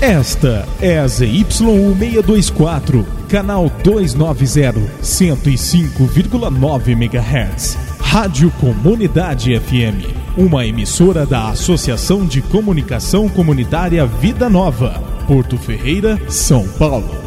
Esta 0.00 0.68
é 0.78 0.98
a 0.98 1.06
ZYU624, 1.06 3.04
canal 3.28 3.70
290, 3.82 4.78
105,9 5.02 6.88
MHz. 6.90 7.78
Rádio 7.98 8.50
Comunidade 8.60 9.58
FM, 9.58 10.04
uma 10.36 10.66
emissora 10.66 11.24
da 11.24 11.48
Associação 11.48 12.26
de 12.26 12.42
Comunicação 12.42 13.26
Comunitária 13.26 14.06
Vida 14.06 14.50
Nova, 14.50 15.02
Porto 15.26 15.56
Ferreira, 15.56 16.20
São 16.28 16.68
Paulo. 16.68 17.25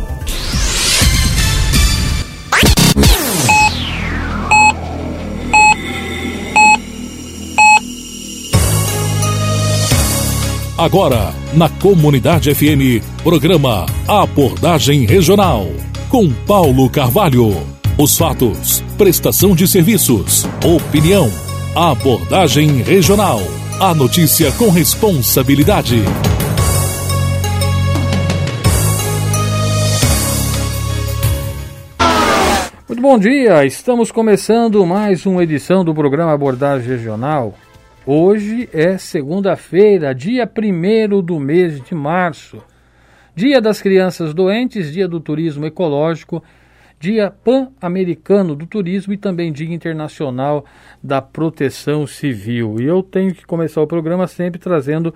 Agora, 10.80 11.34
na 11.54 11.68
Comunidade 11.68 12.56
FM, 12.56 13.04
programa 13.22 13.86
Abordagem 14.08 15.06
Regional. 15.06 15.68
Com 16.08 16.32
Paulo 16.48 16.90
Carvalho. 16.90 17.50
Os 17.98 18.18
fatos, 18.18 18.82
prestação 18.98 19.54
de 19.54 19.68
serviços, 19.68 20.48
opinião. 20.64 21.30
Abordagem 21.76 22.82
Regional. 22.82 23.42
A 23.78 23.94
notícia 23.94 24.54
com 24.54 24.70
responsabilidade. 24.70 25.98
Muito 32.88 33.02
bom 33.02 33.20
dia, 33.20 33.66
estamos 33.66 34.14
começando 34.14 34.86
mais 34.86 35.26
uma 35.26 35.44
edição 35.44 35.84
do 35.84 35.94
programa 35.94 36.32
Abordagem 36.32 36.88
Regional. 36.88 37.54
Hoje 38.06 38.70
é 38.72 38.98
segunda-feira, 38.98 40.16
dia 40.16 40.50
1 40.50 41.22
do 41.22 41.38
mês 41.38 41.82
de 41.82 41.94
março. 41.94 42.64
Dia 43.36 43.60
das 43.60 43.82
Crianças 43.82 44.34
Doentes, 44.34 44.92
Dia 44.92 45.08
do 45.08 45.20
Turismo 45.20 45.66
Ecológico, 45.66 46.42
Dia 46.98 47.30
Pan-Americano 47.30 48.56
do 48.56 48.66
Turismo 48.66 49.14
e 49.14 49.18
também 49.18 49.52
Dia 49.52 49.74
Internacional 49.74 50.66
da 51.04 51.22
Proteção 51.22 52.08
Civil. 52.08 52.78
E 52.80 52.86
eu 52.86 53.04
tenho 53.04 53.34
que 53.34 53.46
começar 53.46 53.82
o 53.82 53.88
programa 53.88 54.28
sempre 54.28 54.60
trazendo 54.60 55.14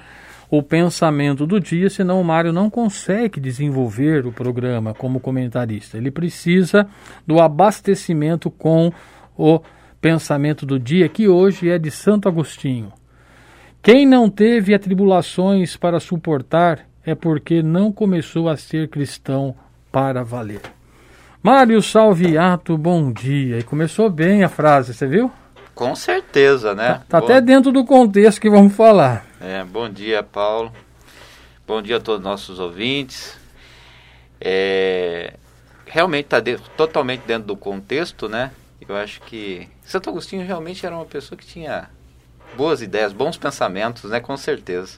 o 0.50 0.61
pensamento 0.61 1.48
do 1.48 1.59
dia, 1.59 1.89
senão 1.89 2.20
o 2.20 2.23
Mário 2.23 2.52
não 2.52 2.70
consegue 2.70 3.39
desenvolver 3.39 4.28
o 4.28 4.31
programa 4.31 4.94
como 4.94 5.22
comentarista. 5.22 5.98
Ele 5.98 6.11
precisa 6.11 6.86
do 7.26 7.39
abastecimento 7.39 8.52
com 8.52 8.92
o 9.38 9.61
pensamento 10.04 10.66
do 10.66 10.78
dia, 10.78 11.08
que 11.08 11.30
hoje 11.30 11.70
é 11.70 11.80
de 11.80 11.90
Santo 11.90 12.28
Agostinho. 12.28 12.92
Quem 13.82 14.06
não 14.06 14.30
teve 14.30 14.76
atribulações 14.76 15.78
para 15.78 15.98
suportar 15.98 16.86
é 17.06 17.16
porque 17.16 17.64
não 17.64 17.90
começou 17.90 18.50
a 18.50 18.58
ser 18.58 18.90
cristão 18.90 19.56
para 19.90 20.22
valer. 20.22 20.60
Mário 21.42 21.82
Salviato, 21.82 22.78
bom 22.78 23.14
dia. 23.14 23.60
E 23.60 23.64
começou 23.64 24.10
bem 24.10 24.44
a 24.44 24.50
frase, 24.50 24.94
você 24.94 25.08
viu? 25.08 25.32
Com 25.73 25.95
certeza, 25.95 26.76
né? 26.76 27.02
Tá, 27.08 27.20
tá 27.22 27.26
até 27.26 27.40
dentro 27.40 27.72
do 27.72 27.86
contexto 27.86 28.42
que 28.42 28.50
vamos 28.50 28.76
falar. 28.76 29.26
É, 29.40 29.64
bom 29.64 29.90
dia, 29.90 30.22
Paulo. 30.22 30.70
Bom 31.66 31.82
dia 31.82 31.95
a 31.95 32.02
todos 32.02 32.20
os 32.20 32.26
nossos 32.26 32.60
ouvintes. 32.60 33.38
É, 34.40 35.36
realmente 35.86 36.26
está 36.26 36.42
de, 36.42 36.58
totalmente 36.76 37.22
dentro 37.26 37.48
do 37.48 37.56
contexto, 37.56 38.28
né? 38.28 38.52
Eu 38.86 38.98
acho 38.98 39.22
que 39.22 39.70
Santo 39.86 40.09
Agostinho 40.09 40.45
realmente 40.45 40.86
era 40.86 40.95
uma 40.95 41.06
pessoa 41.06 41.38
que 41.38 41.45
tinha 41.45 41.89
boas 42.56 42.81
ideias, 42.81 43.14
bons 43.14 43.38
pensamentos, 43.38 44.09
né? 44.09 44.20
Com 44.20 44.36
certeza. 44.38 44.98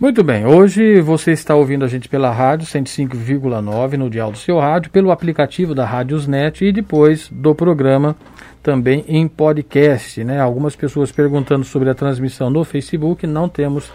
Muito 0.00 0.22
bem, 0.22 0.46
hoje 0.46 1.00
você 1.00 1.32
está 1.32 1.56
ouvindo 1.56 1.84
a 1.84 1.88
gente 1.88 2.08
pela 2.08 2.30
rádio 2.30 2.68
105,9 2.68 3.94
no 3.94 4.08
dial 4.08 4.30
do 4.30 4.38
seu 4.38 4.56
rádio, 4.60 4.92
pelo 4.92 5.10
aplicativo 5.10 5.74
da 5.74 5.84
Rádiosnet 5.84 6.64
e 6.64 6.70
depois 6.70 7.28
do 7.32 7.52
programa 7.52 8.14
também 8.62 9.04
em 9.08 9.26
podcast, 9.26 10.22
né? 10.22 10.40
Algumas 10.40 10.76
pessoas 10.76 11.10
perguntando 11.10 11.64
sobre 11.64 11.90
a 11.90 11.94
transmissão 11.94 12.48
no 12.48 12.62
Facebook, 12.62 13.26
não 13.26 13.48
temos 13.48 13.90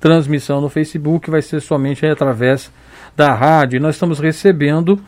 transmissão 0.00 0.62
no 0.62 0.70
Facebook, 0.70 1.30
vai 1.30 1.42
ser 1.42 1.60
somente 1.60 2.06
através 2.06 2.72
da 3.14 3.34
rádio. 3.34 3.76
E 3.76 3.80
nós 3.80 3.96
estamos 3.96 4.18
recebendo 4.18 4.98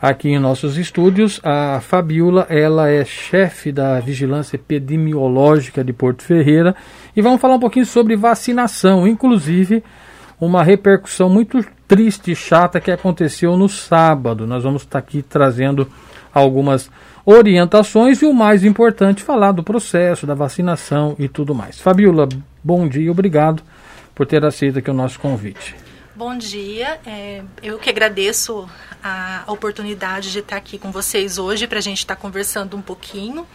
aqui 0.00 0.28
em 0.28 0.38
nossos 0.38 0.76
estúdios. 0.76 1.40
A 1.42 1.80
Fabiola, 1.80 2.46
ela 2.48 2.88
é 2.88 3.04
chefe 3.04 3.72
da 3.72 3.98
Vigilância 4.00 4.56
Epidemiológica 4.56 5.82
de 5.82 5.92
Porto 5.92 6.22
Ferreira 6.22 6.74
e 7.16 7.22
vamos 7.22 7.40
falar 7.40 7.54
um 7.54 7.60
pouquinho 7.60 7.86
sobre 7.86 8.16
vacinação, 8.16 9.06
inclusive 9.06 9.82
uma 10.40 10.62
repercussão 10.62 11.28
muito 11.28 11.64
triste 11.88 12.32
e 12.32 12.36
chata 12.36 12.80
que 12.80 12.90
aconteceu 12.90 13.56
no 13.56 13.68
sábado. 13.68 14.46
Nós 14.46 14.62
vamos 14.62 14.82
estar 14.82 14.98
aqui 14.98 15.22
trazendo 15.22 15.88
algumas 16.32 16.90
orientações 17.24 18.20
e 18.22 18.26
o 18.26 18.32
mais 18.32 18.64
importante, 18.64 19.22
falar 19.22 19.52
do 19.52 19.62
processo 19.62 20.26
da 20.26 20.34
vacinação 20.34 21.16
e 21.18 21.28
tudo 21.28 21.54
mais. 21.54 21.80
Fabiola, 21.80 22.28
bom 22.62 22.86
dia, 22.86 23.10
obrigado 23.10 23.62
por 24.14 24.26
ter 24.26 24.44
aceito 24.44 24.78
aqui 24.78 24.90
o 24.90 24.94
nosso 24.94 25.18
convite. 25.18 25.85
Bom 26.16 26.34
dia, 26.38 26.98
é, 27.06 27.42
eu 27.62 27.78
que 27.78 27.90
agradeço 27.90 28.66
a 29.04 29.44
oportunidade 29.48 30.32
de 30.32 30.38
estar 30.38 30.56
aqui 30.56 30.78
com 30.78 30.90
vocês 30.90 31.36
hoje 31.36 31.66
para 31.66 31.76
a 31.76 31.82
gente 31.82 31.98
estar 31.98 32.16
conversando 32.16 32.74
um 32.74 32.80
pouquinho, 32.80 33.46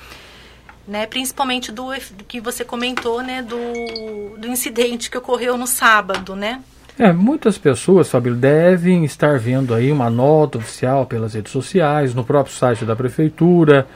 né, 0.87 1.07
principalmente 1.07 1.71
do, 1.71 1.87
do 1.87 2.23
que 2.23 2.39
você 2.39 2.63
comentou, 2.63 3.23
né, 3.23 3.41
do, 3.41 4.37
do 4.37 4.47
incidente 4.47 5.09
que 5.09 5.17
ocorreu 5.17 5.57
no 5.57 5.65
sábado, 5.65 6.35
né? 6.35 6.61
É, 6.99 7.11
muitas 7.11 7.57
pessoas, 7.57 8.11
Fabio, 8.11 8.35
devem 8.35 9.05
estar 9.05 9.39
vendo 9.39 9.73
aí 9.73 9.91
uma 9.91 10.11
nota 10.11 10.59
oficial 10.59 11.07
pelas 11.07 11.33
redes 11.33 11.51
sociais, 11.51 12.13
no 12.13 12.23
próprio 12.23 12.53
site 12.53 12.85
da 12.85 12.95
prefeitura, 12.95 13.87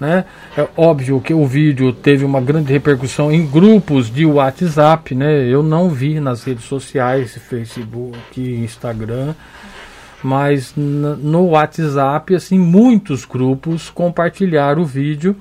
né? 0.00 0.24
É 0.56 0.66
óbvio 0.76 1.20
que 1.20 1.32
o 1.32 1.46
vídeo 1.46 1.92
teve 1.92 2.24
uma 2.24 2.40
grande 2.40 2.72
repercussão 2.72 3.32
em 3.32 3.46
grupos 3.46 4.10
de 4.10 4.26
WhatsApp, 4.26 5.14
né? 5.14 5.46
Eu 5.46 5.62
não 5.62 5.88
vi 5.88 6.20
nas 6.20 6.44
redes 6.44 6.64
sociais, 6.64 7.36
Facebook, 7.36 8.40
Instagram, 8.40 9.34
mas 10.22 10.72
no 10.76 11.48
WhatsApp, 11.48 12.34
assim, 12.34 12.58
muitos 12.58 13.24
grupos 13.24 13.90
compartilharam 13.90 14.82
o 14.82 14.86
vídeo. 14.86 15.36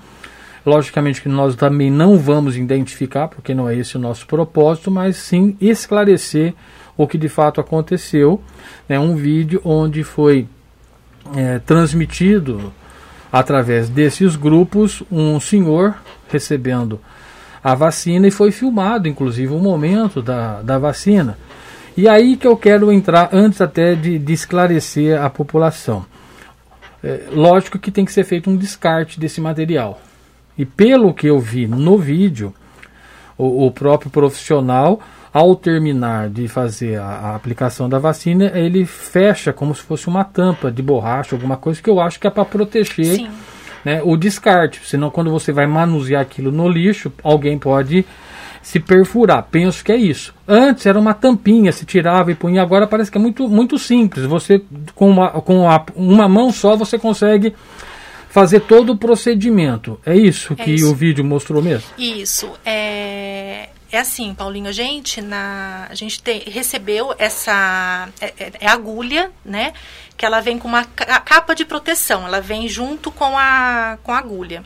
Logicamente 0.66 1.22
que 1.22 1.28
nós 1.28 1.56
também 1.56 1.92
não 1.92 2.18
vamos 2.18 2.56
identificar, 2.56 3.28
porque 3.28 3.53
não 3.53 3.68
é 3.68 3.75
esse 3.75 3.97
o 3.97 4.00
nosso 4.00 4.25
propósito, 4.25 4.90
mas 4.90 5.18
sim 5.18 5.58
esclarecer 5.59 6.53
o 6.96 7.06
que 7.06 7.18
de 7.18 7.28
fato 7.28 7.59
aconteceu. 7.59 8.42
É 8.88 8.94
né? 8.94 9.00
um 9.00 9.16
vídeo 9.16 9.62
onde 9.66 10.03
foi 10.03 10.47
é, 11.36 11.59
transmitido 11.59 12.74
através 13.33 13.89
desses 13.89 14.35
grupos, 14.35 15.01
um 15.11 15.39
senhor 15.39 15.95
recebendo 16.29 16.99
a 17.63 17.73
vacina 17.73 18.27
e 18.27 18.31
foi 18.31 18.51
filmado, 18.51 19.07
inclusive, 19.07 19.51
o 19.51 19.57
momento 19.57 20.21
da, 20.21 20.61
da 20.61 20.77
vacina. 20.77 21.35
E 21.97 22.07
aí 22.07 22.38
que 22.38 22.45
eu 22.45 22.55
quero 22.55 22.91
entrar, 22.91 23.29
antes 23.33 23.59
até 23.59 23.95
de, 23.95 24.19
de 24.19 24.33
esclarecer 24.33 25.19
a 25.19 25.31
população. 25.31 26.05
É, 27.03 27.23
lógico 27.31 27.79
que 27.79 27.89
tem 27.89 28.05
que 28.05 28.13
ser 28.13 28.23
feito 28.23 28.51
um 28.51 28.55
descarte 28.55 29.19
desse 29.19 29.41
material. 29.41 30.00
E 30.55 30.63
pelo 30.63 31.11
que 31.11 31.25
eu 31.25 31.39
vi 31.39 31.65
no 31.65 31.97
vídeo, 31.97 32.53
o, 33.35 33.65
o 33.65 33.71
próprio 33.71 34.11
profissional 34.11 35.00
ao 35.33 35.55
terminar 35.55 36.29
de 36.29 36.47
fazer 36.47 36.99
a, 36.99 37.05
a, 37.05 37.35
aplicação 37.35 37.89
da 37.89 37.97
vacina, 37.97 38.51
ele 38.53 38.85
fecha 38.85 39.51
como 39.51 39.73
se 39.73 39.81
fosse 39.81 40.07
uma 40.07 40.23
tampa 40.23 40.71
de 40.71 40.83
borracha, 40.83 41.35
alguma 41.35 41.57
coisa 41.57 41.81
que 41.81 41.89
eu 41.89 41.99
acho 41.99 42.19
que 42.19 42.27
é 42.27 42.29
para 42.29 42.45
proteger 42.45 43.27
né, 43.83 44.01
o 44.03 44.16
descarte. 44.16 44.81
Senão, 44.85 45.09
quando 45.09 45.31
você 45.31 45.51
vai 45.51 45.66
manusear 45.66 46.21
aquilo 46.21 46.51
no 46.51 46.69
lixo, 46.69 47.11
alguém 47.23 47.57
pode 47.57 48.05
se 48.61 48.80
perfurar. 48.80 49.47
Penso 49.50 49.83
que 49.83 49.91
é 49.91 49.97
isso. 49.97 50.35
Antes 50.47 50.85
era 50.85 51.00
uma 51.00 51.15
tampinha, 51.15 51.71
se 51.71 51.83
tirava 51.83 52.31
e 52.31 52.36
punha. 52.36 52.62
Agora 52.62 52.86
parece 52.86 53.12
que 53.12 53.18
é 53.18 53.21
muito, 53.21 53.50
muito 53.50 53.79
simples. 53.79 54.25
Você, 54.25 54.62
com, 54.94 55.09
uma, 55.09 55.29
com 55.41 55.68
uma 55.95 56.29
mão 56.29 56.51
só, 56.51 56.75
você 56.77 57.00
consegue 57.00 57.56
fazer 58.29 58.62
todo 58.62 58.94
o 58.94 58.97
procedimento. 58.97 60.00
É 60.06 60.15
isso 60.15 60.53
é 60.53 60.63
que 60.63 60.71
isso. 60.71 60.91
o 60.91 60.95
vídeo 60.95 61.25
mostrou 61.25 61.62
mesmo? 61.62 61.89
Isso. 61.97 62.51
É, 62.65 63.69
é 63.95 64.00
assim, 64.00 64.34
Paulinho, 64.34 64.68
a 64.68 64.72
gente 64.72 65.22
na 65.22 65.88
a 65.90 65.95
gente 65.95 66.22
te, 66.22 66.50
recebeu 66.50 67.13
essa 67.18 68.10
é, 68.19 68.34
é, 68.38 68.51
é, 68.62 68.68
agulha, 68.68 69.31
né? 69.45 69.74
Que 70.18 70.25
ela 70.25 70.42
vem 70.42 70.57
com 70.57 70.68
uma 70.68 70.86
capa 70.86 71.54
de 71.54 71.66
proteção, 71.66 72.25
ela 72.25 72.42
vem 72.42 72.68
junto 72.68 73.12
com 73.12 73.38
a 73.38 73.98
com 74.04 74.12
a 74.12 74.18
agulha. 74.18 74.63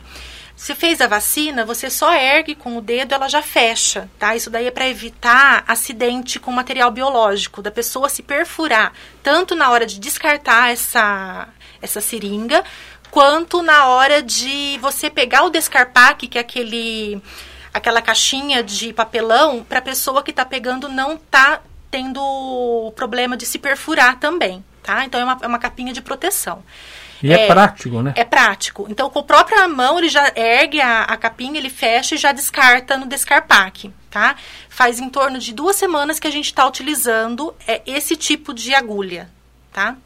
Se 0.56 0.74
fez 0.74 1.00
a 1.00 1.06
vacina, 1.06 1.64
você 1.64 1.88
só 1.88 2.12
ergue 2.12 2.56
com 2.56 2.76
o 2.76 2.80
dedo, 2.80 3.14
ela 3.14 3.28
já 3.28 3.40
fecha, 3.40 4.10
tá? 4.18 4.34
Isso 4.34 4.50
daí 4.50 4.66
é 4.66 4.72
para 4.72 4.88
evitar 4.88 5.62
acidente 5.68 6.40
com 6.40 6.50
material 6.50 6.90
biológico, 6.90 7.62
da 7.62 7.70
pessoa 7.70 8.08
se 8.08 8.24
perfurar, 8.24 8.92
tanto 9.22 9.54
na 9.54 9.70
hora 9.70 9.86
de 9.86 10.00
descartar 10.00 10.72
essa 10.72 11.48
essa 11.80 12.00
seringa, 12.00 12.64
quanto 13.10 13.62
na 13.62 13.86
hora 13.86 14.22
de 14.22 14.78
você 14.80 15.08
pegar 15.08 15.44
o 15.44 15.50
descarpaque, 15.50 16.26
que 16.26 16.38
é 16.38 16.40
aquele 16.40 17.22
aquela 17.72 18.02
caixinha 18.02 18.62
de 18.62 18.92
papelão 18.92 19.64
para 19.64 19.78
a 19.78 19.82
pessoa 19.82 20.22
que 20.22 20.30
está 20.30 20.44
pegando 20.44 20.88
não 20.88 21.16
tá 21.16 21.60
tendo 21.90 22.92
problema 22.96 23.36
de 23.36 23.46
se 23.46 23.58
perfurar 23.58 24.18
também, 24.18 24.64
tá? 24.82 25.04
Então 25.04 25.20
é 25.20 25.24
uma, 25.24 25.38
é 25.42 25.46
uma 25.46 25.58
capinha 25.58 25.92
de 25.92 26.02
proteção. 26.02 26.62
E 27.22 27.32
é, 27.32 27.44
é, 27.44 27.46
prático, 27.46 28.02
né? 28.02 28.12
É 28.16 28.24
prático. 28.24 28.86
Então, 28.88 29.10
com 29.10 29.18
a 29.18 29.22
própria 29.24 29.66
mão, 29.66 29.98
ele 29.98 30.08
já 30.08 30.32
ergue 30.36 30.80
a, 30.80 31.02
a 31.02 31.16
capinha, 31.16 31.58
ele 31.58 31.70
fecha 31.70 32.14
e 32.14 32.18
já 32.18 32.32
descarta 32.32 32.96
no 32.96 33.06
descarpaque, 33.06 33.92
tá? 34.10 34.36
Faz 34.68 35.00
em 35.00 35.08
torno 35.08 35.38
de 35.38 35.52
duas 35.52 35.76
semanas 35.76 36.20
que 36.20 36.28
a 36.28 36.30
gente 36.30 36.46
está 36.46 36.66
utilizando 36.66 37.54
é, 37.66 37.82
esse 37.86 38.14
tipo 38.14 38.54
de 38.54 38.74
agulha, 38.74 39.28
tá? 39.72 39.96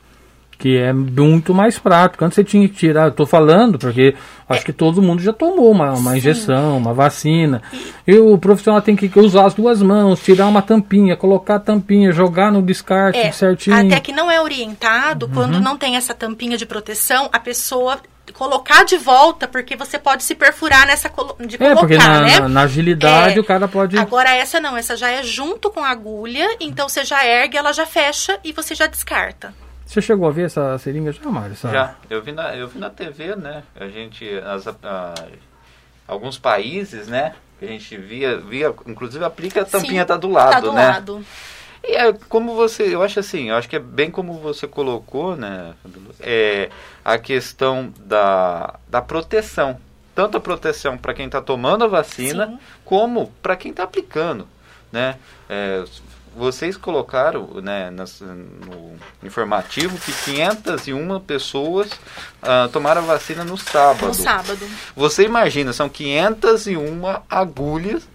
Que 0.63 0.79
é 0.79 0.93
muito 0.93 1.53
mais 1.53 1.77
prático. 1.77 2.25
Antes 2.25 2.37
você 2.37 2.45
tinha 2.45 2.69
que 2.69 2.77
tirar, 2.77 3.07
eu 3.07 3.11
tô 3.11 3.27
falando 3.27 3.81
porque 3.81 4.15
acho 4.49 4.65
que 4.65 4.73
todo 4.73 5.03
mundo 5.03 5.21
já 5.21 5.33
tomou 5.33 5.73
uma, 5.73 5.93
uma 5.93 6.17
injeção, 6.17 6.79
uma 6.79 6.95
vacina. 6.95 7.61
E 8.07 8.17
o 8.17 8.39
profissional 8.39 8.81
tem 8.81 8.95
que 8.95 9.11
usar 9.19 9.47
as 9.47 9.55
duas 9.55 9.83
mãos, 9.83 10.23
tirar 10.23 10.47
uma 10.47 10.63
tampinha, 10.63 11.17
colocar 11.17 11.57
a 11.57 11.59
tampinha, 11.59 12.13
jogar 12.13 12.53
no 12.53 12.63
descarte 12.63 13.19
é, 13.19 13.33
certinho. 13.33 13.89
Até 13.89 13.99
que 13.99 14.13
não 14.13 14.31
é 14.31 14.41
orientado, 14.41 15.27
uhum. 15.27 15.33
quando 15.33 15.61
não 15.61 15.77
tem 15.77 15.97
essa 15.97 16.15
tampinha 16.15 16.57
de 16.57 16.65
proteção, 16.65 17.29
a 17.33 17.41
pessoa 17.41 17.99
colocar 18.33 18.85
de 18.85 18.97
volta, 18.97 19.49
porque 19.49 19.75
você 19.75 19.99
pode 19.99 20.23
se 20.23 20.37
perfurar 20.37 20.87
nessa 20.87 21.09
de 21.09 21.59
colocar, 21.59 21.65
é, 21.65 21.75
porque 21.75 21.97
na, 21.99 22.21
né? 22.21 22.39
na, 22.39 22.49
na 22.49 22.63
agilidade 22.63 23.37
é, 23.37 23.41
o 23.41 23.45
cara 23.45 23.67
pode... 23.67 23.99
Agora 23.99 24.31
essa 24.31 24.61
não, 24.61 24.77
essa 24.77 24.97
já 24.97 25.11
é 25.11 25.25
junto 25.25 25.71
com 25.73 25.81
a 25.81 25.91
agulha, 25.91 26.57
então 26.61 26.89
você 26.89 27.05
já 27.05 27.27
ergue, 27.27 27.57
ela 27.57 27.73
já 27.73 27.85
fecha 27.85 28.39
e 28.45 28.53
você 28.53 28.77
já 28.77 28.87
descarta. 28.87 29.53
Você 29.93 30.01
chegou 30.01 30.27
a 30.27 30.31
ver 30.33 30.47
essa 30.47 30.79
seringa 30.79 31.13
já, 31.13 31.23
Mário? 31.31 31.53
Essa... 31.53 31.71
Já, 31.71 31.95
eu 32.09 32.23
vi, 32.23 32.33
na, 32.33 32.57
eu 32.57 32.67
vi 32.67 32.79
na 32.79 32.89
TV, 32.89 33.37
né? 33.37 33.63
A 33.79 33.89
gente, 33.89 34.27
as, 34.39 34.67
a, 34.67 35.15
alguns 36.09 36.39
países, 36.39 37.09
né? 37.09 37.35
Que 37.59 37.67
a 37.67 37.69
gente 37.69 37.99
via, 37.99 38.39
via, 38.39 38.75
inclusive 38.87 39.23
aplica 39.23 39.61
a 39.61 39.65
tampinha 39.67 40.01
Sim, 40.01 40.07
tá 40.07 40.17
do 40.17 40.31
lado, 40.31 40.51
tá 40.51 40.61
do 40.61 40.73
né? 40.73 40.87
Lado. 40.87 41.23
E 41.85 41.95
é 41.95 42.11
como 42.31 42.55
você, 42.55 42.95
eu 42.95 43.03
acho 43.03 43.21
assim, 43.21 43.51
eu 43.51 43.57
acho 43.57 43.69
que 43.69 43.77
é 43.77 43.79
bem 43.79 44.11
como 44.11 44.39
você 44.39 44.67
colocou, 44.67 45.37
né? 45.37 45.75
É 46.21 46.71
a 47.05 47.19
questão 47.19 47.93
da, 48.01 48.77
da 48.89 49.03
proteção. 49.03 49.79
Tanto 50.15 50.39
a 50.39 50.41
proteção 50.41 50.97
para 50.97 51.13
quem 51.13 51.27
está 51.27 51.43
tomando 51.43 51.85
a 51.85 51.89
vacina, 51.89 52.47
Sim. 52.47 52.59
como 52.83 53.31
para 53.43 53.57
quem 53.57 53.73
está 53.73 53.83
aplicando. 53.83 54.49
Né? 54.91 55.17
É, 55.51 55.85
vocês 56.37 56.77
colocaram 56.77 57.61
né, 57.63 57.91
no 57.91 58.97
informativo 59.23 59.99
que 59.99 60.13
501 60.13 61.21
pessoas 61.21 61.91
uh, 61.91 62.69
tomaram 62.73 63.03
a 63.03 63.05
vacina 63.05 63.45
no 63.45 63.57
sábado. 63.59 64.09
No 64.09 64.15
sábado. 64.15 64.67
Você 64.97 65.25
imagina, 65.25 65.73
são 65.73 65.89
501 65.89 67.03
agulhas 67.29 68.09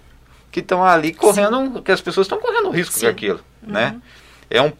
que 0.51 0.59
estão 0.59 0.83
ali 0.83 1.13
correndo, 1.13 1.75
Sim. 1.75 1.81
que 1.83 1.91
as 1.91 2.01
pessoas 2.01 2.25
estão 2.25 2.39
correndo 2.39 2.69
risco 2.69 2.93
Sim. 2.93 3.05
com 3.05 3.11
aquilo, 3.11 3.39
uhum. 3.61 3.73
né? 3.73 4.01
É 4.49 4.61
um, 4.61 4.71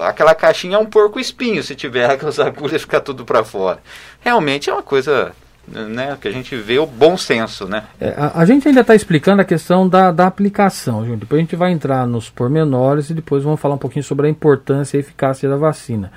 aquela 0.00 0.34
caixinha 0.34 0.76
é 0.76 0.78
um 0.78 0.86
porco 0.86 1.20
espinho 1.20 1.62
se 1.62 1.74
tiver 1.74 2.08
aquelas 2.10 2.38
agulhas 2.40 2.82
ficar 2.82 3.00
tudo 3.00 3.24
para 3.24 3.44
fora. 3.44 3.82
Realmente 4.20 4.70
é 4.70 4.72
uma 4.72 4.82
coisa 4.82 5.34
né, 5.70 6.16
que 6.20 6.28
a 6.28 6.32
gente 6.32 6.56
vê 6.56 6.78
o 6.78 6.86
bom 6.86 7.16
senso, 7.16 7.66
né? 7.66 7.84
É, 8.00 8.14
a, 8.16 8.40
a, 8.40 8.44
gente 8.44 8.66
ainda 8.66 8.80
está 8.80 8.94
explicando 8.94 9.40
a 9.40 9.44
questão 9.44 9.88
da, 9.88 10.10
da 10.10 10.26
aplicação, 10.26 11.04
gente. 11.06 11.20
Depois 11.20 11.38
a 11.38 11.42
gente 11.42 11.56
vai 11.56 11.72
entrar 11.72 12.06
nos 12.06 12.28
pormenores 12.28 13.10
e 13.10 13.14
depois 13.14 13.44
vamos 13.44 13.60
falar 13.60 13.76
um 13.76 13.78
pouquinho 13.78 14.04
sobre 14.04 14.26
a 14.26 14.30
importância 14.30 14.96
e 14.96 14.98
a 14.98 15.00
eficácia 15.00 15.48
da 15.48 15.56
vacina. 15.56 16.10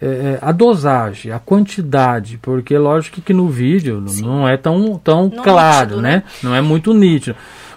É, 0.00 0.06
é 0.06 0.38
a 0.42 0.52
dosagem, 0.52 1.32
a 1.32 1.38
quantidade, 1.38 2.38
porque 2.40 2.76
lógico 2.76 3.20
que 3.20 3.32
no 3.32 3.48
vídeo 3.48 4.04
Sim. 4.06 4.22
não 4.22 4.48
é 4.48 4.56
tão, 4.56 4.98
tão 5.02 5.30
claro, 5.30 5.96
nítido, 5.96 6.02
né? 6.02 6.10
né? 6.16 6.22
Não 6.42 6.54
é 6.54 6.60
muito 6.60 6.94
nítido 6.94 7.36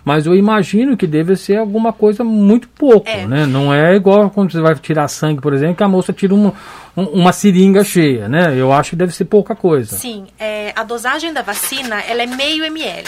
mas 0.10 0.26
eu 0.26 0.34
imagino 0.34 0.98
que 0.98 1.06
deve 1.06 1.36
ser 1.36 1.58
alguma 1.58 1.94
coisa 1.94 2.24
muito 2.24 2.68
pouco, 2.68 3.08
é. 3.08 3.28
né? 3.28 3.46
Não 3.46 3.72
é 3.72 3.96
igual 3.96 4.32
quando 4.32 4.52
você 4.52 4.60
vai 4.60 4.74
tirar 4.74 5.08
sangue, 5.08 5.40
por 5.40 5.54
exemplo, 5.54 5.76
que 5.76 5.84
a 5.84 5.88
moça 5.88 6.12
tira 6.12 6.34
uma, 6.34 6.52
uma 6.96 7.32
seringa 7.32 7.84
cheia, 7.84 8.28
né? 8.28 8.60
Eu 8.60 8.74
acho 8.74 8.90
que 8.90 8.96
deve 8.96 9.14
ser 9.14 9.26
pouca 9.26 9.56
coisa. 9.56 9.96
Sim, 9.96 10.26
é, 10.40 10.74
a 10.76 10.84
dosagem 10.84 11.32
da 11.32 11.44
vacina 11.44 12.02
ela 12.02 12.24
é 12.24 12.26
meio 12.26 12.66
ml, 12.66 13.08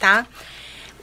tá? 0.00 0.26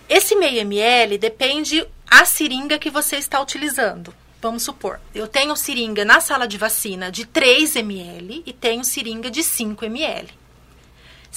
Esse 0.09 0.35
meio 0.35 0.59
ml 0.59 1.17
depende 1.17 1.81
a 2.11 2.25
seringa 2.25 2.77
que 2.77 2.89
você 2.89 3.15
está 3.15 3.41
utilizando. 3.41 4.13
Vamos 4.41 4.63
supor, 4.63 5.00
eu 5.15 5.27
tenho 5.27 5.55
seringa 5.55 6.03
na 6.03 6.19
sala 6.19 6.45
de 6.45 6.57
vacina 6.57 7.09
de 7.09 7.25
3 7.25 7.77
ml 7.77 8.43
e 8.45 8.51
tenho 8.51 8.83
seringa 8.83 9.31
de 9.31 9.41
5 9.41 9.85
ml. 9.85 10.27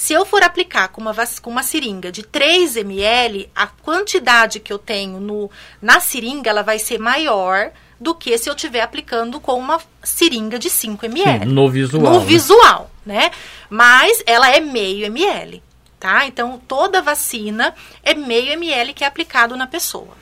Se 0.01 0.13
eu 0.13 0.25
for 0.25 0.41
aplicar 0.41 0.87
com 0.87 0.99
uma, 0.99 1.13
com 1.43 1.51
uma 1.51 1.61
seringa 1.61 2.11
de 2.11 2.23
3 2.23 2.75
ml, 2.77 3.47
a 3.55 3.67
quantidade 3.67 4.59
que 4.59 4.73
eu 4.73 4.79
tenho 4.79 5.19
no, 5.19 5.47
na 5.79 5.99
seringa 5.99 6.49
ela 6.49 6.63
vai 6.63 6.79
ser 6.79 6.97
maior 6.97 7.71
do 7.99 8.15
que 8.15 8.35
se 8.39 8.49
eu 8.49 8.55
estiver 8.55 8.81
aplicando 8.81 9.39
com 9.39 9.59
uma 9.59 9.79
seringa 10.01 10.57
de 10.57 10.71
5 10.71 11.05
ml. 11.05 11.45
Sim, 11.45 11.53
no 11.53 11.69
visual. 11.69 12.13
No 12.13 12.19
né? 12.19 12.25
visual, 12.25 12.91
né? 13.05 13.31
Mas 13.69 14.23
ela 14.25 14.49
é 14.49 14.59
meio 14.59 15.05
ml, 15.05 15.61
tá? 15.99 16.25
Então, 16.25 16.59
toda 16.67 16.99
vacina 16.99 17.71
é 18.01 18.15
meio 18.15 18.53
ml 18.53 18.95
que 18.95 19.03
é 19.03 19.07
aplicado 19.07 19.55
na 19.55 19.67
pessoa. 19.67 20.17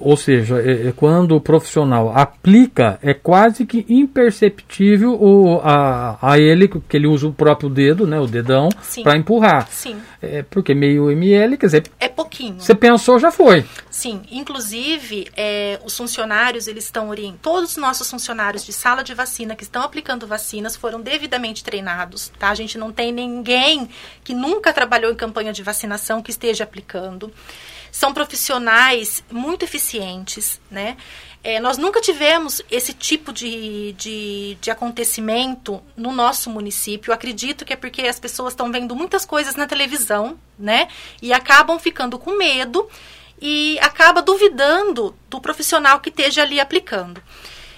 Ou 0.00 0.16
seja, 0.16 0.60
é, 0.60 0.88
é 0.88 0.92
quando 0.92 1.36
o 1.36 1.40
profissional 1.40 2.12
aplica, 2.16 2.98
é 3.02 3.14
quase 3.14 3.64
que 3.64 3.86
imperceptível 3.88 5.14
o, 5.14 5.60
a, 5.62 6.18
a 6.20 6.38
ele, 6.38 6.66
que 6.68 6.96
ele 6.96 7.06
usa 7.06 7.28
o 7.28 7.32
próprio 7.32 7.70
dedo, 7.70 8.06
né, 8.06 8.18
o 8.18 8.26
dedão, 8.26 8.68
para 9.02 9.16
empurrar. 9.16 9.68
Sim. 9.70 9.96
É, 10.20 10.42
porque 10.42 10.74
meio 10.74 11.10
ml, 11.10 11.56
quer 11.56 11.66
dizer... 11.66 11.84
É 12.00 12.08
pouquinho. 12.08 12.58
Você 12.58 12.74
pensou, 12.74 13.18
já 13.18 13.30
foi. 13.30 13.64
Sim. 13.90 14.22
Inclusive, 14.30 15.28
é, 15.36 15.78
os 15.84 15.96
funcionários, 15.96 16.66
eles 16.66 16.84
estão 16.84 17.08
orientando... 17.08 17.40
Todos 17.40 17.70
os 17.72 17.76
nossos 17.76 18.10
funcionários 18.10 18.64
de 18.64 18.72
sala 18.72 19.04
de 19.04 19.14
vacina 19.14 19.54
que 19.54 19.62
estão 19.62 19.82
aplicando 19.82 20.26
vacinas 20.26 20.76
foram 20.76 21.00
devidamente 21.00 21.62
treinados, 21.62 22.32
tá? 22.38 22.50
A 22.50 22.54
gente 22.54 22.76
não 22.76 22.90
tem 22.90 23.12
ninguém 23.12 23.88
que 24.24 24.34
nunca 24.34 24.72
trabalhou 24.72 25.12
em 25.12 25.16
campanha 25.16 25.52
de 25.52 25.62
vacinação 25.62 26.22
que 26.22 26.30
esteja 26.30 26.64
aplicando 26.64 27.30
são 27.90 28.12
profissionais 28.12 29.22
muito 29.30 29.64
eficientes, 29.64 30.60
né? 30.70 30.96
É, 31.42 31.60
nós 31.60 31.78
nunca 31.78 32.00
tivemos 32.00 32.60
esse 32.68 32.92
tipo 32.92 33.32
de, 33.32 33.92
de, 33.92 34.58
de, 34.60 34.68
acontecimento 34.68 35.80
no 35.96 36.10
nosso 36.10 36.50
município. 36.50 37.12
Acredito 37.12 37.64
que 37.64 37.72
é 37.72 37.76
porque 37.76 38.02
as 38.02 38.18
pessoas 38.18 38.52
estão 38.52 38.72
vendo 38.72 38.96
muitas 38.96 39.24
coisas 39.24 39.54
na 39.54 39.64
televisão, 39.64 40.36
né? 40.58 40.88
E 41.22 41.32
acabam 41.32 41.78
ficando 41.78 42.18
com 42.18 42.36
medo 42.36 42.88
e 43.40 43.78
acaba 43.80 44.22
duvidando 44.22 45.14
do 45.30 45.40
profissional 45.40 46.00
que 46.00 46.08
esteja 46.08 46.42
ali 46.42 46.58
aplicando. 46.58 47.22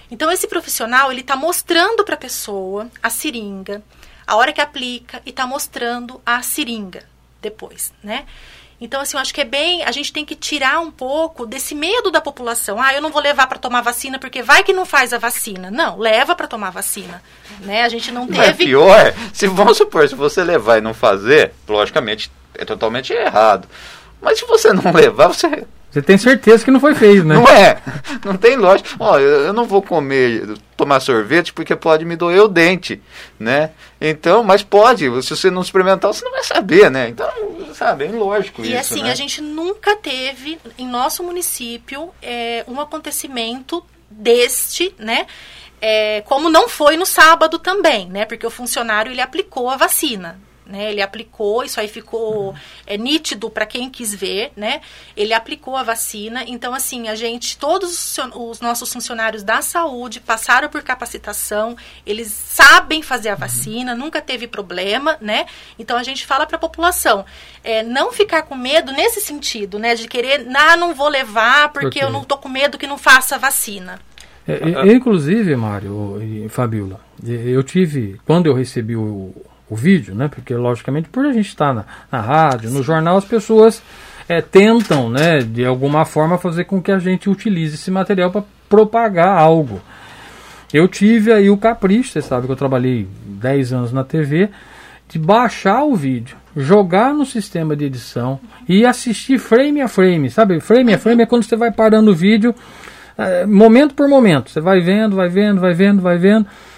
Então, 0.09 0.31
esse 0.31 0.47
profissional, 0.47 1.11
ele 1.11 1.21
está 1.21 1.35
mostrando 1.35 2.03
para 2.03 2.15
a 2.15 2.17
pessoa 2.17 2.89
a 3.03 3.09
seringa, 3.09 3.83
a 4.25 4.35
hora 4.35 4.51
que 4.51 4.61
aplica, 4.61 5.21
e 5.25 5.29
está 5.29 5.45
mostrando 5.45 6.19
a 6.25 6.41
seringa 6.41 7.03
depois, 7.41 7.93
né? 8.03 8.25
Então, 8.81 9.01
assim, 9.01 9.17
eu 9.17 9.21
acho 9.21 9.33
que 9.33 9.41
é 9.41 9.45
bem. 9.45 9.83
A 9.83 9.91
gente 9.91 10.13
tem 10.13 10.23
que 10.23 10.35
tirar 10.35 10.79
um 10.79 10.89
pouco 10.89 11.45
desse 11.45 11.75
medo 11.75 12.09
da 12.09 12.21
população. 12.21 12.81
Ah, 12.81 12.93
eu 12.93 13.01
não 13.01 13.11
vou 13.11 13.21
levar 13.21 13.47
para 13.47 13.59
tomar 13.59 13.81
vacina 13.81 14.17
porque 14.17 14.41
vai 14.41 14.63
que 14.63 14.71
não 14.71 14.85
faz 14.85 15.13
a 15.13 15.17
vacina. 15.17 15.69
Não, 15.69 15.97
leva 15.97 16.35
para 16.35 16.47
tomar 16.47 16.69
vacina. 16.69 17.21
Né? 17.59 17.83
A 17.83 17.89
gente 17.89 18.11
não 18.11 18.25
teve. 18.25 18.39
é 18.41 18.53
pior, 18.53 19.13
se 19.33 19.47
vamos 19.47 19.77
supor, 19.77 20.07
se 20.07 20.15
você 20.15 20.43
levar 20.43 20.77
e 20.77 20.81
não 20.81 20.93
fazer, 20.93 21.53
logicamente 21.67 22.31
é 22.55 22.63
totalmente 22.63 23.11
errado. 23.11 23.67
Mas 24.21 24.39
se 24.39 24.45
você 24.45 24.71
não 24.71 24.91
levar, 24.91 25.27
você 25.27 25.65
você 25.89 26.03
tem 26.03 26.17
certeza 26.17 26.63
que 26.63 26.69
não 26.69 26.79
foi 26.79 26.93
feito, 26.93 27.25
né? 27.25 27.35
Não 27.39 27.47
é. 27.47 27.81
Não 28.23 28.37
tem 28.37 28.55
lógica. 28.55 28.89
Ó, 28.99 29.17
eu 29.17 29.51
não 29.53 29.65
vou 29.65 29.81
comer, 29.81 30.57
tomar 30.77 30.99
sorvete 30.99 31.51
porque 31.51 31.75
pode 31.75 32.05
me 32.05 32.15
doer 32.15 32.43
o 32.43 32.47
dente, 32.47 33.01
né? 33.39 33.71
Então, 33.99 34.43
mas 34.43 34.61
pode. 34.61 35.05
Se 35.23 35.35
você 35.35 35.49
não 35.49 35.61
experimentar, 35.61 36.13
você 36.13 36.23
não 36.23 36.31
vai 36.31 36.43
saber, 36.43 36.91
né? 36.91 37.09
Então, 37.09 37.27
sabe, 37.73 38.05
é 38.05 38.11
lógico 38.11 38.63
e 38.63 38.69
isso, 38.69 38.79
assim, 38.79 39.03
né? 39.03 39.11
a 39.11 39.15
gente 39.15 39.41
nunca 39.41 39.95
teve 39.95 40.59
em 40.77 40.87
nosso 40.87 41.23
município 41.23 42.09
é, 42.21 42.63
um 42.67 42.79
acontecimento 42.79 43.83
deste, 44.09 44.93
né? 44.99 45.25
É, 45.81 46.21
como 46.21 46.49
não 46.49 46.67
foi 46.67 46.97
no 46.97 47.05
sábado 47.05 47.57
também, 47.57 48.07
né? 48.09 48.25
Porque 48.25 48.45
o 48.45 48.51
funcionário 48.51 49.11
ele 49.11 49.21
aplicou 49.21 49.69
a 49.69 49.77
vacina 49.77 50.39
né? 50.69 50.91
Ele 50.91 51.01
aplicou, 51.01 51.63
isso 51.63 51.79
aí 51.79 51.87
ficou 51.87 52.53
é, 52.85 52.95
nítido 52.95 53.49
para 53.49 53.65
quem 53.65 53.89
quis 53.89 54.13
ver, 54.13 54.51
né? 54.55 54.81
Ele 55.17 55.33
aplicou 55.33 55.75
a 55.75 55.83
vacina. 55.83 56.43
Então, 56.47 56.73
assim, 56.73 57.07
a 57.09 57.15
gente, 57.15 57.57
todos 57.57 58.17
os 58.35 58.61
nossos 58.61 58.93
funcionários 58.93 59.43
da 59.43 59.61
saúde 59.61 60.19
passaram 60.19 60.69
por 60.69 60.83
capacitação, 60.83 61.75
eles 62.05 62.27
sabem 62.31 63.01
fazer 63.01 63.29
a 63.29 63.35
vacina, 63.35 63.95
nunca 63.95 64.21
teve 64.21 64.47
problema, 64.47 65.17
né? 65.19 65.47
Então, 65.77 65.97
a 65.97 66.03
gente 66.03 66.25
fala 66.25 66.45
para 66.45 66.57
a 66.57 66.59
população, 66.59 67.25
é, 67.63 67.81
não 67.81 68.11
ficar 68.11 68.43
com 68.43 68.55
medo 68.55 68.91
nesse 68.91 69.19
sentido, 69.19 69.79
né? 69.79 69.95
De 69.95 70.07
querer, 70.07 70.47
ah, 70.55 70.77
não 70.77 70.93
vou 70.93 71.09
levar 71.09 71.69
porque 71.73 71.87
okay. 71.87 72.03
eu 72.03 72.11
não 72.11 72.23
tô 72.23 72.37
com 72.37 72.47
medo 72.47 72.77
que 72.77 72.85
não 72.85 72.97
faça 72.97 73.35
a 73.35 73.39
vacina. 73.39 73.99
É, 74.47 74.91
inclusive, 74.91 75.55
Mário 75.55 76.19
e 76.21 76.49
Fabiola, 76.49 76.99
eu 77.23 77.61
tive, 77.61 78.19
quando 78.25 78.47
eu 78.47 78.53
recebi 78.53 78.95
o, 78.95 79.31
o 79.69 79.75
vídeo, 79.75 80.15
né? 80.15 80.27
Porque 80.27 80.53
logicamente 80.55 81.09
por 81.09 81.25
a 81.25 81.31
gente 81.31 81.49
estar 81.49 81.67
tá 81.67 81.73
na, 81.73 81.85
na 82.11 82.21
rádio, 82.21 82.69
no 82.71 82.81
jornal, 82.81 83.17
as 83.17 83.25
pessoas 83.25 83.81
é, 84.27 84.41
tentam, 84.41 85.09
né, 85.09 85.39
de 85.39 85.65
alguma 85.65 86.05
forma, 86.05 86.37
fazer 86.37 86.65
com 86.65 86.81
que 86.81 86.91
a 86.91 86.99
gente 86.99 87.29
utilize 87.29 87.75
esse 87.75 87.89
material 87.89 88.31
para 88.31 88.43
propagar 88.69 89.37
algo. 89.37 89.81
Eu 90.71 90.87
tive 90.87 91.33
aí 91.33 91.49
o 91.49 91.57
capricho, 91.57 92.11
você 92.11 92.21
sabe 92.21 92.45
que 92.45 92.51
eu 92.51 92.55
trabalhei 92.55 93.07
10 93.25 93.73
anos 93.73 93.91
na 93.91 94.03
TV, 94.03 94.49
de 95.07 95.17
baixar 95.17 95.83
o 95.83 95.95
vídeo, 95.95 96.37
jogar 96.55 97.11
no 97.11 97.25
sistema 97.25 97.75
de 97.75 97.85
edição 97.85 98.39
e 98.67 98.85
assistir 98.85 99.39
frame 99.39 99.81
a 99.81 99.87
frame, 99.87 100.29
sabe? 100.29 100.59
Frame 100.59 100.93
a 100.93 100.99
frame 100.99 101.23
é 101.23 101.25
quando 101.25 101.43
você 101.43 101.55
vai 101.55 101.71
parando 101.71 102.11
o 102.11 102.15
vídeo, 102.15 102.53
é, 103.17 103.47
momento 103.47 103.95
por 103.95 104.07
momento, 104.07 104.51
você 104.51 104.61
vai 104.61 104.79
vendo, 104.79 105.15
vai 105.15 105.27
vendo, 105.27 105.59
vai 105.59 105.73
vendo, 105.73 106.01
vai 106.01 106.17
vendo, 106.19 106.45
é, 106.45 106.45
é, 106.45 106.68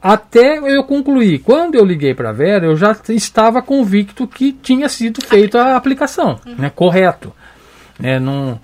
até 0.00 0.58
eu 0.58 0.84
concluir. 0.84 1.40
Quando 1.40 1.74
eu 1.74 1.84
liguei 1.84 2.14
para 2.14 2.30
a 2.30 2.32
Vera, 2.32 2.66
eu 2.66 2.76
já 2.76 2.96
estava 3.08 3.60
convicto 3.60 4.26
que 4.26 4.52
tinha 4.52 4.88
sido 4.88 5.20
feita 5.20 5.60
a 5.60 5.76
aplicação, 5.76 6.38
né? 6.58 6.70
Correto. 6.70 7.32
É, 8.02 8.18
não, 8.18 8.58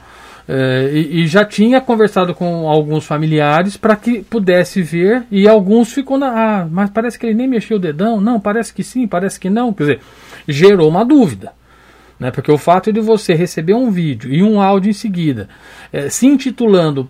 é, 0.48 0.90
e, 0.94 1.20
e, 1.20 1.26
já 1.26 1.44
tinha 1.44 1.78
conversado 1.78 2.34
com 2.34 2.70
alguns 2.70 3.04
familiares 3.04 3.76
para 3.76 3.94
que 3.94 4.22
pudesse 4.22 4.80
ver, 4.80 5.24
e 5.30 5.46
alguns 5.46 5.92
ficou 5.92 6.16
na. 6.16 6.28
Ah, 6.62 6.68
mas 6.70 6.88
parece 6.88 7.18
que 7.18 7.26
ele 7.26 7.34
nem 7.34 7.46
mexeu 7.46 7.76
o 7.76 7.80
dedão. 7.80 8.18
Não, 8.18 8.40
parece 8.40 8.72
que 8.72 8.82
sim, 8.82 9.06
parece 9.06 9.38
que 9.38 9.50
não. 9.50 9.74
Quer 9.74 9.82
dizer, 9.82 10.00
gerou 10.48 10.88
uma 10.88 11.04
dúvida. 11.04 11.52
Né? 12.18 12.30
Porque 12.30 12.50
o 12.50 12.56
fato 12.56 12.90
de 12.90 13.00
você 13.00 13.34
receber 13.34 13.74
um 13.74 13.90
vídeo 13.90 14.32
e 14.32 14.42
um 14.42 14.58
áudio 14.58 14.88
em 14.88 14.94
seguida, 14.94 15.50
é, 15.92 16.08
se 16.08 16.26
intitulando 16.26 17.08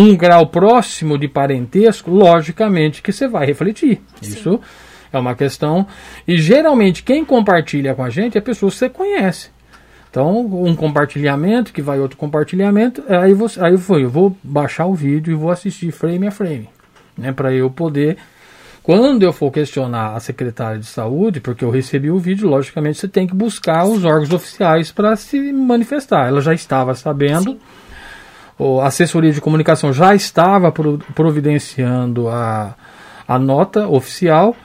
um 0.00 0.16
grau 0.16 0.46
próximo 0.46 1.18
de 1.18 1.26
parentesco, 1.26 2.08
logicamente 2.08 3.02
que 3.02 3.12
você 3.12 3.26
vai 3.26 3.44
refletir. 3.44 4.00
Sim. 4.22 4.30
Isso 4.30 4.60
é 5.12 5.18
uma 5.18 5.34
questão. 5.34 5.88
E 6.26 6.38
geralmente 6.38 7.02
quem 7.02 7.24
compartilha 7.24 7.96
com 7.96 8.04
a 8.04 8.08
gente 8.08 8.38
é 8.38 8.40
pessoas 8.40 8.74
que 8.74 8.78
você 8.78 8.88
conhece. 8.88 9.50
Então, 10.08 10.40
um 10.40 10.74
compartilhamento, 10.76 11.72
que 11.72 11.82
vai 11.82 11.98
outro 11.98 12.16
compartilhamento, 12.16 13.02
aí, 13.08 13.34
você, 13.34 13.60
aí 13.60 13.76
foi, 13.76 14.04
eu 14.04 14.08
vou 14.10 14.34
baixar 14.42 14.86
o 14.86 14.94
vídeo 14.94 15.32
e 15.32 15.34
vou 15.34 15.50
assistir 15.50 15.90
frame 15.90 16.28
a 16.28 16.30
frame, 16.30 16.68
né, 17.16 17.30
para 17.30 17.52
eu 17.52 17.68
poder, 17.68 18.16
quando 18.82 19.22
eu 19.22 19.34
for 19.34 19.50
questionar 19.50 20.14
a 20.14 20.20
secretária 20.20 20.78
de 20.78 20.86
saúde, 20.86 21.40
porque 21.40 21.62
eu 21.62 21.70
recebi 21.70 22.10
o 22.10 22.18
vídeo, 22.18 22.48
logicamente 22.48 22.98
você 22.98 23.06
tem 23.06 23.26
que 23.26 23.34
buscar 23.34 23.84
os 23.84 24.02
órgãos 24.02 24.32
oficiais 24.32 24.90
para 24.90 25.14
se 25.14 25.52
manifestar. 25.52 26.28
Ela 26.28 26.40
já 26.40 26.54
estava 26.54 26.94
sabendo, 26.94 27.58
a 28.58 28.86
assessoria 28.86 29.32
de 29.32 29.40
comunicação 29.40 29.92
já 29.92 30.14
estava 30.14 30.72
providenciando 31.14 32.28
a, 32.28 32.74
a 33.26 33.38
nota 33.38 33.86
oficial, 33.86 34.56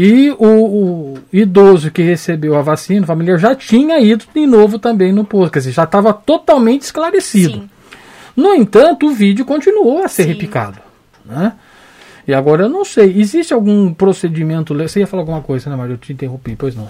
e 0.00 0.30
o, 0.30 0.46
o, 0.46 1.18
idoso 1.32 1.90
que 1.90 2.02
recebeu 2.02 2.56
a 2.56 2.62
vacina, 2.62 3.02
o 3.02 3.06
familiar, 3.06 3.36
já 3.36 3.52
tinha 3.56 3.98
ido 3.98 4.24
de 4.32 4.46
novo 4.46 4.78
também 4.78 5.12
no 5.12 5.24
posto, 5.24 5.52
quer 5.52 5.58
dizer, 5.58 5.72
já 5.72 5.82
estava 5.82 6.12
totalmente 6.12 6.82
esclarecido. 6.82 7.54
Sim. 7.54 7.70
No 8.36 8.54
entanto, 8.54 9.08
o 9.08 9.10
vídeo 9.10 9.44
continuou 9.44 10.04
a 10.04 10.06
ser 10.06 10.22
Sim. 10.22 10.28
repicado. 10.28 10.78
Né? 11.24 11.52
E 12.28 12.32
agora 12.32 12.66
eu 12.66 12.68
não 12.68 12.84
sei, 12.84 13.18
existe 13.18 13.52
algum 13.52 13.92
procedimento. 13.92 14.72
Você 14.72 15.00
ia 15.00 15.06
falar 15.08 15.22
alguma 15.22 15.40
coisa, 15.40 15.68
né, 15.68 15.74
Mário? 15.74 15.94
Eu 15.94 15.98
te 15.98 16.12
interrompi, 16.12 16.54
pois 16.54 16.76
não. 16.76 16.88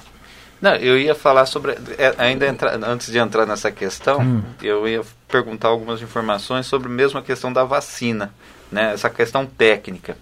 Não, 0.61 0.75
eu 0.75 0.99
ia 0.99 1.15
falar 1.15 1.47
sobre. 1.47 1.73
É, 1.97 2.15
ainda 2.19 2.47
entra, 2.47 2.77
antes 2.87 3.11
de 3.11 3.19
entrar 3.19 3.47
nessa 3.47 3.71
questão, 3.71 4.21
hum. 4.21 4.43
eu 4.63 4.89
ia 4.89 5.03
perguntar 5.29 5.69
algumas 5.69 6.03
informações 6.03 6.67
sobre 6.67 6.89
mesmo 6.89 7.19
a 7.19 7.23
questão 7.23 7.53
da 7.53 7.65
vacina, 7.65 8.33
né? 8.71 8.93
Essa 8.93 9.09
questão 9.09 9.47
técnica. 9.47 10.17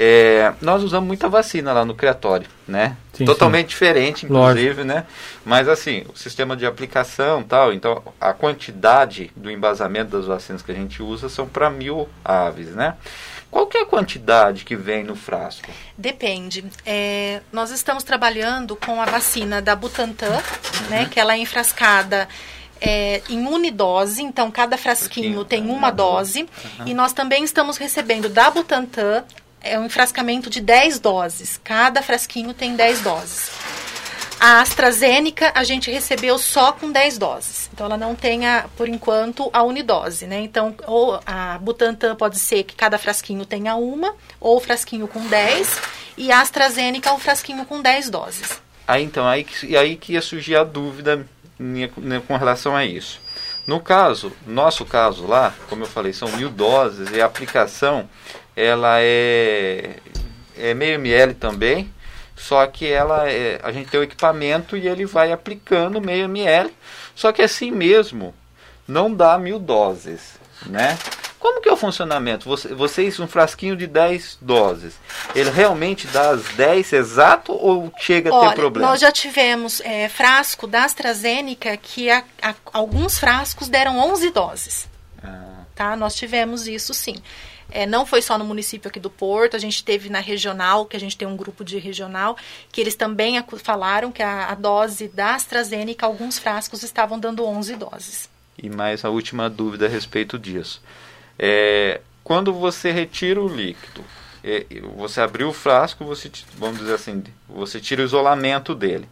É, 0.00 0.52
nós 0.62 0.84
usamos 0.84 1.08
muita 1.08 1.28
vacina 1.28 1.72
lá 1.72 1.84
no 1.84 1.92
criatório, 1.92 2.46
né? 2.68 2.96
Sim, 3.12 3.24
Totalmente 3.24 3.64
sim. 3.64 3.70
diferente, 3.70 4.26
inclusive, 4.26 4.68
Lógico. 4.68 4.84
né? 4.84 5.04
Mas 5.44 5.68
assim, 5.68 6.04
o 6.14 6.16
sistema 6.16 6.56
de 6.56 6.64
aplicação 6.64 7.42
tal, 7.42 7.72
então 7.72 8.00
a 8.20 8.32
quantidade 8.32 9.32
do 9.34 9.50
embasamento 9.50 10.16
das 10.16 10.26
vacinas 10.26 10.62
que 10.62 10.70
a 10.70 10.74
gente 10.74 11.02
usa 11.02 11.28
são 11.28 11.48
para 11.48 11.68
mil 11.68 12.08
aves, 12.24 12.68
né? 12.76 12.94
Qual 13.50 13.66
que 13.66 13.78
é 13.78 13.82
a 13.82 13.86
quantidade 13.86 14.64
que 14.64 14.76
vem 14.76 15.04
no 15.04 15.16
frasco? 15.16 15.70
Depende. 15.96 16.64
É, 16.84 17.40
nós 17.50 17.70
estamos 17.70 18.04
trabalhando 18.04 18.76
com 18.76 19.00
a 19.00 19.06
vacina 19.06 19.62
da 19.62 19.74
Butantan, 19.74 20.30
uhum. 20.30 20.90
né? 20.90 21.08
Que 21.10 21.18
ela 21.18 21.34
é 21.34 21.38
enfrascada 21.38 22.28
é, 22.80 23.22
em 23.28 23.46
unidose, 23.46 24.22
então 24.22 24.50
cada 24.50 24.76
frasquinho 24.76 25.44
tem 25.44 25.68
uma 25.70 25.90
dose. 25.90 26.42
Uhum. 26.42 26.86
E 26.86 26.94
nós 26.94 27.12
também 27.12 27.42
estamos 27.42 27.76
recebendo 27.76 28.28
da 28.28 28.50
Butantan 28.50 29.24
é 29.60 29.78
um 29.78 29.86
enfrascamento 29.86 30.48
de 30.48 30.60
10 30.60 31.00
doses. 31.00 31.60
Cada 31.62 32.02
frasquinho 32.02 32.54
tem 32.54 32.76
10 32.76 33.00
doses. 33.00 33.50
A 34.40 34.60
AstraZeneca 34.60 35.50
a 35.52 35.64
gente 35.64 35.90
recebeu 35.90 36.38
só 36.38 36.72
com 36.72 36.92
10 36.92 37.18
doses. 37.18 37.68
Então 37.72 37.86
ela 37.86 37.96
não 37.96 38.14
tem, 38.14 38.46
a, 38.46 38.66
por 38.76 38.88
enquanto, 38.88 39.50
a 39.52 39.64
unidose, 39.64 40.26
né? 40.26 40.40
Então, 40.40 40.76
ou 40.86 41.20
a 41.26 41.58
Butantan 41.58 42.14
pode 42.14 42.38
ser 42.38 42.62
que 42.62 42.76
cada 42.76 42.98
frasquinho 42.98 43.44
tenha 43.44 43.74
uma, 43.74 44.14
ou 44.40 44.56
o 44.56 44.60
frasquinho 44.60 45.08
com 45.08 45.26
10, 45.26 45.80
e 46.16 46.30
a 46.30 46.40
AstraZeneca 46.40 47.12
o 47.12 47.18
frasquinho 47.18 47.64
com 47.64 47.82
10 47.82 48.10
doses. 48.10 48.60
Aí 48.86 49.02
então, 49.02 49.26
aí, 49.26 49.44
e 49.64 49.76
aí 49.76 49.96
que 49.96 50.12
ia 50.12 50.22
surgir 50.22 50.56
a 50.56 50.64
dúvida 50.64 51.26
minha, 51.58 51.90
né, 51.96 52.22
com 52.26 52.36
relação 52.36 52.76
a 52.76 52.84
isso. 52.84 53.20
No 53.66 53.80
caso, 53.80 54.32
nosso 54.46 54.84
caso 54.84 55.26
lá, 55.26 55.52
como 55.68 55.82
eu 55.82 55.88
falei, 55.88 56.12
são 56.12 56.30
mil 56.32 56.48
doses 56.48 57.10
e 57.10 57.20
a 57.20 57.26
aplicação 57.26 58.08
ela 58.56 58.98
é, 59.00 59.96
é 60.56 60.72
meio 60.74 60.94
ml 60.94 61.34
também, 61.34 61.92
só 62.38 62.66
que 62.66 62.86
ela 62.86 63.28
é, 63.28 63.60
a 63.62 63.72
gente 63.72 63.90
tem 63.90 64.00
o 64.00 64.02
equipamento 64.02 64.76
e 64.76 64.88
ele 64.88 65.04
vai 65.04 65.32
aplicando 65.32 66.00
meio 66.00 66.24
ml, 66.24 66.72
só 67.14 67.32
que 67.32 67.42
assim 67.42 67.70
mesmo 67.70 68.34
não 68.86 69.12
dá 69.12 69.36
mil 69.36 69.58
doses, 69.58 70.38
né? 70.66 70.96
Como 71.38 71.60
que 71.60 71.68
é 71.68 71.72
o 71.72 71.76
funcionamento? 71.76 72.48
Você, 72.48 72.74
vocês, 72.74 73.20
um 73.20 73.28
frasquinho 73.28 73.76
de 73.76 73.86
10 73.86 74.38
doses, 74.40 74.94
ele 75.34 75.50
realmente 75.50 76.06
dá 76.08 76.30
as 76.30 76.42
10 76.54 76.92
exato 76.92 77.52
ou 77.52 77.92
chega 77.98 78.30
a 78.30 78.34
Olha, 78.34 78.48
ter 78.48 78.56
problema? 78.56 78.90
Nós 78.90 79.00
já 79.00 79.12
tivemos 79.12 79.80
é, 79.82 80.08
frasco 80.08 80.66
da 80.66 80.84
AstraZeneca 80.84 81.76
que 81.76 82.10
a, 82.10 82.24
a, 82.42 82.54
alguns 82.72 83.18
frascos 83.18 83.68
deram 83.68 83.98
11 83.98 84.30
doses. 84.30 84.88
Ah. 85.22 85.62
Tá? 85.76 85.96
Nós 85.96 86.16
tivemos 86.16 86.66
isso 86.66 86.92
sim. 86.92 87.22
É, 87.70 87.86
não 87.86 88.06
foi 88.06 88.22
só 88.22 88.38
no 88.38 88.44
município 88.44 88.88
aqui 88.88 88.98
do 88.98 89.10
Porto, 89.10 89.56
a 89.56 89.58
gente 89.58 89.84
teve 89.84 90.08
na 90.08 90.20
regional, 90.20 90.86
que 90.86 90.96
a 90.96 91.00
gente 91.00 91.16
tem 91.16 91.28
um 91.28 91.36
grupo 91.36 91.64
de 91.64 91.78
regional, 91.78 92.36
que 92.72 92.80
eles 92.80 92.96
também 92.96 93.42
falaram 93.58 94.10
que 94.10 94.22
a, 94.22 94.46
a 94.46 94.54
dose 94.54 95.08
da 95.08 95.34
AstraZeneca, 95.34 96.06
alguns 96.06 96.38
frascos 96.38 96.82
estavam 96.82 97.18
dando 97.18 97.44
11 97.44 97.76
doses. 97.76 98.28
E 98.60 98.68
mais 98.68 99.04
a 99.04 99.10
última 99.10 99.48
dúvida 99.48 99.86
a 99.86 99.88
respeito 99.88 100.38
disso. 100.38 100.82
É, 101.38 102.00
quando 102.24 102.52
você 102.52 102.90
retira 102.90 103.40
o 103.40 103.48
líquido, 103.48 104.04
é, 104.42 104.66
você 104.96 105.20
abriu 105.20 105.48
o 105.48 105.52
frasco, 105.52 106.04
você, 106.04 106.30
vamos 106.56 106.78
dizer 106.78 106.94
assim, 106.94 107.22
você 107.48 107.80
tira 107.80 108.02
o 108.02 108.04
isolamento 108.04 108.74
dele. 108.74 109.08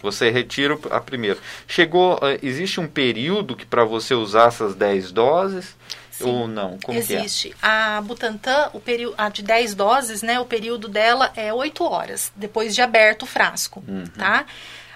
Você 0.00 0.28
retira 0.28 0.78
a 0.90 1.00
primeiro. 1.00 1.40
Chegou, 1.66 2.18
é, 2.22 2.38
existe 2.42 2.78
um 2.78 2.86
período 2.86 3.56
que 3.56 3.64
para 3.64 3.84
você 3.84 4.14
usar 4.14 4.48
essas 4.48 4.74
10 4.74 5.10
doses? 5.10 5.74
Sim, 6.18 6.24
ou 6.24 6.48
não? 6.48 6.78
Como 6.78 6.96
é? 6.96 7.00
existe. 7.00 7.50
É? 7.50 7.54
A 7.60 8.00
Butantan, 8.00 8.70
o 8.72 8.80
período, 8.80 9.14
a 9.18 9.28
de 9.28 9.42
10 9.42 9.74
doses, 9.74 10.22
né, 10.22 10.38
o 10.38 10.44
período 10.44 10.88
dela 10.88 11.32
é 11.34 11.52
8 11.52 11.84
horas, 11.84 12.32
depois 12.36 12.74
de 12.74 12.80
aberto 12.80 13.22
o 13.22 13.26
frasco, 13.26 13.82
uhum. 13.86 14.04
tá? 14.16 14.44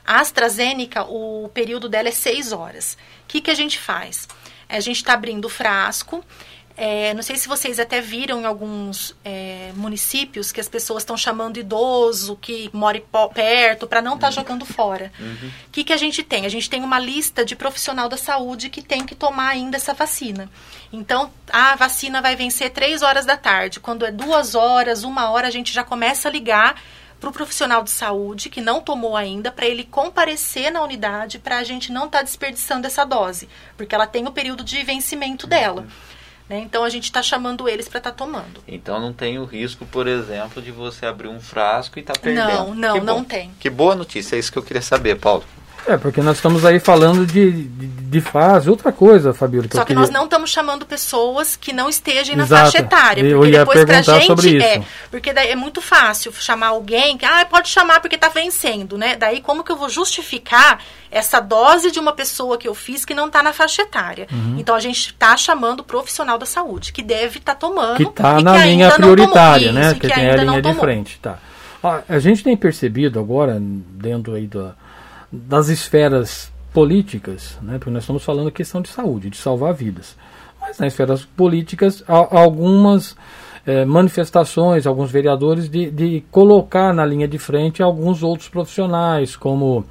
A 0.06 0.20
AstraZeneca, 0.20 1.02
o 1.04 1.50
período 1.52 1.88
dela 1.88 2.08
é 2.08 2.12
6 2.12 2.52
horas. 2.52 2.96
O 3.25 3.28
que, 3.28 3.40
que 3.40 3.50
a 3.50 3.54
gente 3.54 3.78
faz? 3.78 4.28
A 4.68 4.80
gente 4.80 4.96
está 4.96 5.14
abrindo 5.14 5.46
o 5.46 5.48
frasco, 5.48 6.25
é, 6.80 7.12
não 7.12 7.25
sei 7.25 7.37
se 7.37 7.49
vocês 7.49 7.80
até 7.80 8.00
viram 8.00 8.40
em 8.40 8.44
alguns 8.44 9.12
é, 9.25 9.73
municípios 9.75 10.52
que 10.52 10.61
as 10.61 10.68
pessoas 10.68 11.02
estão 11.02 11.16
chamando 11.16 11.58
idoso 11.58 12.37
que 12.40 12.70
mora 12.73 13.02
perto 13.35 13.85
para 13.88 14.00
não 14.00 14.14
estar 14.14 14.28
tá 14.28 14.30
jogando 14.30 14.64
fora. 14.64 15.11
O 15.18 15.23
uhum. 15.25 15.50
que, 15.73 15.82
que 15.82 15.92
a 15.92 15.97
gente 15.97 16.23
tem? 16.23 16.47
A 16.47 16.49
gente 16.49 16.70
tem 16.70 16.85
uma 16.85 17.00
lista 17.00 17.44
de 17.44 17.56
profissional 17.56 18.08
da 18.08 18.16
saúde 18.16 18.70
que 18.70 18.80
tem 18.80 19.04
que 19.04 19.16
tomar 19.16 19.49
ainda 19.49 19.76
essa 19.76 19.92
vacina. 19.92 20.49
Então, 20.92 21.32
a 21.52 21.75
vacina 21.75 22.23
vai 22.23 22.37
vencer 22.37 22.70
três 22.70 23.02
horas 23.02 23.26
da 23.26 23.37
tarde. 23.37 23.80
Quando 23.80 24.06
é 24.06 24.12
duas 24.12 24.54
horas, 24.54 25.02
uma 25.02 25.30
hora, 25.30 25.49
a 25.49 25.50
gente 25.50 25.73
já 25.73 25.82
começa 25.82 26.28
a 26.28 26.30
ligar 26.30 26.80
para 27.18 27.28
o 27.28 27.32
profissional 27.32 27.82
de 27.82 27.90
saúde 27.90 28.49
que 28.49 28.61
não 28.61 28.80
tomou 28.80 29.16
ainda, 29.16 29.50
para 29.50 29.66
ele 29.66 29.82
comparecer 29.82 30.70
na 30.70 30.80
unidade, 30.80 31.40
para 31.40 31.58
a 31.58 31.64
gente 31.64 31.90
não 31.90 32.06
estar 32.06 32.18
tá 32.18 32.25
desperdiçando 32.25 32.87
essa 32.87 33.04
dose, 33.04 33.49
porque 33.76 33.97
ela 33.97 34.06
tem 34.06 34.28
o 34.28 34.30
período 34.30 34.62
de 34.62 34.80
vencimento 34.85 35.44
dela. 35.44 35.82
Uhum. 35.82 36.17
Né? 36.49 36.61
Então 36.61 36.83
a 36.83 36.88
gente 36.88 37.05
está 37.05 37.23
chamando 37.23 37.69
eles 37.69 37.88
para 37.88 37.99
estar 37.99 38.11
tá 38.11 38.17
tomando. 38.17 38.62
Então 38.67 39.00
não 39.00 39.12
tem 39.12 39.38
o 39.38 39.45
risco, 39.45 39.85
por 39.85 40.07
exemplo, 40.07 40.62
de 40.62 40.71
você 40.71 41.05
abrir 41.05 41.28
um 41.28 41.40
frasco 41.40 41.99
e 41.99 42.00
estar 42.00 42.14
tá 42.14 42.21
perdendo. 42.21 42.49
Não, 42.49 42.75
não, 42.75 43.05
não 43.05 43.25
tem. 43.25 43.50
Que 43.61 43.69
boa 43.69 43.95
notícia, 43.95 44.37
é 44.37 44.38
isso 44.38 44.50
que 44.50 44.59
eu 44.59 44.62
queria 44.62 44.83
saber, 44.83 45.17
Paulo. 45.17 45.45
É, 45.87 45.97
porque 45.97 46.20
nós 46.20 46.37
estamos 46.37 46.64
aí 46.66 46.78
falando 46.78 47.25
de, 47.25 47.50
de, 47.64 47.87
de 47.87 48.20
fase, 48.20 48.68
outra 48.68 48.92
coisa, 48.92 49.32
Fabíola. 49.32 49.66
Só 49.73 49.80
que 49.80 49.87
queria... 49.88 50.00
nós 50.00 50.11
não 50.11 50.25
estamos 50.25 50.50
chamando 50.50 50.85
pessoas 50.85 51.56
que 51.56 51.73
não 51.73 51.88
estejam 51.88 52.37
na 52.37 52.42
Exato. 52.44 52.64
faixa 52.73 52.78
etária. 52.78 53.23
Eu 53.23 53.38
Porque 53.38 53.52
ia 53.52 53.58
depois 53.61 53.78
pra 53.78 53.87
perguntar 53.87 54.14
gente 54.18 54.26
sobre 54.26 54.50
isso. 54.56 54.66
é. 54.66 54.82
Porque 55.11 55.32
daí 55.32 55.49
é 55.49 55.56
muito 55.56 55.80
fácil 55.80 56.30
chamar 56.32 56.68
alguém 56.68 57.16
que 57.16 57.25
ah, 57.25 57.47
pode 57.49 57.68
chamar 57.68 58.00
porque 58.00 58.16
está 58.16 58.28
vencendo, 58.28 58.99
né? 58.99 59.16
Daí 59.16 59.40
como 59.40 59.64
que 59.64 59.73
eu 59.73 59.76
vou 59.76 59.88
justificar 59.88 60.80
essa 61.11 61.40
dose 61.40 61.90
de 61.90 61.99
uma 61.99 62.12
pessoa 62.12 62.58
que 62.58 62.68
eu 62.68 62.75
fiz 62.75 63.04
que 63.06 63.14
não 63.14 63.26
está 63.28 63.42
na 63.42 63.52
faixa 63.54 63.80
etária? 63.82 64.26
Uhum. 64.30 64.56
Então 64.58 64.75
a 64.75 64.80
gente 64.80 65.06
está 65.06 65.37
chamando 65.38 65.80
o 65.80 65.85
profissional 65.85 66.37
da 66.38 66.47
saúde, 66.47 66.92
que 66.92 67.02
deve 67.02 67.38
estar 67.38 67.54
tomando. 67.54 67.97
que 67.97 68.02
está 68.02 68.40
na 68.42 68.58
que 68.61 68.66
linha 68.68 68.90
tomou. 68.90 69.14
prioritária, 69.14 69.73
né? 69.73 69.87
Isso, 69.87 69.94
Que, 69.94 70.08
que 70.08 70.14
tem 70.14 70.28
a 70.30 70.37
linha 70.37 70.61
de 70.61 70.75
frente, 70.75 71.18
tá. 71.23 71.38
Ó, 71.82 72.00
a 72.08 72.18
gente 72.18 72.42
tem 72.42 72.56
percebido 72.56 73.18
agora 73.18 73.56
dentro 73.61 74.35
aí 74.35 74.47
da- 74.47 74.75
das 75.30 75.68
esferas 75.68 76.52
políticas, 76.73 77.58
né? 77.62 77.78
Porque 77.78 77.90
nós 77.90 78.02
estamos 78.02 78.25
falando 78.25 78.50
questão 78.50 78.80
de 78.80 78.88
saúde, 78.88 79.30
de 79.30 79.37
salvar 79.37 79.75
vidas. 79.75 80.16
Mas 80.61 80.78
nas 80.78 80.92
esferas 80.92 81.25
políticas 81.25 82.04
há 82.06 82.40
algumas 82.40 83.16
eh, 83.66 83.85
manifestações, 83.85 84.87
alguns 84.87 85.11
vereadores 85.11 85.68
de, 85.68 85.90
de 85.90 86.25
colocar 86.30 86.92
na 86.92 87.04
linha 87.04 87.28
de 87.28 87.38
frente 87.38 87.82
alguns 87.82 88.23
outros 88.23 88.49
profissionais, 88.49 89.37
como 89.37 89.85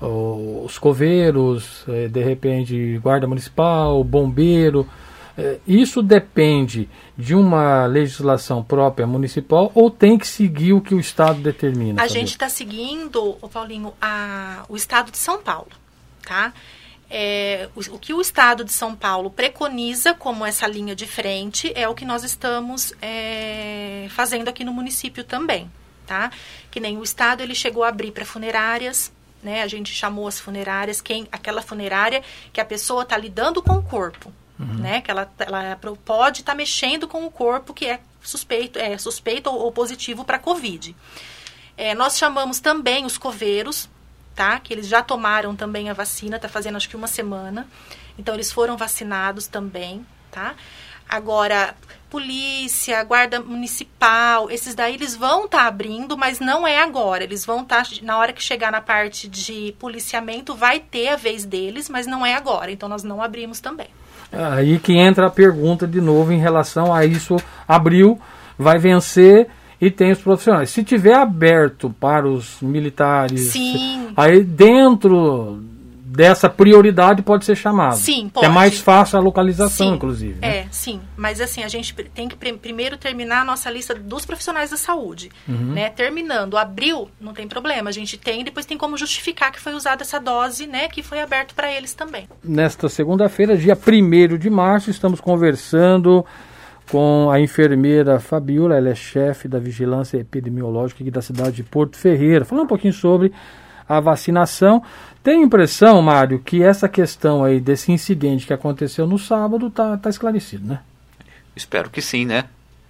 os 0.00 0.78
coveiros, 0.78 1.84
eh, 1.88 2.08
de 2.08 2.22
repente 2.22 2.98
guarda 2.98 3.26
municipal, 3.26 4.02
bombeiro. 4.04 4.86
Eh, 5.38 5.58
Isso 5.66 6.02
depende 6.02 6.88
de 7.16 7.34
uma 7.34 7.86
legislação 7.86 8.62
própria 8.62 9.06
municipal 9.06 9.70
ou 9.74 9.90
tem 9.90 10.16
que 10.18 10.26
seguir 10.26 10.72
o 10.72 10.80
que 10.80 10.94
o 10.94 11.00
Estado 11.00 11.40
determina? 11.40 12.02
A 12.02 12.08
gente 12.08 12.30
está 12.30 12.48
seguindo, 12.48 13.34
Paulinho, 13.52 13.92
a- 14.00 14.64
o 14.68 14.76
estado 14.76 15.10
de 15.10 15.18
São 15.18 15.42
Paulo, 15.42 15.70
tá? 16.26 16.52
É, 17.08 17.68
o, 17.76 17.80
o 17.94 17.98
que 17.98 18.12
o 18.12 18.20
estado 18.20 18.64
de 18.64 18.72
São 18.72 18.94
Paulo 18.96 19.30
preconiza 19.30 20.12
como 20.12 20.44
essa 20.44 20.66
linha 20.66 20.96
de 20.96 21.06
frente 21.06 21.70
é 21.74 21.88
o 21.88 21.94
que 21.94 22.04
nós 22.04 22.24
estamos 22.24 22.92
é, 23.00 24.06
fazendo 24.10 24.48
aqui 24.48 24.64
no 24.64 24.72
município 24.72 25.22
também, 25.22 25.70
tá? 26.06 26.30
Que 26.70 26.80
nem 26.80 26.98
o 26.98 27.02
estado 27.04 27.42
ele 27.42 27.54
chegou 27.54 27.84
a 27.84 27.88
abrir 27.88 28.10
para 28.10 28.24
funerárias, 28.24 29.12
né? 29.42 29.62
A 29.62 29.68
gente 29.68 29.92
chamou 29.92 30.26
as 30.26 30.40
funerárias, 30.40 31.00
quem 31.00 31.28
aquela 31.30 31.62
funerária 31.62 32.22
que 32.52 32.60
a 32.60 32.64
pessoa 32.64 33.02
está 33.04 33.16
lidando 33.16 33.62
com 33.62 33.74
o 33.74 33.82
corpo, 33.82 34.32
né? 34.58 35.00
Que 35.00 35.10
ela, 35.10 35.30
ela 35.38 35.76
pro- 35.76 35.96
pode 35.96 36.40
estar 36.40 36.54
mexendo 36.54 37.06
com 37.06 37.24
o 37.26 37.30
corpo 37.30 37.74
que 37.74 37.86
é 37.86 38.00
suspeito, 38.22 38.78
é 38.78 38.96
suspeito 38.98 39.50
ou, 39.50 39.56
ou 39.60 39.72
positivo 39.72 40.24
para 40.24 40.38
COVID. 40.38 40.94
É, 41.76 41.94
nós 41.94 42.16
chamamos 42.16 42.58
também 42.58 43.04
os 43.04 43.18
coveiros, 43.18 43.88
tá? 44.34 44.58
Que 44.58 44.72
eles 44.72 44.88
já 44.88 45.02
tomaram 45.02 45.54
também 45.54 45.90
a 45.90 45.94
vacina, 45.94 46.38
tá 46.38 46.48
fazendo 46.48 46.76
acho 46.76 46.88
que 46.88 46.96
uma 46.96 47.06
semana. 47.06 47.66
Então 48.18 48.34
eles 48.34 48.50
foram 48.50 48.76
vacinados 48.76 49.46
também, 49.46 50.06
tá? 50.30 50.54
Agora, 51.08 51.76
polícia, 52.10 53.02
guarda 53.04 53.38
municipal, 53.40 54.50
esses 54.50 54.74
daí 54.74 54.94
eles 54.94 55.14
vão 55.14 55.44
estar 55.44 55.66
abrindo, 55.66 56.16
mas 56.16 56.40
não 56.40 56.66
é 56.66 56.80
agora. 56.80 57.22
Eles 57.22 57.44
vão 57.44 57.62
estar, 57.62 57.86
na 58.02 58.18
hora 58.18 58.32
que 58.32 58.42
chegar 58.42 58.72
na 58.72 58.80
parte 58.80 59.28
de 59.28 59.74
policiamento, 59.78 60.54
vai 60.54 60.80
ter 60.80 61.08
a 61.08 61.16
vez 61.16 61.44
deles, 61.44 61.88
mas 61.88 62.06
não 62.06 62.24
é 62.26 62.34
agora. 62.34 62.72
Então 62.72 62.88
nós 62.88 63.02
não 63.04 63.22
abrimos 63.22 63.60
também. 63.60 63.88
Aí 64.32 64.78
que 64.78 64.96
entra 64.96 65.26
a 65.26 65.30
pergunta 65.30 65.86
de 65.86 66.00
novo 66.00 66.32
em 66.32 66.38
relação 66.38 66.92
a 66.92 67.04
isso. 67.04 67.36
Abril 67.66 68.18
vai 68.58 68.78
vencer 68.78 69.48
e 69.80 69.90
tem 69.90 70.10
os 70.10 70.20
profissionais. 70.20 70.70
Se 70.70 70.82
tiver 70.82 71.14
aberto 71.14 71.94
para 72.00 72.28
os 72.28 72.60
militares, 72.60 73.52
Sim. 73.52 74.08
aí 74.16 74.42
dentro 74.42 75.62
dessa 76.16 76.48
prioridade 76.48 77.22
pode 77.22 77.44
ser 77.44 77.54
chamado. 77.54 77.96
Sim, 77.96 78.30
Que 78.32 78.38
é 78.38 78.42
pode. 78.42 78.54
mais 78.54 78.78
fácil 78.80 79.18
a 79.18 79.20
localização, 79.20 79.88
Sim, 79.88 79.94
inclusive. 79.94 80.38
né? 80.40 80.58
É, 80.60 80.66
sim. 80.70 81.00
Mas 81.16 81.40
assim, 81.40 81.62
a 81.62 81.68
gente 81.68 81.94
tem 82.14 82.26
que 82.28 82.34
pr- 82.36 82.54
primeiro 82.60 82.96
terminar 82.96 83.42
a 83.42 83.44
nossa 83.44 83.70
lista 83.70 83.94
dos 83.94 84.24
profissionais 84.24 84.70
da 84.70 84.76
saúde. 84.76 85.30
Uhum. 85.46 85.72
Né? 85.74 85.90
Terminando, 85.90 86.56
abril, 86.56 87.08
não 87.20 87.34
tem 87.34 87.46
problema. 87.46 87.90
A 87.90 87.92
gente 87.92 88.16
tem, 88.16 88.42
depois 88.42 88.64
tem 88.64 88.78
como 88.78 88.96
justificar 88.96 89.52
que 89.52 89.60
foi 89.60 89.74
usada 89.74 90.02
essa 90.02 90.18
dose, 90.18 90.66
né? 90.66 90.88
Que 90.88 91.02
foi 91.02 91.20
aberto 91.20 91.54
para 91.54 91.70
eles 91.70 91.92
também. 91.94 92.26
Nesta 92.42 92.88
segunda-feira, 92.88 93.56
dia 93.56 93.76
1 93.76 94.38
de 94.38 94.48
março, 94.48 94.90
estamos 94.90 95.20
conversando 95.20 96.24
com 96.90 97.28
a 97.30 97.40
enfermeira 97.40 98.20
Fabiola, 98.20 98.76
ela 98.76 98.88
é 98.90 98.94
chefe 98.94 99.48
da 99.48 99.58
Vigilância 99.58 100.18
Epidemiológica 100.18 101.02
aqui 101.02 101.10
da 101.10 101.20
cidade 101.20 101.56
de 101.56 101.62
Porto 101.64 101.96
Ferreira. 101.96 102.44
Falando 102.44 102.64
um 102.64 102.68
pouquinho 102.68 102.92
sobre 102.94 103.32
a 103.88 104.00
vacinação. 104.00 104.82
Tem 105.22 105.42
impressão, 105.42 106.00
Mário, 106.02 106.38
que 106.38 106.62
essa 106.62 106.88
questão 106.88 107.42
aí 107.44 107.60
desse 107.60 107.90
incidente 107.92 108.46
que 108.46 108.52
aconteceu 108.52 109.06
no 109.06 109.18
sábado 109.18 109.66
está 109.68 109.96
tá 109.96 110.08
esclarecido, 110.10 110.66
né? 110.66 110.80
Espero 111.54 111.90
que 111.90 112.00
sim, 112.00 112.24
né? 112.24 112.44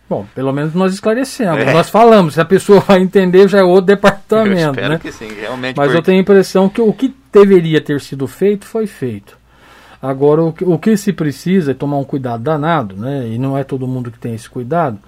Bom, 0.08 0.24
pelo 0.34 0.52
menos 0.52 0.72
nós 0.74 0.92
esclarecemos, 0.94 1.60
É. 1.62 1.72
nós 1.72 1.88
falamos. 1.90 2.34
Se 2.34 2.40
a 2.40 2.44
pessoa 2.44 2.78
vai 2.80 3.00
entender, 3.00 3.48
já 3.48 3.58
é 3.58 3.62
outro 3.62 3.90
Eu 3.90 3.96
departamento, 3.96 4.70
espero 4.70 4.88
né? 4.90 4.98
que 4.98 5.10
sim, 5.10 5.28
realmente. 5.32 5.76
Mas 5.76 5.86
eu 5.88 5.94
porque- 5.96 6.06
tenho 6.06 6.18
a 6.18 6.22
impressão 6.22 6.68
que 6.68 6.80
o 6.80 6.92
que 6.92 7.14
deveria 7.32 7.80
ter 7.80 8.00
sido 8.00 8.26
feito 8.28 8.64
foi 8.66 8.86
feito. 8.86 9.36
Agora, 10.00 10.42
o 10.44 10.52
que, 10.52 10.64
o 10.64 10.78
que 10.78 10.96
se 10.96 11.12
precisa 11.12 11.72
é 11.72 11.74
tomar 11.74 11.96
um 11.96 12.04
cuidado 12.04 12.42
danado, 12.42 12.94
né? 12.96 13.26
e 13.28 13.38
não 13.38 13.56
é 13.58 13.64
todo 13.64 13.88
mundo 13.88 14.10
que 14.10 14.18
tem 14.18 14.34
esse 14.34 14.48
cuidado, 14.48 14.98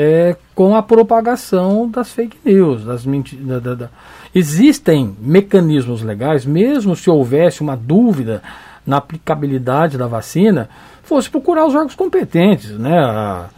é 0.00 0.36
com 0.54 0.74
a 0.74 0.82
propagação 0.82 1.88
das 1.88 2.10
fake 2.12 2.38
news. 2.44 2.84
Das 2.84 3.04
menti 3.04 3.36
da, 3.36 3.58
da- 3.58 3.90
Existem 4.34 5.14
mecanismos 5.20 6.02
legais, 6.02 6.46
mesmo 6.46 6.94
se 6.96 7.10
houvesse 7.10 7.60
uma 7.60 7.76
dúvida 7.76 8.42
na 8.86 8.96
aplicabilidade 8.98 9.98
da 9.98 10.06
vacina, 10.06 10.68
fosse 11.02 11.28
procurar 11.28 11.66
os 11.66 11.74
órgãos 11.74 11.94
competentes, 11.94 12.70
né? 12.70 12.98
A- 12.98 13.48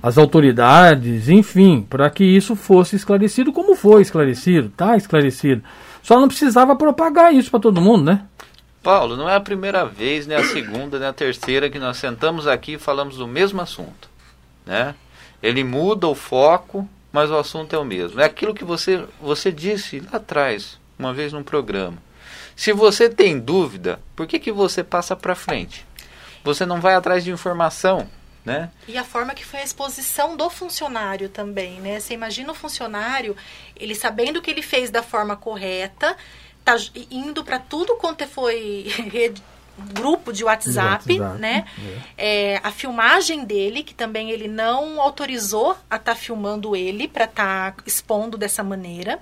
as 0.00 0.16
autoridades, 0.16 1.28
enfim, 1.28 1.84
para 1.88 2.08
que 2.08 2.22
isso 2.22 2.54
fosse 2.54 2.94
esclarecido 2.94 3.52
como 3.52 3.74
foi 3.74 4.00
esclarecido, 4.02 4.68
tá 4.76 4.96
esclarecido. 4.96 5.62
Só 6.04 6.20
não 6.20 6.28
precisava 6.28 6.76
propagar 6.76 7.34
isso 7.34 7.50
para 7.50 7.58
todo 7.58 7.80
mundo, 7.80 8.04
né? 8.04 8.22
Paulo, 8.80 9.16
não 9.16 9.28
é 9.28 9.34
a 9.34 9.40
primeira 9.40 9.84
vez, 9.84 10.24
nem 10.26 10.36
a 10.36 10.44
segunda, 10.44 11.00
nem 11.00 11.08
a 11.08 11.12
terceira 11.12 11.68
que 11.68 11.80
nós 11.80 11.96
sentamos 11.96 12.46
aqui 12.46 12.74
e 12.74 12.78
falamos 12.78 13.16
do 13.16 13.26
mesmo 13.26 13.60
assunto, 13.60 14.08
né? 14.64 14.94
Ele 15.42 15.62
muda 15.64 16.06
o 16.08 16.14
foco, 16.14 16.88
mas 17.12 17.30
o 17.30 17.36
assunto 17.36 17.74
é 17.74 17.78
o 17.78 17.84
mesmo. 17.84 18.20
É 18.20 18.24
aquilo 18.24 18.54
que 18.54 18.64
você, 18.64 19.04
você 19.20 19.50
disse 19.52 20.00
lá 20.00 20.18
atrás, 20.18 20.78
uma 20.98 21.12
vez 21.14 21.32
num 21.32 21.42
programa. 21.42 21.98
Se 22.56 22.72
você 22.72 23.08
tem 23.08 23.38
dúvida, 23.38 24.00
por 24.16 24.26
que, 24.26 24.38
que 24.38 24.50
você 24.50 24.82
passa 24.82 25.14
para 25.14 25.34
frente? 25.34 25.86
Você 26.42 26.66
não 26.66 26.80
vai 26.80 26.94
atrás 26.94 27.22
de 27.22 27.30
informação, 27.30 28.08
né? 28.44 28.70
E 28.88 28.96
a 28.98 29.04
forma 29.04 29.34
que 29.34 29.44
foi 29.44 29.60
a 29.60 29.64
exposição 29.64 30.36
do 30.36 30.50
funcionário 30.50 31.28
também, 31.28 31.80
né? 31.80 32.00
Você 32.00 32.14
imagina 32.14 32.50
o 32.50 32.54
funcionário, 32.54 33.36
ele 33.76 33.94
sabendo 33.94 34.42
que 34.42 34.50
ele 34.50 34.62
fez 34.62 34.90
da 34.90 35.02
forma 35.02 35.36
correta, 35.36 36.16
tá 36.64 36.76
indo 37.10 37.44
para 37.44 37.58
tudo 37.58 37.94
quanto 37.96 38.26
foi 38.26 38.86
rede- 39.12 39.42
grupo 39.94 40.32
de 40.32 40.44
WhatsApp, 40.44 41.04
WhatsApp, 41.18 41.40
né? 41.40 41.64
É, 42.16 42.60
a 42.62 42.70
filmagem 42.70 43.44
dele, 43.44 43.82
que 43.82 43.94
também 43.94 44.30
ele 44.30 44.48
não 44.48 45.00
autorizou 45.00 45.76
a 45.90 45.96
estar 45.96 46.14
filmando 46.14 46.74
ele 46.74 47.06
para 47.08 47.24
estar 47.24 47.74
expondo 47.86 48.36
dessa 48.36 48.62
maneira. 48.62 49.18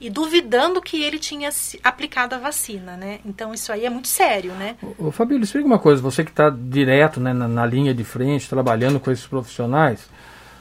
E 0.00 0.10
duvidando 0.10 0.82
que 0.82 1.00
ele 1.00 1.16
tinha 1.16 1.48
aplicado 1.84 2.34
a 2.34 2.38
vacina, 2.38 2.96
né? 2.96 3.20
Então 3.24 3.54
isso 3.54 3.72
aí 3.72 3.84
é 3.86 3.90
muito 3.90 4.08
sério, 4.08 4.52
né? 4.54 4.74
Ô, 4.98 5.12
Fabíola, 5.12 5.44
explica 5.44 5.64
uma 5.64 5.78
coisa, 5.78 6.02
você 6.02 6.24
que 6.24 6.30
está 6.32 6.50
direto 6.50 7.20
né, 7.20 7.32
na, 7.32 7.46
na 7.46 7.64
linha 7.64 7.94
de 7.94 8.02
frente, 8.02 8.48
trabalhando 8.48 8.98
com 8.98 9.12
esses 9.12 9.26
profissionais, 9.28 10.08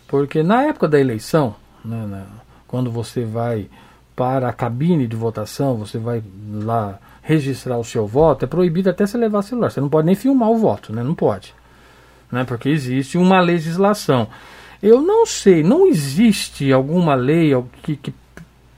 porque 0.07 0.43
na 0.43 0.61
época 0.63 0.87
da 0.87 0.99
eleição, 0.99 1.55
né, 1.83 2.05
na- 2.05 2.25
quando 2.67 2.91
você 2.91 3.25
vai 3.25 3.67
para 4.15 4.47
a 4.47 4.53
cabine 4.53 5.07
de 5.07 5.15
votação, 5.15 5.75
você 5.75 5.97
vai 5.97 6.21
lá 6.53 6.99
registrar 7.21 7.77
o 7.77 7.83
seu 7.83 8.07
voto, 8.07 8.45
é 8.45 8.47
proibido 8.47 8.89
até 8.89 9.05
você 9.05 9.17
levar 9.17 9.41
celular, 9.41 9.69
você 9.69 9.79
não 9.79 9.89
pode 9.89 10.05
nem 10.05 10.15
filmar 10.15 10.49
o 10.49 10.57
voto, 10.57 10.93
né? 10.93 11.03
Não 11.03 11.15
pode. 11.15 11.53
Né, 12.31 12.45
porque 12.45 12.69
existe 12.69 13.17
uma 13.17 13.41
legislação. 13.41 14.27
Eu 14.81 15.01
não 15.01 15.25
sei, 15.25 15.63
não 15.63 15.85
existe 15.85 16.71
alguma 16.71 17.13
lei 17.13 17.51
que, 17.83 17.95
que 17.97 18.13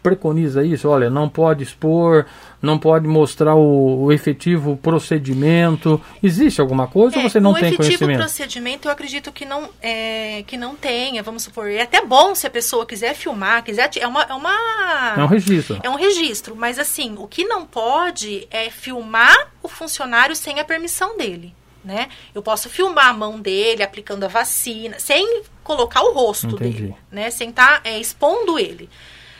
preconiza 0.01 0.63
isso? 0.63 0.89
Olha, 0.89 1.09
não 1.09 1.29
pode 1.29 1.63
expor, 1.63 2.25
não 2.63 2.79
pode 2.79 3.05
mostrar 3.07 3.55
o, 3.55 4.05
o 4.05 4.11
efetivo 4.11 4.77
procedimento. 4.77 6.01
Existe 6.23 6.61
alguma 6.61 6.87
coisa 6.87 7.17
ou 7.17 7.29
você 7.29 7.39
não 7.39 7.51
É, 7.51 7.53
o 7.53 7.55
tem 7.55 7.63
efetivo 7.67 7.85
conhecimento? 7.87 8.19
procedimento 8.19 8.87
eu 8.87 8.91
acredito 8.91 9.31
que 9.33 9.43
não, 9.45 9.69
é, 9.81 10.43
que 10.47 10.55
não 10.55 10.73
tenha, 10.75 11.21
vamos 11.21 11.43
supor. 11.43 11.69
É 11.69 11.81
até 11.81 12.03
bom 12.05 12.33
se 12.33 12.47
a 12.47 12.49
pessoa 12.49 12.85
quiser 12.85 13.13
filmar, 13.15 13.63
quiser. 13.63 13.89
É 13.99 14.07
uma. 14.07 14.23
É, 14.23 14.33
uma, 14.33 15.13
É 15.17 15.23
um 15.23 15.27
registro. 15.27 15.79
é 15.83 15.89
um 15.89 15.95
registro. 15.95 16.55
Mas 16.55 16.79
assim, 16.79 17.15
o 17.17 17.27
que 17.27 17.43
não 17.43 17.65
pode 17.65 18.47
é 18.49 18.69
filmar 18.69 19.51
o 19.61 19.67
funcionário 19.67 20.35
sem 20.35 20.59
a 20.59 20.63
permissão 20.63 21.17
dele. 21.17 21.53
Né? 21.83 22.07
Eu 22.33 22.41
posso 22.41 22.69
filmar 22.69 23.07
a 23.07 23.13
mão 23.13 23.41
dele 23.41 23.83
aplicando 23.83 24.23
a 24.23 24.29
vacina, 24.29 24.97
sem 24.99 25.41
colocar 25.65 26.01
o 26.01 26.13
rosto 26.13 26.47
Entendi. 26.55 26.77
dele, 26.83 26.95
né? 27.11 27.29
Sem 27.29 27.49
estar 27.49 27.81
expondo 27.99 28.57
ele. 28.57 28.89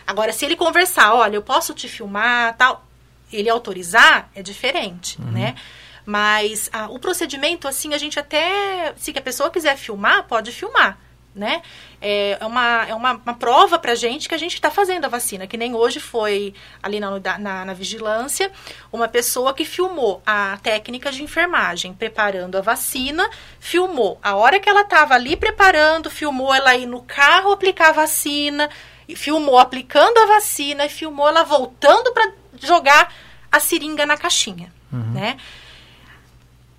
Agora, 0.05 0.33
se 0.33 0.43
ele 0.43 0.57
conversar, 0.57 1.15
olha, 1.15 1.37
eu 1.37 1.41
posso 1.41 1.73
te 1.73 1.87
filmar, 1.87 2.57
tal, 2.57 2.85
ele 3.35 3.49
autorizar, 3.49 4.29
é 4.35 4.41
diferente, 4.41 5.19
uhum. 5.21 5.31
né? 5.31 5.55
Mas 6.05 6.69
a, 6.73 6.87
o 6.89 6.99
procedimento, 6.99 7.67
assim, 7.67 7.93
a 7.93 7.97
gente 7.97 8.19
até. 8.19 8.93
Se 8.97 9.11
a 9.17 9.21
pessoa 9.21 9.49
quiser 9.49 9.77
filmar, 9.77 10.23
pode 10.27 10.51
filmar 10.51 10.97
né? 11.35 11.61
É 12.01 12.37
uma, 12.41 12.85
é 12.85 12.93
uma, 12.93 13.13
uma 13.13 13.33
prova 13.33 13.79
para 13.79 13.93
a 13.93 13.95
gente 13.95 14.27
que 14.27 14.35
a 14.35 14.37
gente 14.37 14.55
está 14.55 14.69
fazendo 14.69 15.05
a 15.05 15.07
vacina, 15.07 15.47
que 15.47 15.57
nem 15.57 15.73
hoje 15.73 15.99
foi 15.99 16.53
ali 16.81 16.99
na, 16.99 17.19
na, 17.39 17.65
na, 17.65 17.73
vigilância, 17.73 18.51
uma 18.91 19.07
pessoa 19.07 19.53
que 19.53 19.63
filmou 19.63 20.21
a 20.25 20.57
técnica 20.61 21.11
de 21.11 21.23
enfermagem 21.23 21.93
preparando 21.93 22.57
a 22.57 22.61
vacina, 22.61 23.27
filmou 23.59 24.19
a 24.21 24.35
hora 24.35 24.59
que 24.59 24.69
ela 24.69 24.81
estava 24.81 25.15
ali 25.15 25.37
preparando, 25.37 26.09
filmou 26.09 26.53
ela 26.53 26.75
ir 26.75 26.85
no 26.85 27.01
carro 27.01 27.51
aplicar 27.51 27.89
a 27.89 27.93
vacina, 27.93 28.69
filmou 29.15 29.57
aplicando 29.57 30.17
a 30.19 30.25
vacina 30.25 30.85
e 30.85 30.89
filmou 30.89 31.27
ela 31.27 31.43
voltando 31.43 32.11
para 32.11 32.31
jogar 32.61 33.13
a 33.53 33.59
seringa 33.59 34.05
na 34.05 34.17
caixinha, 34.17 34.73
uhum. 34.91 35.11
né? 35.11 35.37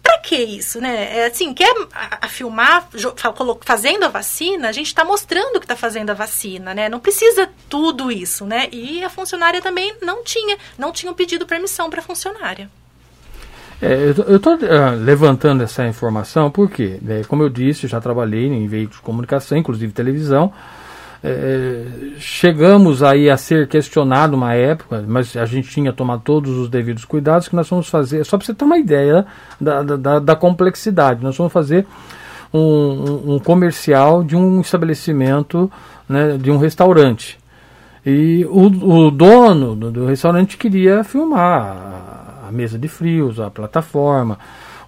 Pra 0.03 0.19
que 0.19 0.37
isso, 0.37 0.81
né? 0.81 1.19
É, 1.19 1.27
assim, 1.27 1.55
quer 1.55 1.73
a, 1.95 2.27
a 2.27 2.29
filmar 2.29 2.89
fazendo 3.63 4.05
a 4.05 4.09
vacina, 4.09 4.69
a 4.69 4.73
gente 4.73 4.89
está 4.89 5.05
mostrando 5.05 5.61
que 5.61 5.65
está 5.65 5.77
fazendo 5.77 6.11
a 6.11 6.15
vacina, 6.15 6.75
né? 6.75 6.89
Não 6.89 7.01
precisa 7.01 7.49
tudo 7.71 8.11
isso, 8.11 8.45
né? 8.45 8.69
E 8.71 9.03
a 9.03 9.09
funcionária 9.09 9.63
também 9.63 9.95
não 10.03 10.23
tinha, 10.23 10.59
não 10.77 10.93
tinha 10.93 11.13
pedido 11.15 11.47
permissão 11.47 11.89
para 11.89 12.01
a 12.01 12.03
funcionária. 12.03 12.69
É, 13.81 14.13
eu 14.27 14.37
estou 14.37 14.55
uh, 14.55 14.59
ah, 14.71 14.91
levantando 14.91 15.63
essa 15.63 15.87
informação 15.87 16.51
porque, 16.51 17.01
é, 17.09 17.23
como 17.25 17.43
eu 17.43 17.49
disse, 17.49 17.87
já 17.87 18.01
trabalhei 18.01 18.47
em 18.47 18.67
veículos 18.67 18.97
de 18.97 19.03
comunicação, 19.03 19.57
inclusive 19.57 19.93
televisão, 19.93 20.53
é, 21.27 21.87
chegamos 22.19 23.03
aí 23.03 23.31
a 23.31 23.37
ser 23.39 23.67
questionado 23.67 24.37
uma 24.37 24.53
época, 24.53 25.03
mas 25.09 25.35
a 25.39 25.47
gente 25.47 25.71
tinha 25.71 25.91
tomado 25.91 26.21
todos 26.21 26.51
os 26.59 26.69
devidos 26.69 27.07
cuidados 27.07 27.49
que 27.49 27.57
nós 27.57 27.67
vamos 27.67 27.89
fazer, 27.89 28.23
só 28.25 28.37
para 28.37 28.45
você 28.45 28.53
ter 28.53 28.65
uma 28.67 28.77
ideia 28.77 29.25
da, 29.59 29.83
da, 29.83 30.19
da 30.19 30.37
complexidade, 30.37 31.25
nós 31.25 31.35
vamos 31.35 31.51
fazer 31.51 31.87
um, 32.53 33.37
um, 33.37 33.39
comercial 33.39 34.23
de 34.23 34.37
um 34.37 34.61
estabelecimento, 34.61 35.73
né, 36.07 36.37
de 36.37 36.51
um 36.51 36.59
restaurante. 36.59 37.39
E 38.05 38.45
o, 38.45 38.67
o 38.67 39.11
dono 39.11 39.75
do, 39.75 39.91
do, 39.91 40.07
restaurante 40.07 40.59
queria 40.59 41.03
filmar 41.03 42.45
a, 42.47 42.53
mesa 42.53 42.79
de 42.79 42.87
frios, 42.87 43.41
a 43.41 43.51
plataforma, 43.51 44.39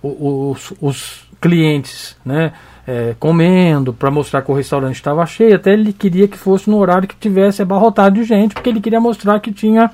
os, 0.03 0.73
os 0.81 1.27
clientes, 1.41 2.17
né? 2.25 2.53
é, 2.87 3.17
comendo, 3.19 3.93
para 3.93 4.11
mostrar 4.11 4.43
que 4.43 4.51
o 4.51 4.55
restaurante 4.55 4.95
estava 4.95 5.27
cheio. 5.27 5.57
Até 5.57 5.73
ele 5.73 5.93
queria 5.93 6.29
que 6.29 6.39
fosse 6.39 6.71
no 6.71 6.79
horário 6.79 7.09
que 7.09 7.17
tivesse 7.17 7.61
abarrotado 7.61 8.15
de 8.15 8.25
gente, 8.25 8.55
porque 8.55 8.71
ele 8.71 8.81
queria 8.81 9.01
mostrar 9.01 9.41
que 9.41 9.53
tinha. 9.53 9.91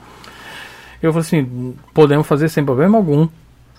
Eu 1.03 1.13
falei 1.13 1.27
assim: 1.27 1.75
podemos 1.95 2.27
fazer 2.27 2.49
sem 2.49 2.65
problema 2.65 2.99
algum. 2.99 3.27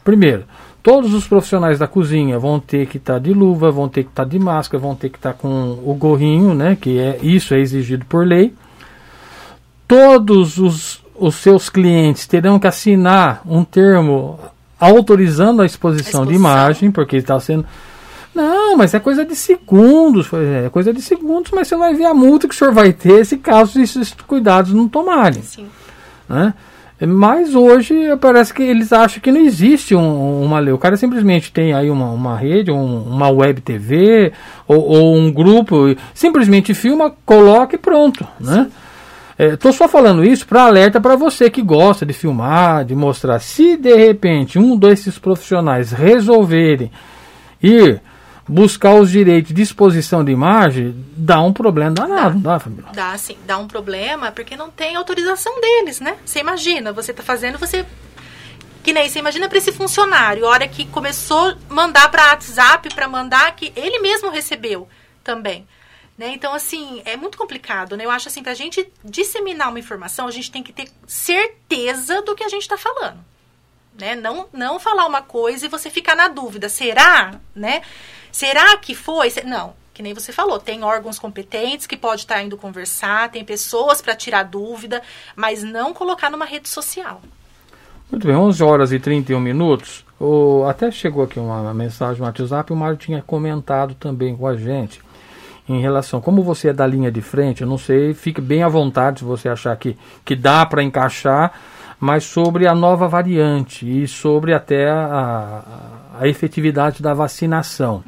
Primeiro, 0.03 0.43
todos 0.81 1.13
os 1.13 1.27
profissionais 1.27 1.79
da 1.79 1.87
cozinha 1.87 2.39
vão 2.39 2.59
ter 2.59 2.87
que 2.87 2.97
estar 2.97 3.13
tá 3.13 3.19
de 3.19 3.33
luva, 3.33 3.71
vão 3.71 3.87
ter 3.87 4.03
que 4.03 4.09
estar 4.09 4.23
tá 4.23 4.29
de 4.29 4.39
máscara, 4.39 4.81
vão 4.81 4.95
ter 4.95 5.09
que 5.09 5.17
estar 5.17 5.33
tá 5.33 5.39
com 5.39 5.79
o 5.85 5.93
gorrinho, 5.93 6.53
né? 6.53 6.75
Que 6.75 6.97
é 6.99 7.19
isso 7.21 7.53
é 7.53 7.59
exigido 7.59 8.05
por 8.05 8.25
lei. 8.25 8.53
Todos 9.87 10.57
os, 10.57 11.03
os 11.15 11.35
seus 11.35 11.69
clientes 11.69 12.25
terão 12.25 12.57
que 12.57 12.67
assinar 12.67 13.41
um 13.45 13.63
termo 13.63 14.39
autorizando 14.85 15.61
a 15.61 15.65
exposição, 15.65 16.21
a 16.21 16.23
exposição. 16.23 16.25
de 16.25 16.33
imagem, 16.33 16.91
porque 16.91 17.17
está 17.17 17.39
sendo 17.39 17.65
não, 18.33 18.75
mas 18.75 18.93
é 18.93 18.99
coisa 18.99 19.23
de 19.23 19.35
segundos, 19.35 20.27
é 20.33 20.67
coisa 20.69 20.91
de 20.91 21.01
segundos, 21.01 21.51
mas 21.53 21.67
você 21.67 21.75
vai 21.75 21.93
ver 21.93 22.05
a 22.05 22.13
multa 22.13 22.47
que 22.47 22.55
o 22.55 22.57
senhor 22.57 22.73
vai 22.73 22.91
ter 22.91 23.23
se 23.25 23.37
caso 23.37 23.79
esses 23.79 24.11
cuidados 24.25 24.73
não 24.73 24.87
tomarem. 24.87 25.43
Sim. 25.43 25.67
Né? 26.27 26.53
Mas 27.05 27.53
hoje 27.53 27.95
parece 28.19 28.53
que 28.53 28.63
eles 28.63 28.93
acham 28.93 29.21
que 29.21 29.31
não 29.31 29.41
existe 29.41 29.93
um, 29.93 30.43
uma 30.43 30.59
lei. 30.59 30.73
O 30.73 30.77
cara 30.77 30.95
simplesmente 30.95 31.51
tem 31.51 31.73
aí 31.73 31.89
uma, 31.89 32.09
uma 32.09 32.37
rede, 32.37 32.71
um, 32.71 33.03
uma 33.03 33.29
web 33.29 33.61
TV 33.61 34.31
ou, 34.67 34.79
ou, 34.79 35.15
um 35.15 35.31
grupo, 35.31 35.95
simplesmente 36.13 36.73
filma, 36.73 37.13
coloca 37.25 37.75
e 37.75 37.79
pronto. 37.79 38.25
Né? 38.39 38.67
Estou 39.37 39.71
é, 39.71 39.73
só 39.73 39.87
falando 39.87 40.23
isso 40.23 40.45
para 40.45 40.63
alerta 40.63 41.01
para 41.01 41.15
você 41.15 41.49
que 41.49 41.61
gosta 41.61 42.05
de 42.05 42.13
filmar, 42.13 42.85
de 42.85 42.95
mostrar. 42.95 43.39
Se 43.39 43.75
de 43.75 43.95
repente 43.95 44.59
um 44.59 44.77
desses 44.77 45.17
profissionais 45.17 45.91
resolverem 45.91 46.91
ir 47.61 48.01
buscar 48.47 48.93
os 48.93 49.09
direitos 49.09 49.53
de 49.53 49.61
exposição 49.61 50.23
de 50.23 50.31
imagem, 50.31 50.93
dá 51.15 51.41
um 51.41 51.53
problema 51.53 51.91
danado, 51.91 52.39
dá, 52.39 52.53
dá 52.53 52.59
Fabiola? 52.59 52.91
Dá, 52.93 53.17
sim. 53.17 53.37
Dá 53.45 53.57
um 53.57 53.67
problema 53.67 54.31
porque 54.31 54.55
não 54.55 54.69
tem 54.69 54.95
autorização 54.95 55.59
deles, 55.61 55.99
né? 55.99 56.17
Você 56.25 56.39
imagina, 56.39 56.91
você 56.91 57.11
está 57.11 57.23
fazendo, 57.23 57.57
você... 57.57 57.85
Que 58.83 58.91
nem 58.91 59.09
você 59.09 59.19
imagina 59.19 59.47
para 59.47 59.57
esse 59.57 59.71
funcionário, 59.71 60.45
a 60.45 60.49
hora 60.49 60.67
que 60.67 60.85
começou 60.85 61.51
a 61.51 61.73
mandar 61.73 62.11
para 62.11 62.31
WhatsApp, 62.31 62.93
para 62.93 63.07
mandar 63.07 63.55
que 63.55 63.71
ele 63.77 63.99
mesmo 63.99 64.29
recebeu 64.29 64.89
também. 65.23 65.65
Né? 66.17 66.33
Então, 66.33 66.53
assim, 66.53 67.01
é 67.05 67.17
muito 67.17 67.37
complicado, 67.37 67.97
né? 67.97 68.05
Eu 68.05 68.11
acho 68.11 68.27
assim, 68.27 68.43
para 68.43 68.51
a 68.51 68.55
gente 68.55 68.87
disseminar 69.03 69.69
uma 69.69 69.79
informação, 69.79 70.27
a 70.27 70.31
gente 70.31 70.51
tem 70.51 70.61
que 70.61 70.71
ter 70.71 70.87
certeza 71.07 72.21
do 72.21 72.35
que 72.35 72.43
a 72.43 72.49
gente 72.49 72.61
está 72.61 72.77
falando. 72.77 73.17
Né? 73.99 74.15
Não, 74.15 74.47
não 74.53 74.79
falar 74.79 75.05
uma 75.07 75.21
coisa 75.21 75.65
e 75.65 75.69
você 75.69 75.89
ficar 75.89 76.15
na 76.15 76.27
dúvida, 76.27 76.69
será? 76.69 77.39
Né? 77.55 77.81
Será 78.31 78.77
que 78.77 78.93
foi? 78.93 79.31
Não, 79.43 79.73
que 79.91 80.03
nem 80.03 80.13
você 80.13 80.31
falou, 80.31 80.59
tem 80.59 80.83
órgãos 80.83 81.17
competentes 81.17 81.87
que 81.87 81.97
pode 81.97 82.21
estar 82.21 82.41
indo 82.43 82.57
conversar, 82.57 83.29
tem 83.29 83.43
pessoas 83.43 84.01
para 84.01 84.15
tirar 84.15 84.43
dúvida, 84.43 85.01
mas 85.35 85.63
não 85.63 85.93
colocar 85.93 86.29
numa 86.29 86.45
rede 86.45 86.69
social. 86.69 87.21
Muito 88.11 88.27
bem, 88.27 88.35
11 88.35 88.63
horas 88.63 88.91
e 88.91 88.99
31 88.99 89.39
minutos. 89.39 90.05
O, 90.19 90.63
até 90.65 90.91
chegou 90.91 91.23
aqui 91.23 91.39
uma 91.39 91.73
mensagem 91.73 92.19
no 92.19 92.27
WhatsApp, 92.27 92.71
o 92.71 92.75
Mário 92.75 92.97
tinha 92.97 93.21
comentado 93.23 93.95
também 93.95 94.35
com 94.37 94.45
a 94.45 94.55
gente 94.55 95.01
em 95.67 95.79
relação, 95.79 96.19
como 96.19 96.43
você 96.43 96.69
é 96.69 96.73
da 96.73 96.85
linha 96.85 97.11
de 97.11 97.21
frente, 97.21 97.61
eu 97.61 97.67
não 97.67 97.77
sei, 97.77 98.13
fique 98.13 98.41
bem 98.41 98.63
à 98.63 98.67
vontade 98.67 99.19
se 99.19 99.25
você 99.25 99.47
achar 99.47 99.75
que, 99.77 99.97
que 100.25 100.35
dá 100.35 100.65
para 100.65 100.83
encaixar, 100.83 101.53
mas 101.99 102.25
sobre 102.25 102.67
a 102.67 102.75
nova 102.75 103.07
variante 103.07 104.03
e 104.03 104.07
sobre 104.07 104.53
até 104.53 104.89
a, 104.89 105.05
a, 105.05 106.19
a 106.21 106.27
efetividade 106.27 107.01
da 107.01 107.13
vacinação. 107.13 108.03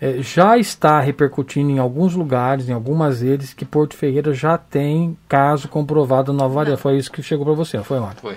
É, 0.00 0.20
já 0.20 0.58
está 0.58 0.98
repercutindo 1.00 1.70
em 1.70 1.78
alguns 1.78 2.14
lugares, 2.14 2.68
em 2.68 2.72
algumas 2.72 3.20
redes, 3.20 3.54
que 3.54 3.64
Porto 3.64 3.96
Ferreira 3.96 4.34
já 4.34 4.58
tem 4.58 5.16
caso 5.28 5.68
comprovado 5.68 6.32
na 6.32 6.42
nova 6.42 6.56
variante. 6.56 6.80
Foi 6.80 6.98
isso 6.98 7.10
que 7.10 7.22
chegou 7.22 7.46
para 7.46 7.54
você, 7.54 7.76
não 7.76 7.84
foi, 7.84 8.00
Marta? 8.00 8.20
Foi. 8.20 8.36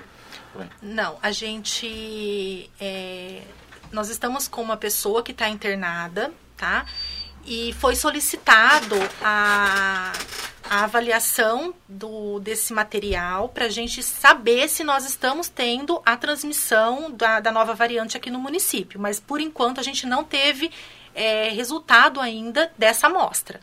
foi. 0.54 0.64
Não, 0.80 1.16
a 1.20 1.32
gente. 1.32 2.70
É, 2.80 3.42
nós 3.92 4.08
estamos 4.08 4.46
com 4.46 4.62
uma 4.62 4.76
pessoa 4.76 5.22
que 5.22 5.32
está 5.32 5.48
internada, 5.48 6.30
tá? 6.56 6.86
E 7.48 7.72
foi 7.72 7.96
solicitado 7.96 8.94
a, 9.22 10.12
a 10.68 10.84
avaliação 10.84 11.72
do, 11.88 12.38
desse 12.40 12.74
material 12.74 13.48
para 13.48 13.64
a 13.64 13.70
gente 13.70 14.02
saber 14.02 14.68
se 14.68 14.84
nós 14.84 15.06
estamos 15.06 15.48
tendo 15.48 16.02
a 16.04 16.14
transmissão 16.14 17.10
da, 17.10 17.40
da 17.40 17.50
nova 17.50 17.74
variante 17.74 18.18
aqui 18.18 18.30
no 18.30 18.38
município. 18.38 19.00
Mas 19.00 19.18
por 19.18 19.40
enquanto 19.40 19.80
a 19.80 19.82
gente 19.82 20.06
não 20.06 20.22
teve 20.22 20.70
é, 21.14 21.48
resultado 21.48 22.20
ainda 22.20 22.70
dessa 22.76 23.06
amostra. 23.06 23.60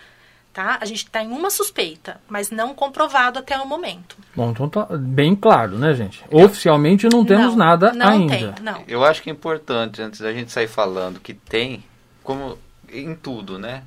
Tá? 0.52 0.80
A 0.82 0.86
gente 0.86 1.04
está 1.04 1.22
em 1.22 1.32
uma 1.32 1.52
suspeita, 1.52 2.20
mas 2.28 2.50
não 2.50 2.74
comprovado 2.74 3.38
até 3.38 3.60
o 3.60 3.68
momento. 3.68 4.18
Bom, 4.34 4.50
então 4.52 4.68
tá 4.68 4.88
bem 4.98 5.36
claro, 5.36 5.78
né, 5.78 5.94
gente? 5.94 6.24
Oficialmente 6.32 7.08
não 7.10 7.26
temos 7.26 7.48
não, 7.48 7.58
nada 7.58 7.92
não 7.92 8.08
ainda. 8.08 8.54
Tem, 8.54 8.64
não. 8.64 8.82
Eu 8.88 9.04
acho 9.04 9.22
que 9.22 9.30
é 9.30 9.34
importante, 9.34 10.02
antes 10.02 10.22
da 10.22 10.32
gente 10.34 10.52
sair 10.52 10.70
falando 10.70 11.20
que 11.20 11.34
tem, 11.34 11.84
como 12.24 12.58
em 13.00 13.16
tudo, 13.16 13.60
né? 13.60 13.84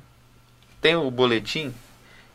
Tem 0.81 0.95
o 0.95 1.09
boletim 1.11 1.73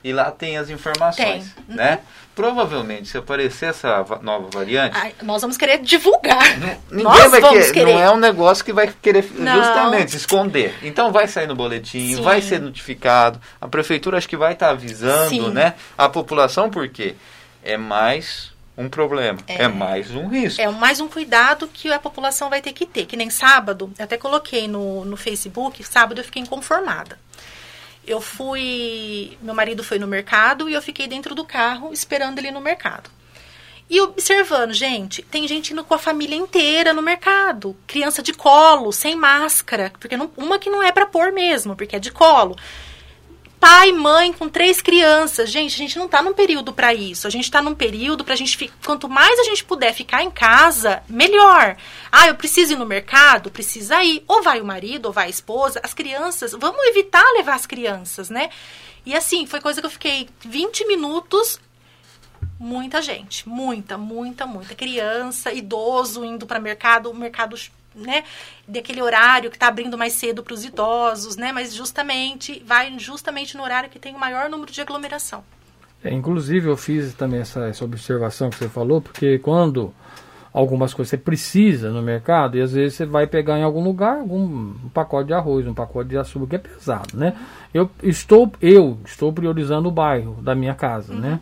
e 0.05 0.13
lá 0.13 0.31
tem 0.31 0.59
as 0.59 0.69
informações, 0.69 1.55
tem. 1.55 1.77
né? 1.77 1.93
Uhum. 1.93 2.25
Provavelmente, 2.35 3.09
se 3.09 3.17
aparecer 3.17 3.71
essa 3.71 4.05
nova 4.21 4.49
variante... 4.53 4.95
Ai, 4.99 5.15
nós 5.23 5.41
vamos 5.41 5.57
querer 5.57 5.79
divulgar. 5.79 6.59
Não, 6.59 6.77
ninguém 6.91 7.05
nós 7.05 7.31
vai 7.31 7.41
querer, 7.41 7.73
querer, 7.73 7.95
Não 7.95 8.01
é 8.01 8.11
um 8.11 8.19
negócio 8.19 8.65
que 8.65 8.73
vai 8.73 8.93
querer 9.01 9.25
não. 9.35 9.57
justamente 9.57 10.17
esconder. 10.17 10.75
Então 10.83 11.11
vai 11.11 11.27
sair 11.27 11.47
no 11.47 11.55
boletim, 11.55 12.17
Sim. 12.17 12.23
vai 12.23 12.43
ser 12.43 12.61
notificado. 12.61 13.41
A 13.59 13.67
prefeitura 13.67 14.19
acho 14.19 14.29
que 14.29 14.37
vai 14.37 14.53
estar 14.53 14.67
tá 14.67 14.73
avisando, 14.73 15.31
Sim. 15.31 15.51
né? 15.51 15.75
A 15.97 16.09
população, 16.09 16.69
porque 16.69 17.15
é 17.63 17.79
mais 17.79 18.54
um 18.77 18.89
problema. 18.89 19.39
É, 19.47 19.65
é, 19.65 19.69
mais 19.69 20.11
um 20.11 20.27
risco. 20.27 20.61
É 20.61 20.69
mais 20.69 21.01
um 21.01 21.09
cuidado 21.09 21.69
que 21.69 21.93
a 21.93 21.99
população 21.99 22.51
vai 22.51 22.61
ter 22.61 22.73
que 22.73 22.87
ter. 22.87 23.07
Que 23.07 23.17
nem 23.17 23.31
sábado, 23.31 23.93
até 23.99 24.17
coloquei 24.17 24.67
no, 24.67 25.05
no 25.05 25.17
Facebook, 25.17 25.83
sábado 25.85 26.21
eu 26.21 26.25
fiquei 26.25 26.43
inconformada 26.43 27.19
eu 28.07 28.21
fui. 28.21 29.37
Meu 29.41 29.55
marido 29.55 29.83
foi 29.83 29.99
no 29.99 30.07
mercado 30.07 30.69
e 30.69 30.75
eu 30.75 30.83
fiquei 30.83 31.07
dentro 31.07 31.35
do 31.35 31.45
carro 31.45 31.93
esperando 31.93 32.39
ele 32.39 32.51
no 32.51 32.61
mercado. 32.61 33.11
E 33.89 34.01
observando, 34.01 34.73
gente, 34.73 35.23
tem 35.23 35.47
gente 35.47 35.73
indo 35.73 35.85
com 35.85 35.93
a 35.93 35.99
família 35.99 36.37
inteira 36.37 36.93
no 36.93 37.03
mercado. 37.03 37.77
Criança 37.87 38.23
de 38.23 38.33
colo, 38.33 38.93
sem 38.93 39.15
máscara. 39.15 39.93
Porque 40.01 40.17
não, 40.17 40.31
uma 40.37 40.59
que 40.59 40.71
não 40.71 40.83
é 40.83 40.91
para 40.91 41.07
pôr 41.07 41.33
mesmo, 41.33 41.77
porque 41.77 41.97
é 41.97 41.99
de 41.99 42.11
colo. 42.11 42.57
Pai, 43.65 43.93
mãe 43.93 44.31
com 44.31 44.47
três 44.47 44.83
crianças. 44.83 45.51
Gente, 45.51 45.75
a 45.75 45.79
gente 45.79 45.99
não 45.99 46.05
está 46.05 46.21
num 46.21 46.35
período 46.35 46.71
para 46.71 46.93
isso. 46.93 47.27
A 47.27 47.31
gente 47.31 47.45
está 47.45 47.63
num 47.63 47.75
período 47.75 48.23
para 48.23 48.35
a 48.35 48.37
gente. 48.37 48.71
Quanto 48.85 49.09
mais 49.09 49.39
a 49.41 49.45
gente 49.45 49.65
puder 49.65 49.95
ficar 49.95 50.23
em 50.23 50.31
casa, 50.31 51.03
melhor. 51.09 51.75
Ah, 52.13 52.29
eu 52.29 52.35
preciso 52.35 52.75
ir 52.75 52.77
no 52.77 52.85
mercado? 52.85 53.51
Precisa 53.51 54.05
ir. 54.05 54.23
Ou 54.29 54.43
vai 54.43 54.61
o 54.61 54.67
marido, 54.67 55.07
ou 55.07 55.13
vai 55.15 55.29
a 55.29 55.31
esposa. 55.31 55.81
As 55.83 55.95
crianças, 55.95 56.53
vamos 56.53 56.85
evitar 56.89 57.25
levar 57.33 57.55
as 57.55 57.65
crianças, 57.65 58.29
né? 58.29 58.51
E 59.07 59.17
assim, 59.17 59.47
foi 59.47 59.63
coisa 59.63 59.81
que 59.81 59.87
eu 59.87 59.91
fiquei 59.91 60.29
20 60.41 60.87
minutos 60.87 61.59
muita 62.61 63.01
gente, 63.01 63.49
muita, 63.49 63.97
muita, 63.97 64.47
muita 64.47 64.75
criança, 64.75 65.53
idoso 65.53 66.25
indo 66.25 66.47
para 66.47 66.61
mercado, 66.61 67.11
o 67.11 67.15
mercado 67.15 67.57
né, 67.95 68.25
daquele 68.67 69.01
horário 69.01 69.51
que 69.51 69.57
está 69.57 69.69
abrindo 69.69 69.97
mais 69.97 70.13
cedo 70.15 70.43
para 70.43 70.55
os 70.55 70.65
idosos, 70.65 71.37
né, 71.37 71.53
mas 71.53 71.75
justamente 71.75 72.63
vai 72.67 72.99
justamente 72.99 73.57
no 73.57 73.63
horário 73.63 73.91
que 73.91 73.99
tem 73.99 74.15
o 74.15 74.19
maior 74.19 74.49
número 74.49 74.73
de 74.73 74.81
aglomeração. 74.81 75.45
É, 76.03 76.13
inclusive 76.13 76.69
eu 76.69 76.77
fiz 76.77 77.15
também 77.15 77.41
essa, 77.41 77.67
essa 77.67 77.85
observação 77.85 78.51
que 78.51 78.57
você 78.57 78.69
falou, 78.69 79.01
porque 79.01 79.39
quando 79.39 79.95
algumas 80.53 80.95
coisas 80.95 81.11
você 81.11 81.17
precisa 81.17 81.91
no 81.91 82.01
mercado 82.01 82.57
e 82.57 82.61
às 82.61 82.73
vezes 82.73 82.95
você 82.95 83.05
vai 83.05 83.27
pegar 83.27 83.59
em 83.59 83.65
algum 83.65 83.83
lugar 83.83 84.19
algum 84.19 84.45
um 84.45 84.91
pacote 84.93 85.27
de 85.29 85.35
arroz, 85.35 85.67
um 85.67 85.75
pacote 85.75 86.11
de 86.11 86.17
açúcar 86.17 86.47
que 86.47 86.57
é 86.57 86.59
pesado, 86.59 87.17
né? 87.17 87.35
Eu 87.73 87.91
estou 88.03 88.53
eu 88.63 88.99
estou 89.05 89.33
priorizando 89.33 89.89
o 89.89 89.93
bairro 89.93 90.41
da 90.41 90.55
minha 90.55 90.75
casa, 90.75 91.13
né? 91.13 91.19
uhum. 91.19 91.35
né? 91.35 91.41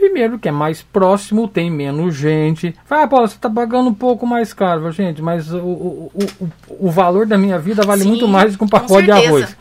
Primeiro 0.00 0.38
que 0.38 0.48
é 0.48 0.50
mais 0.50 0.80
próximo, 0.80 1.46
tem 1.46 1.70
menos 1.70 2.14
gente. 2.14 2.74
Fala, 2.86 3.02
ah, 3.02 3.06
Paulo, 3.06 3.28
você 3.28 3.34
está 3.34 3.50
pagando 3.50 3.90
um 3.90 3.94
pouco 3.94 4.26
mais 4.26 4.54
caro, 4.54 4.90
gente, 4.90 5.20
mas 5.20 5.52
o, 5.52 5.58
o, 5.58 6.10
o, 6.40 6.48
o 6.86 6.90
valor 6.90 7.26
da 7.26 7.36
minha 7.36 7.58
vida 7.58 7.82
vale 7.82 8.00
Sim, 8.00 8.08
muito 8.08 8.26
mais 8.26 8.52
do 8.52 8.58
que 8.58 8.64
um 8.64 8.68
pacote 8.68 9.04
de 9.04 9.10
arroz. 9.10 9.54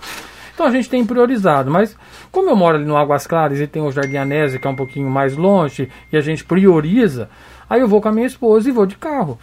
Então 0.54 0.65
a 0.65 0.71
gente 0.71 0.89
tem 0.89 1.06
priorizado, 1.06 1.69
mas 1.69 1.93
como 2.32 2.49
eu 2.49 2.56
moro 2.56 2.78
ali 2.78 2.86
no 2.86 2.95
Águas 2.95 3.28
Claras 3.28 3.60
e 3.60 3.67
tem 3.67 3.82
o 3.82 3.91
Jardim 3.91 4.15
Anésia, 4.15 4.58
que 4.58 4.65
é 4.65 4.69
um 4.69 4.78
pouquinho 4.78 5.10
mais 5.10 5.36
longe, 5.36 5.89
e 6.10 6.15
a 6.15 6.21
gente 6.21 6.45
prioriza, 6.45 7.30
aí 7.69 7.82
eu 7.82 7.88
vou 7.89 7.99
com 8.02 8.08
a 8.08 8.13
minha 8.13 8.28
esposa 8.28 8.69
e 8.69 8.71
vou 8.71 8.86
de 8.86 8.95
carro, 8.95 9.38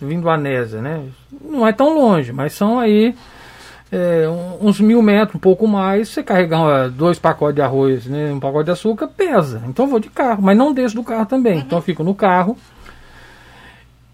vindo 0.00 0.28
Anésia, 0.28 0.82
né? 0.82 1.00
Não 1.48 1.64
é 1.64 1.72
tão 1.72 1.94
longe, 1.94 2.32
mas 2.32 2.54
são 2.54 2.80
aí 2.80 3.14
é, 3.94 4.28
uns 4.60 4.80
mil 4.80 5.00
metros, 5.00 5.36
um 5.36 5.38
pouco 5.38 5.68
mais, 5.68 6.08
você 6.08 6.20
carregar 6.20 6.90
dois 6.90 7.16
pacotes 7.16 7.54
de 7.54 7.62
arroz, 7.62 8.06
né, 8.06 8.32
um 8.32 8.40
pacote 8.40 8.64
de 8.64 8.72
açúcar, 8.72 9.06
pesa. 9.06 9.62
Então 9.68 9.84
eu 9.84 9.90
vou 9.90 10.00
de 10.00 10.10
carro, 10.10 10.42
mas 10.42 10.58
não 10.58 10.74
desço 10.74 10.96
do 10.96 11.04
carro 11.04 11.26
também. 11.26 11.54
Uhum. 11.54 11.60
Então 11.60 11.78
eu 11.78 11.82
fico 11.82 12.02
no 12.02 12.14
carro. 12.14 12.56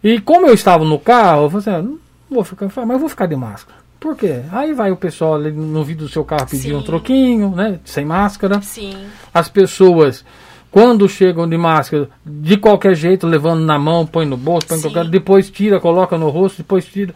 E 0.05 0.21
como 0.21 0.47
eu 0.47 0.53
estava 0.53 0.85
no 0.85 0.99
carro, 0.99 1.45
eu 1.45 1.51
falei 1.51 1.61
assim, 1.61 1.71
ah, 1.71 1.83
não 1.83 1.99
vou 2.31 2.45
ficar, 2.45 2.69
mas 2.77 2.91
eu 2.91 2.99
vou 2.99 3.09
ficar 3.09 3.25
de 3.25 3.37
máscara. 3.37 3.81
Por 3.99 4.15
quê? 4.17 4.43
Aí 4.53 4.75
vai 4.75 4.91
o 4.91 4.97
pessoal 4.97 5.35
ali 5.35 5.51
no 5.51 5.83
vidro 5.83 6.07
do 6.07 6.13
seu 6.13 6.25
carro 6.25 6.47
pedir 6.47 6.71
Sim. 6.71 6.75
um 6.75 6.83
troquinho, 6.83 7.55
né? 7.55 7.81
Sem 7.85 8.05
máscara. 8.05 8.61
Sim. 8.63 8.97
As 9.33 9.49
pessoas, 9.49 10.25
quando 10.71 11.09
chegam 11.09 11.49
de 11.49 11.57
máscara, 11.57 12.09
de 12.25 12.57
qualquer 12.57 12.95
jeito, 12.95 13.27
levando 13.27 13.61
na 13.61 13.79
mão, 13.79 14.07
põe 14.07 14.27
no 14.27 14.37
bolso, 14.37 14.67
põe 14.67 14.79
em 14.79 14.83
qualquer, 14.83 15.07
depois 15.07 15.51
tira, 15.51 15.81
coloca 15.81 16.17
no 16.19 16.29
rosto, 16.29 16.59
depois 16.59 16.85
tira. 16.87 17.15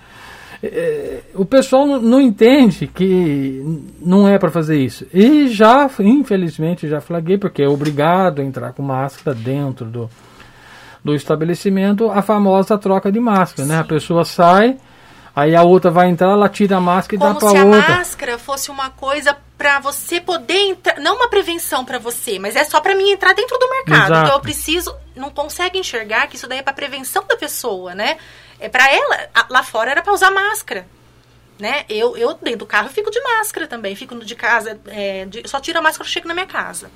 É, 0.72 1.20
o 1.35 1.44
pessoal 1.44 1.87
não 1.87 2.20
entende 2.20 2.87
que 2.87 3.62
não 4.00 4.27
é 4.29 4.38
para 4.38 4.50
fazer 4.50 4.79
isso. 4.79 5.07
E 5.12 5.48
já, 5.48 5.90
infelizmente, 6.00 6.88
já 6.88 7.00
flaguei, 7.00 7.37
porque 7.38 7.62
é 7.62 7.68
obrigado 7.68 8.40
a 8.40 8.44
entrar 8.44 8.72
com 8.72 8.83
máscara 8.83 9.37
dentro 9.37 9.87
do, 9.87 10.11
do 11.05 11.14
estabelecimento, 11.14 12.11
a 12.11 12.22
famosa 12.22 12.79
troca 12.79 13.12
de 13.12 13.20
máscara, 13.20 13.68
né? 13.68 13.79
A 13.79 13.85
pessoa 13.85 14.24
sai, 14.24 14.79
aí 15.37 15.55
a 15.55 15.62
outra 15.62 15.90
vai 15.90 16.09
entrar, 16.09 16.31
ela 16.31 16.48
tira 16.48 16.77
a 16.77 16.81
máscara 16.81 17.16
e 17.16 17.18
Como 17.18 17.33
dá 17.35 17.38
para 17.38 17.48
outra. 17.48 17.62
Como 17.62 17.74
se 17.74 17.92
a 17.92 17.96
máscara 17.96 18.38
fosse 18.38 18.70
uma 18.70 18.90
coisa 18.90 19.37
para 19.59 19.81
você 19.81 20.20
poder 20.20 20.59
entrar, 20.59 20.98
não 21.00 21.16
uma 21.16 21.29
prevenção 21.29 21.85
para 21.85 21.98
você, 21.98 22.38
mas 22.38 22.57
é 22.57 22.64
só 22.64 22.81
para 22.81 22.94
mim 22.94 23.11
entrar 23.11 23.35
dentro 23.35 23.59
do 23.59 23.68
mercado. 23.68 24.12
Exato. 24.12 24.27
Então 24.27 24.37
eu 24.37 24.40
preciso, 24.40 24.96
não 25.14 25.31
consegue 25.31 25.79
enxergar 25.79 26.27
que 26.27 26.37
isso 26.37 26.48
daí 26.48 26.59
é 26.59 26.62
para 26.62 26.72
prevenção 26.72 27.24
da 27.29 27.37
pessoa, 27.37 27.94
né? 27.94 28.16
É 28.64 28.68
para 28.68 28.90
ela, 28.90 29.29
lá 29.50 29.62
fora 29.62 29.90
era 29.90 30.03
para 30.03 30.12
usar 30.12 30.31
máscara. 30.31 30.87
Né? 31.59 31.85
Eu, 31.88 32.16
eu 32.16 32.35
dentro 32.35 32.61
do 32.61 32.66
carro 32.66 32.88
fico 32.88 33.11
de 33.11 33.20
máscara 33.20 33.66
também, 33.66 33.94
fico 33.94 34.16
de 34.24 34.35
casa, 34.35 34.81
é, 34.87 35.24
de, 35.27 35.46
só 35.46 35.61
tiro 35.61 35.79
a 35.79 35.83
máscara 35.83 36.05
quando 36.05 36.12
chego 36.12 36.27
na 36.27 36.35
minha 36.35 36.46
casa. 36.46 36.90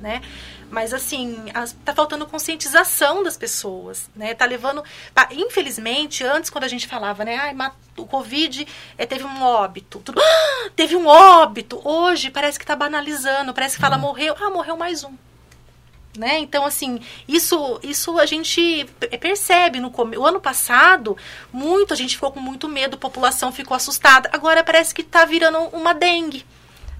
Né? 0.00 0.22
Mas 0.70 0.94
assim, 0.94 1.46
as, 1.52 1.76
tá 1.84 1.92
faltando 1.92 2.26
conscientização 2.26 3.24
das 3.24 3.36
pessoas, 3.36 4.08
né? 4.14 4.34
Tá 4.34 4.46
levando, 4.46 4.84
tá, 5.12 5.28
infelizmente, 5.32 6.24
antes 6.24 6.48
quando 6.48 6.64
a 6.64 6.68
gente 6.68 6.86
falava, 6.86 7.24
né, 7.24 7.36
ai, 7.36 7.72
o 7.96 8.06
Covid 8.06 8.66
é, 8.96 9.04
teve 9.04 9.24
um 9.24 9.42
óbito, 9.42 9.98
tudo, 9.98 10.22
ah, 10.22 10.70
teve 10.76 10.94
um 10.94 11.08
óbito. 11.08 11.80
Hoje 11.84 12.30
parece 12.30 12.56
que 12.56 12.64
tá 12.64 12.76
banalizando, 12.76 13.52
parece 13.52 13.74
que 13.74 13.80
fala 13.80 13.96
uhum. 13.96 14.02
morreu, 14.02 14.36
ah, 14.40 14.48
morreu 14.48 14.76
mais 14.76 15.02
um. 15.02 15.12
Né? 16.18 16.40
Então, 16.40 16.66
assim, 16.66 17.00
isso, 17.28 17.78
isso 17.84 18.18
a 18.18 18.26
gente 18.26 18.84
percebe 19.20 19.78
no 19.78 19.92
o 19.96 20.26
ano 20.26 20.40
passado, 20.40 21.16
muito 21.52 21.94
a 21.94 21.96
gente 21.96 22.16
ficou 22.16 22.32
com 22.32 22.40
muito 22.40 22.68
medo, 22.68 22.96
a 22.96 22.98
população 22.98 23.52
ficou 23.52 23.76
assustada. 23.76 24.28
Agora 24.32 24.64
parece 24.64 24.92
que 24.92 25.02
está 25.02 25.24
virando 25.24 25.58
uma 25.72 25.94
dengue, 25.94 26.44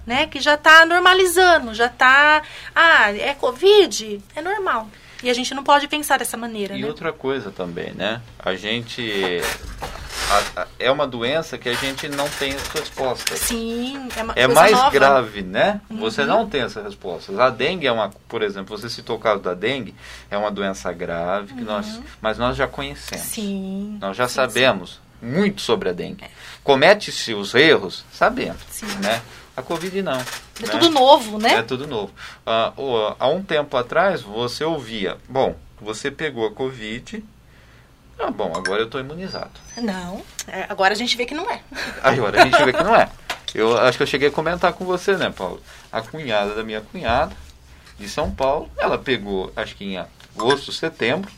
né? 0.07 0.27
Que 0.27 0.39
já 0.39 0.53
está 0.53 0.85
normalizando, 0.85 1.73
já 1.73 1.87
está, 1.87 2.41
ah, 2.73 3.11
é 3.11 3.33
covid, 3.33 4.21
é 4.33 4.41
normal. 4.41 4.87
E 5.21 5.29
a 5.29 5.33
gente 5.33 5.53
não 5.53 5.63
pode 5.63 5.87
pensar 5.87 6.17
dessa 6.17 6.37
maneira, 6.37 6.75
E 6.75 6.81
né? 6.81 6.87
outra 6.87 7.11
coisa 7.11 7.51
também, 7.51 7.93
né? 7.93 8.21
A 8.39 8.55
gente 8.55 9.41
a, 10.31 10.61
a, 10.61 10.67
é 10.79 10.89
uma 10.89 11.05
doença 11.05 11.57
que 11.57 11.67
a 11.67 11.73
gente 11.73 12.07
não 12.07 12.29
tem 12.29 12.53
as 12.53 12.67
respostas. 12.69 13.39
Sim, 13.39 14.07
é, 14.15 14.23
uma 14.23 14.33
é 14.35 14.47
mais 14.47 14.71
nova. 14.71 14.89
grave, 14.89 15.41
né? 15.41 15.81
Uhum. 15.89 15.99
Você 15.99 16.25
não 16.25 16.47
tem 16.47 16.61
essas 16.61 16.83
respostas. 16.83 17.37
A 17.37 17.49
dengue 17.49 17.85
é 17.85 17.91
uma, 17.91 18.09
por 18.27 18.41
exemplo, 18.41 18.77
você 18.77 18.89
citou 18.89 19.17
o 19.17 19.19
caso 19.19 19.41
da 19.41 19.53
dengue, 19.53 19.93
é 20.29 20.37
uma 20.37 20.49
doença 20.49 20.91
grave 20.93 21.53
que 21.53 21.59
uhum. 21.59 21.65
nós, 21.65 21.99
mas 22.21 22.37
nós 22.37 22.55
já 22.55 22.67
conhecemos. 22.67 23.25
Sim. 23.25 23.97
Nós 23.99 24.15
já 24.15 24.27
sim, 24.27 24.33
sim. 25.21 25.27
muito 25.27 25.61
sobre 25.61 25.89
a 25.89 25.91
dengue. 25.91 26.23
É. 26.23 26.29
Comete-se 26.63 27.33
os 27.33 27.53
erros, 27.53 28.05
sabemos, 28.13 28.61
sim. 28.69 28.85
né? 29.01 29.21
A 29.55 29.61
Covid 29.61 30.01
não. 30.01 30.13
É 30.13 30.15
né? 30.15 30.67
tudo 30.71 30.89
novo, 30.89 31.37
né? 31.37 31.55
É 31.55 31.61
tudo 31.61 31.85
novo. 31.85 32.13
Uh, 32.77 33.15
há 33.19 33.27
um 33.27 33.43
tempo 33.43 33.75
atrás, 33.75 34.21
você 34.21 34.63
ouvia, 34.63 35.17
bom, 35.27 35.55
você 35.79 36.09
pegou 36.09 36.47
a 36.47 36.51
Covid, 36.51 37.21
ah, 38.21 38.31
bom, 38.31 38.53
agora 38.55 38.81
eu 38.81 38.85
estou 38.85 39.01
imunizado. 39.01 39.51
Não, 39.77 40.21
é, 40.47 40.65
agora 40.69 40.93
a 40.93 40.97
gente 40.97 41.17
vê 41.17 41.25
que 41.25 41.33
não 41.33 41.49
é. 41.49 41.61
Agora 42.03 42.41
a 42.41 42.45
gente 42.45 42.63
vê 42.63 42.73
que 42.73 42.83
não 42.83 42.95
é. 42.95 43.09
Eu 43.53 43.77
acho 43.77 43.97
que 43.97 44.03
eu 44.03 44.07
cheguei 44.07 44.29
a 44.29 44.31
comentar 44.31 44.71
com 44.71 44.85
você, 44.85 45.17
né, 45.17 45.29
Paulo? 45.29 45.61
A 45.91 46.01
cunhada 46.01 46.55
da 46.55 46.63
minha 46.63 46.79
cunhada, 46.79 47.35
de 47.99 48.07
São 48.07 48.31
Paulo, 48.31 48.71
ela 48.77 48.97
pegou, 48.97 49.51
acho 49.57 49.75
que 49.75 49.83
em 49.83 49.97
agosto, 49.97 50.71
setembro, 50.71 51.29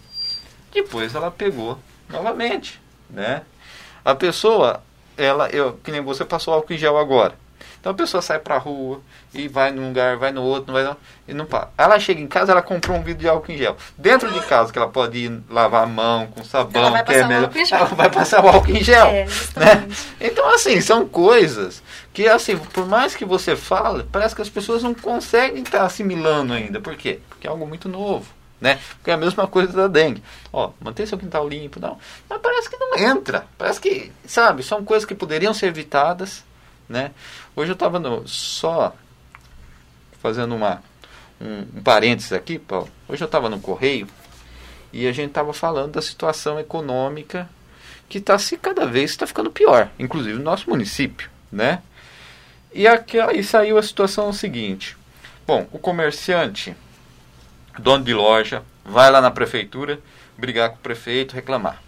depois 0.72 1.16
ela 1.16 1.32
pegou 1.32 1.80
novamente, 2.08 2.80
né? 3.10 3.42
A 4.06 4.14
pessoa, 4.14 4.84
ela, 5.18 5.50
eu, 5.50 5.74
que 5.84 5.92
nem 5.92 6.02
você 6.02 6.24
passou 6.24 6.54
álcool 6.54 6.74
em 6.74 6.78
gel 6.78 7.00
agora. 7.00 7.36
Então 7.84 7.92
a 7.92 7.96
pessoa 7.96 8.22
sai 8.22 8.40
pra 8.40 8.58
rua 8.58 9.02
e 9.34 9.50
vai 9.50 9.70
num 9.70 9.90
lugar, 9.90 10.16
vai 10.16 10.32
no 10.32 10.42
outro, 10.42 10.68
não 10.68 10.74
vai 10.74 10.86
não, 10.86 10.96
e 11.28 11.34
não 11.34 11.46
para. 11.46 11.68
Ela 11.78 12.00
chega 12.00 12.22
em 12.22 12.28
casa, 12.28 12.54
ela 12.54 12.62
comprou 12.62 12.96
um 12.96 13.04
vidro 13.04 13.20
de 13.20 13.28
álcool 13.28 13.52
em 13.52 13.58
gel. 13.58 13.76
Dentro 13.98 14.32
de 14.32 14.40
casa, 14.46 14.72
que 14.72 14.80
ela 14.80 14.88
pode 14.88 15.18
ir 15.18 15.44
lavar 15.50 15.84
a 15.84 15.86
mão 15.86 16.28
com 16.28 16.46
sabão, 16.46 16.94
que 17.04 17.14
é 17.14 17.28
melhor. 17.28 17.52
Ela 17.70 17.86
vai 17.88 18.10
passar 18.10 18.42
o 18.42 18.48
álcool 18.48 18.72
em 18.72 18.82
gel. 18.82 19.08
É, 19.08 19.26
né? 19.58 19.90
Então, 20.22 20.48
assim, 20.54 20.80
são 20.80 21.06
coisas 21.06 21.84
que, 22.14 22.26
assim, 22.26 22.56
por 22.56 22.88
mais 22.88 23.18
que 23.18 23.26
você 23.26 23.54
fale, 23.54 24.06
parece 24.10 24.34
que 24.34 24.42
as 24.42 24.50
pessoas 24.50 24.82
não 24.82 24.94
conseguem 24.94 25.62
estar 25.62 25.84
assimilando 25.84 26.54
ainda. 26.54 26.80
Por 26.80 26.96
quê? 26.96 27.20
Porque 27.28 27.48
é 27.48 27.50
algo 27.50 27.68
muito 27.68 27.90
novo. 27.90 28.32
Né? 28.62 28.80
Porque 28.96 29.12
é 29.12 29.14
a 29.14 29.18
mesma 29.18 29.46
coisa 29.46 29.74
da 29.74 29.90
dengue. 29.90 30.24
Ó, 30.54 30.72
mantém 30.80 31.06
seu 31.06 31.18
quintal 31.18 31.46
limpo, 31.50 31.82
não. 31.82 31.98
Mas 32.30 32.40
parece 32.40 32.70
que 32.70 32.78
não 32.78 32.98
entra. 32.98 33.46
Parece 33.58 33.82
que, 33.82 34.10
sabe, 34.26 34.64
são 34.64 34.86
coisas 34.86 35.06
que 35.06 35.14
poderiam 35.14 35.54
ser 35.54 35.66
evitadas, 35.66 36.46
né? 36.88 37.12
Hoje 37.56 37.70
eu 37.70 37.74
estava 37.74 38.02
só 38.26 38.96
fazendo 40.20 40.56
uma, 40.56 40.82
um, 41.40 41.78
um 41.78 41.84
parênteses 41.84 42.34
aqui, 42.34 42.58
Paulo. 42.58 42.90
Hoje 43.08 43.24
eu 43.24 43.28
estava 43.28 43.48
no 43.48 43.60
Correio 43.60 44.08
e 44.92 45.08
a 45.08 45.12
gente 45.12 45.28
estava 45.28 45.54
falando 45.54 45.92
da 45.92 46.02
situação 46.02 46.60
econômica 46.60 47.48
que 48.10 48.18
está 48.18 48.40
se 48.40 48.58
cada 48.58 48.88
vez 48.88 49.12
está 49.12 49.28
ficando 49.28 49.52
pior, 49.52 49.90
inclusive 50.00 50.38
no 50.38 50.44
nosso 50.44 50.68
município, 50.68 51.30
né? 51.52 51.84
E 52.74 52.88
aqui 52.88 53.20
aí 53.20 53.44
saiu 53.44 53.78
a 53.78 53.84
situação 53.84 54.34
seguinte. 54.34 54.98
Bom, 55.46 55.68
o 55.72 55.78
comerciante, 55.78 56.76
dono 57.78 58.04
de 58.04 58.16
loja, 58.16 58.64
vai 58.84 59.12
lá 59.12 59.22
na 59.22 59.30
prefeitura 59.30 60.00
brigar 60.36 60.72
com 60.72 60.78
o 60.78 60.80
prefeito, 60.80 61.36
reclamar. 61.36 61.80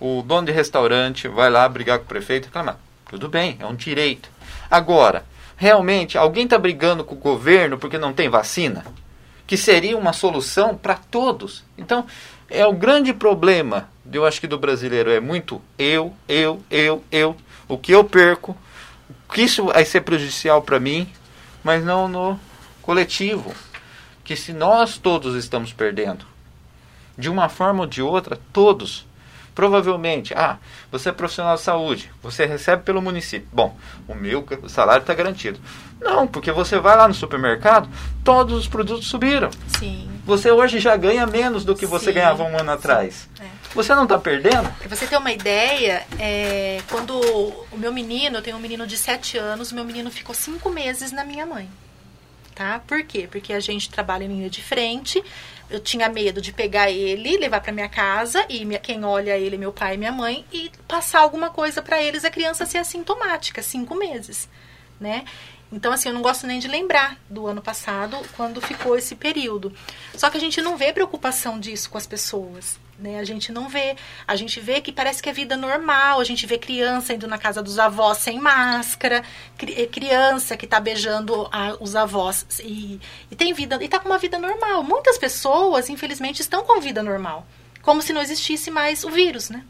O 0.00 0.22
dono 0.22 0.46
de 0.46 0.52
restaurante 0.52 1.28
vai 1.28 1.48
lá 1.48 1.68
brigar 1.68 1.98
com 1.98 2.04
o 2.04 2.08
prefeito, 2.08 2.46
reclamar. 2.46 2.78
Tudo 3.08 3.28
bem, 3.28 3.56
é 3.60 3.66
um 3.66 3.74
direito. 3.74 4.35
Agora, 4.70 5.24
realmente, 5.56 6.18
alguém 6.18 6.44
está 6.44 6.58
brigando 6.58 7.04
com 7.04 7.14
o 7.14 7.18
governo 7.18 7.78
porque 7.78 7.98
não 7.98 8.12
tem 8.12 8.28
vacina? 8.28 8.84
Que 9.46 9.56
seria 9.56 9.96
uma 9.96 10.12
solução 10.12 10.76
para 10.76 10.94
todos. 10.94 11.64
Então, 11.78 12.06
é 12.48 12.66
o 12.66 12.72
grande 12.72 13.12
problema, 13.12 13.88
eu 14.12 14.24
acho 14.24 14.40
que 14.40 14.46
do 14.46 14.58
brasileiro, 14.58 15.10
é 15.10 15.20
muito 15.20 15.60
eu, 15.78 16.14
eu, 16.28 16.62
eu, 16.70 17.02
eu, 17.10 17.36
o 17.68 17.76
que 17.76 17.92
eu 17.92 18.04
perco, 18.04 18.56
que 19.32 19.42
isso 19.42 19.66
vai 19.66 19.84
ser 19.84 20.02
prejudicial 20.02 20.62
para 20.62 20.78
mim, 20.78 21.08
mas 21.62 21.84
não 21.84 22.08
no 22.08 22.38
coletivo. 22.82 23.54
Que 24.24 24.36
se 24.36 24.52
nós 24.52 24.98
todos 24.98 25.36
estamos 25.36 25.72
perdendo, 25.72 26.24
de 27.18 27.28
uma 27.28 27.48
forma 27.48 27.80
ou 27.80 27.86
de 27.86 28.02
outra, 28.02 28.38
todos. 28.52 29.06
Provavelmente, 29.56 30.34
ah, 30.34 30.58
você 30.92 31.08
é 31.08 31.12
profissional 31.12 31.56
de 31.56 31.62
saúde, 31.62 32.12
você 32.22 32.44
recebe 32.44 32.82
pelo 32.82 33.00
município. 33.00 33.48
Bom, 33.50 33.74
o 34.06 34.14
meu 34.14 34.46
salário 34.68 35.00
está 35.00 35.14
garantido. 35.14 35.58
Não, 35.98 36.26
porque 36.26 36.52
você 36.52 36.78
vai 36.78 36.94
lá 36.94 37.08
no 37.08 37.14
supermercado, 37.14 37.88
todos 38.22 38.54
os 38.54 38.68
produtos 38.68 39.08
subiram. 39.08 39.48
Sim. 39.78 40.10
Você 40.26 40.50
hoje 40.50 40.78
já 40.78 40.94
ganha 40.94 41.26
menos 41.26 41.64
do 41.64 41.74
que 41.74 41.86
você 41.86 42.06
Sim, 42.06 42.12
ganhava 42.12 42.42
um 42.42 42.54
ano 42.58 42.70
atrás. 42.70 43.30
É. 43.40 43.46
Você 43.74 43.94
não 43.94 44.02
está 44.02 44.18
perdendo? 44.18 44.70
Pra 44.78 44.94
você 44.94 45.06
ter 45.06 45.16
uma 45.16 45.32
ideia, 45.32 46.04
é, 46.18 46.82
quando 46.90 47.18
o 47.18 47.78
meu 47.78 47.94
menino, 47.94 48.36
eu 48.36 48.42
tenho 48.42 48.58
um 48.58 48.60
menino 48.60 48.86
de 48.86 48.98
7 48.98 49.38
anos, 49.38 49.72
o 49.72 49.74
meu 49.74 49.86
menino 49.86 50.10
ficou 50.10 50.34
5 50.34 50.68
meses 50.68 51.12
na 51.12 51.24
minha 51.24 51.46
mãe. 51.46 51.66
Tá? 52.54 52.80
Por 52.86 53.02
quê? 53.04 53.26
Porque 53.30 53.54
a 53.54 53.60
gente 53.60 53.88
trabalha 53.88 54.24
em 54.24 54.28
linha 54.28 54.50
de 54.50 54.62
frente. 54.62 55.24
Eu 55.68 55.80
tinha 55.80 56.08
medo 56.08 56.40
de 56.40 56.52
pegar 56.52 56.90
ele, 56.90 57.38
levar 57.38 57.60
para 57.60 57.72
minha 57.72 57.88
casa 57.88 58.44
e 58.48 58.64
minha, 58.64 58.78
quem 58.78 59.04
olha 59.04 59.36
ele, 59.36 59.58
meu 59.58 59.72
pai 59.72 59.94
e 59.94 59.98
minha 59.98 60.12
mãe, 60.12 60.44
e 60.52 60.70
passar 60.86 61.20
alguma 61.20 61.50
coisa 61.50 61.82
para 61.82 62.00
eles, 62.00 62.24
a 62.24 62.30
criança 62.30 62.64
ser 62.64 62.78
assintomática, 62.78 63.62
cinco 63.62 63.94
meses, 63.94 64.48
né? 65.00 65.24
Então, 65.72 65.92
assim, 65.92 66.08
eu 66.08 66.14
não 66.14 66.22
gosto 66.22 66.46
nem 66.46 66.60
de 66.60 66.68
lembrar 66.68 67.18
do 67.28 67.46
ano 67.46 67.60
passado, 67.60 68.16
quando 68.36 68.60
ficou 68.60 68.96
esse 68.96 69.16
período. 69.16 69.74
Só 70.14 70.30
que 70.30 70.36
a 70.36 70.40
gente 70.40 70.62
não 70.62 70.76
vê 70.76 70.92
preocupação 70.92 71.58
disso 71.58 71.90
com 71.90 71.98
as 71.98 72.06
pessoas. 72.06 72.78
Né? 72.98 73.18
A 73.18 73.24
gente 73.24 73.52
não 73.52 73.68
vê. 73.68 73.94
A 74.26 74.36
gente 74.36 74.58
vê 74.58 74.80
que 74.80 74.90
parece 74.90 75.22
que 75.22 75.28
é 75.28 75.32
vida 75.32 75.56
normal. 75.56 76.18
A 76.18 76.24
gente 76.24 76.46
vê 76.46 76.56
criança 76.56 77.12
indo 77.12 77.26
na 77.26 77.36
casa 77.36 77.62
dos 77.62 77.78
avós 77.78 78.18
sem 78.18 78.40
máscara, 78.40 79.22
cri 79.56 79.86
criança 79.88 80.56
que 80.56 80.64
está 80.64 80.80
beijando 80.80 81.48
a, 81.52 81.76
os 81.78 81.94
avós 81.94 82.46
e, 82.60 82.98
e 83.30 83.36
tem 83.36 83.52
vida 83.52 83.76
e 83.80 83.84
está 83.84 83.98
com 83.98 84.08
uma 84.08 84.18
vida 84.18 84.38
normal. 84.38 84.82
Muitas 84.82 85.18
pessoas, 85.18 85.90
infelizmente, 85.90 86.40
estão 86.40 86.64
com 86.64 86.80
vida 86.80 87.02
normal, 87.02 87.46
como 87.82 88.00
se 88.00 88.12
não 88.12 88.22
existisse 88.22 88.70
mais 88.70 89.04
o 89.04 89.10
vírus, 89.10 89.50
né? 89.50 89.62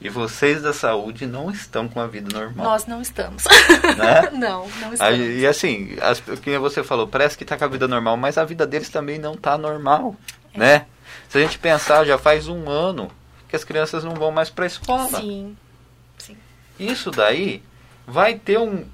E 0.00 0.08
vocês 0.08 0.62
da 0.62 0.72
saúde 0.72 1.26
não 1.26 1.50
estão 1.50 1.88
com 1.88 2.00
a 2.00 2.06
vida 2.06 2.28
normal. 2.32 2.66
Nós 2.66 2.86
não 2.86 3.02
estamos. 3.02 3.44
Né? 3.44 4.30
não, 4.38 4.68
não 4.80 4.94
estamos. 4.94 5.18
E 5.18 5.44
assim, 5.44 5.96
as, 6.00 6.20
que 6.20 6.56
você 6.56 6.84
falou, 6.84 7.08
parece 7.08 7.36
que 7.36 7.42
está 7.42 7.56
com 7.56 7.64
a 7.64 7.68
vida 7.68 7.88
normal, 7.88 8.16
mas 8.16 8.38
a 8.38 8.44
vida 8.44 8.64
deles 8.64 8.88
também 8.90 9.18
não 9.18 9.34
está 9.34 9.58
normal, 9.58 10.14
é. 10.54 10.58
né? 10.58 10.86
Se 11.28 11.38
a 11.38 11.40
gente 11.40 11.58
pensar, 11.58 12.04
já 12.04 12.18
faz 12.18 12.48
um 12.48 12.68
ano 12.68 13.10
que 13.48 13.56
as 13.56 13.64
crianças 13.64 14.04
não 14.04 14.14
vão 14.14 14.30
mais 14.30 14.50
para 14.50 14.64
a 14.64 14.66
escola. 14.66 15.20
Sim. 15.20 15.56
Sim. 16.18 16.36
Isso 16.78 17.10
daí 17.10 17.62
vai 18.06 18.34
ter 18.34 18.58
um. 18.58 18.84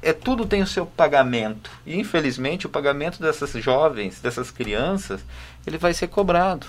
É, 0.00 0.12
tudo 0.12 0.46
tem 0.46 0.62
o 0.62 0.66
seu 0.66 0.86
pagamento. 0.86 1.70
E 1.84 1.98
infelizmente 1.98 2.66
o 2.66 2.70
pagamento 2.70 3.20
dessas 3.20 3.50
jovens, 3.62 4.20
dessas 4.20 4.50
crianças, 4.50 5.24
ele 5.66 5.78
vai 5.78 5.92
ser 5.92 6.08
cobrado. 6.08 6.66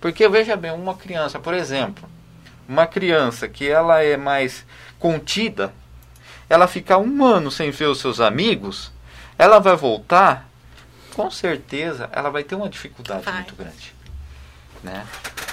Porque 0.00 0.28
veja 0.28 0.56
bem, 0.56 0.70
uma 0.70 0.94
criança, 0.94 1.38
por 1.38 1.52
exemplo, 1.52 2.08
uma 2.68 2.86
criança 2.86 3.48
que 3.48 3.68
ela 3.68 4.02
é 4.02 4.16
mais 4.16 4.64
contida, 4.98 5.72
ela 6.48 6.66
ficar 6.66 6.98
um 6.98 7.24
ano 7.24 7.50
sem 7.50 7.70
ver 7.70 7.86
os 7.86 7.98
seus 7.98 8.20
amigos, 8.20 8.92
ela 9.36 9.58
vai 9.58 9.76
voltar, 9.76 10.47
com 11.18 11.30
certeza, 11.32 12.08
ela 12.12 12.30
vai 12.30 12.44
ter 12.44 12.54
uma 12.54 12.68
dificuldade 12.68 13.24
vai. 13.24 13.34
muito 13.34 13.56
grande. 13.56 13.92
Né? 14.84 15.02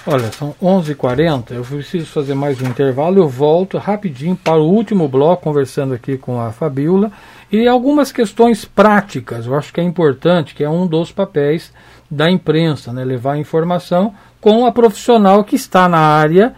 Olha, 0.05 0.31
são 0.31 0.53
11h40, 0.61 1.53
eu 1.53 1.63
preciso 1.63 2.05
fazer 2.05 2.35
mais 2.35 2.61
um 2.61 2.67
intervalo, 2.67 3.17
eu 3.17 3.27
volto 3.27 3.79
rapidinho 3.79 4.35
para 4.35 4.61
o 4.61 4.69
último 4.69 5.07
bloco, 5.07 5.41
conversando 5.41 5.95
aqui 5.95 6.19
com 6.19 6.39
a 6.39 6.51
Fabiola, 6.51 7.11
e 7.51 7.67
algumas 7.67 8.11
questões 8.11 8.63
práticas, 8.63 9.47
eu 9.47 9.55
acho 9.55 9.73
que 9.73 9.81
é 9.81 9.83
importante, 9.83 10.53
que 10.53 10.63
é 10.63 10.69
um 10.69 10.85
dos 10.85 11.11
papéis 11.11 11.73
da 12.11 12.29
imprensa, 12.29 12.93
né, 12.93 13.03
levar 13.03 13.35
informação 13.37 14.13
com 14.39 14.67
a 14.67 14.71
profissional 14.71 15.43
que 15.43 15.55
está 15.55 15.89
na 15.89 15.97
área 15.97 16.55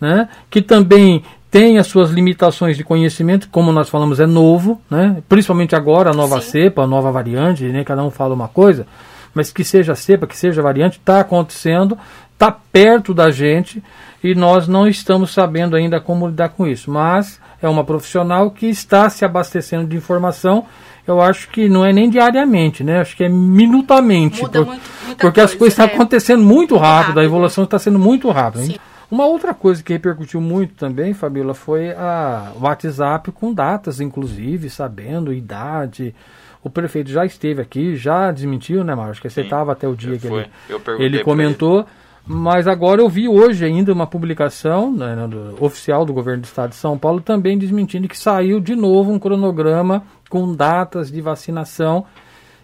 né, 0.00 0.28
que 0.50 0.60
também 0.60 1.24
tem 1.56 1.78
as 1.78 1.86
suas 1.86 2.10
limitações 2.10 2.76
de 2.76 2.84
conhecimento, 2.84 3.48
como 3.50 3.72
nós 3.72 3.88
falamos, 3.88 4.20
é 4.20 4.26
novo, 4.26 4.78
né, 4.90 5.22
principalmente 5.26 5.74
agora 5.74 6.10
a 6.10 6.12
nova 6.12 6.38
Sim. 6.42 6.50
cepa, 6.50 6.82
a 6.82 6.86
nova 6.86 7.10
variante, 7.10 7.64
né, 7.64 7.82
cada 7.82 8.04
um 8.04 8.10
fala 8.10 8.34
uma 8.34 8.46
coisa, 8.46 8.86
mas 9.32 9.50
que 9.50 9.64
seja 9.64 9.94
cepa, 9.94 10.26
que 10.26 10.36
seja 10.36 10.60
variante, 10.60 10.98
está 10.98 11.20
acontecendo, 11.20 11.96
está 12.34 12.52
perto 12.52 13.14
da 13.14 13.30
gente 13.30 13.82
e 14.22 14.34
nós 14.34 14.68
não 14.68 14.86
estamos 14.86 15.32
sabendo 15.32 15.76
ainda 15.76 15.98
como 15.98 16.28
lidar 16.28 16.50
com 16.50 16.66
isso. 16.66 16.90
Mas 16.90 17.40
é 17.62 17.68
uma 17.68 17.84
profissional 17.84 18.50
que 18.50 18.66
está 18.66 19.08
se 19.08 19.24
abastecendo 19.24 19.86
de 19.86 19.96
informação. 19.96 20.66
Eu 21.06 21.22
acho 21.22 21.48
que 21.48 21.70
não 21.70 21.84
é 21.84 21.92
nem 21.92 22.10
diariamente, 22.10 22.84
né? 22.84 23.00
Acho 23.00 23.16
que 23.16 23.24
é 23.24 23.28
minutamente. 23.28 24.40
Por, 24.40 24.66
muito, 24.66 24.82
porque 25.18 25.40
coisa, 25.40 25.44
as 25.44 25.54
coisas 25.54 25.72
estão 25.72 25.86
é. 25.86 25.94
acontecendo 25.94 26.42
muito 26.42 26.76
rápido, 26.76 27.06
rápido. 27.06 27.20
a 27.20 27.24
evolução 27.24 27.64
está 27.64 27.78
sendo 27.78 27.98
muito 27.98 28.30
rápida. 28.30 28.64
Sim. 28.64 28.72
Hein? 28.72 28.80
Uma 29.10 29.26
outra 29.26 29.54
coisa 29.54 29.82
que 29.82 29.92
repercutiu 29.92 30.40
muito 30.40 30.74
também, 30.74 31.14
Fabíola, 31.14 31.54
foi 31.54 31.90
a 31.90 32.52
WhatsApp 32.60 33.30
com 33.32 33.54
datas, 33.54 34.00
inclusive, 34.00 34.68
sabendo 34.68 35.32
idade. 35.32 36.14
O 36.62 36.68
prefeito 36.68 37.10
já 37.10 37.24
esteve 37.24 37.62
aqui, 37.62 37.94
já 37.94 38.32
desmentiu, 38.32 38.82
né, 38.82 38.94
Mário? 38.94 39.12
Acho 39.12 39.22
que 39.22 39.30
você 39.30 39.42
estava 39.42 39.72
até 39.72 39.86
o 39.86 39.94
dia 39.94 40.18
que 40.18 40.26
ele, 40.26 40.50
ele 40.98 41.22
comentou. 41.22 41.80
Ele. 41.80 41.88
Mas 42.28 42.66
agora 42.66 43.00
eu 43.00 43.08
vi 43.08 43.28
hoje 43.28 43.64
ainda 43.64 43.92
uma 43.92 44.06
publicação 44.06 44.92
né, 44.92 45.14
do, 45.28 45.64
oficial 45.64 46.04
do 46.04 46.12
governo 46.12 46.42
do 46.42 46.46
estado 46.46 46.70
de 46.70 46.76
São 46.76 46.98
Paulo 46.98 47.20
também 47.20 47.56
desmentindo 47.56 48.08
que 48.08 48.18
saiu 48.18 48.58
de 48.58 48.74
novo 48.74 49.12
um 49.12 49.18
cronograma 49.18 50.02
com 50.28 50.52
datas 50.52 51.08
de 51.08 51.20
vacinação 51.20 52.04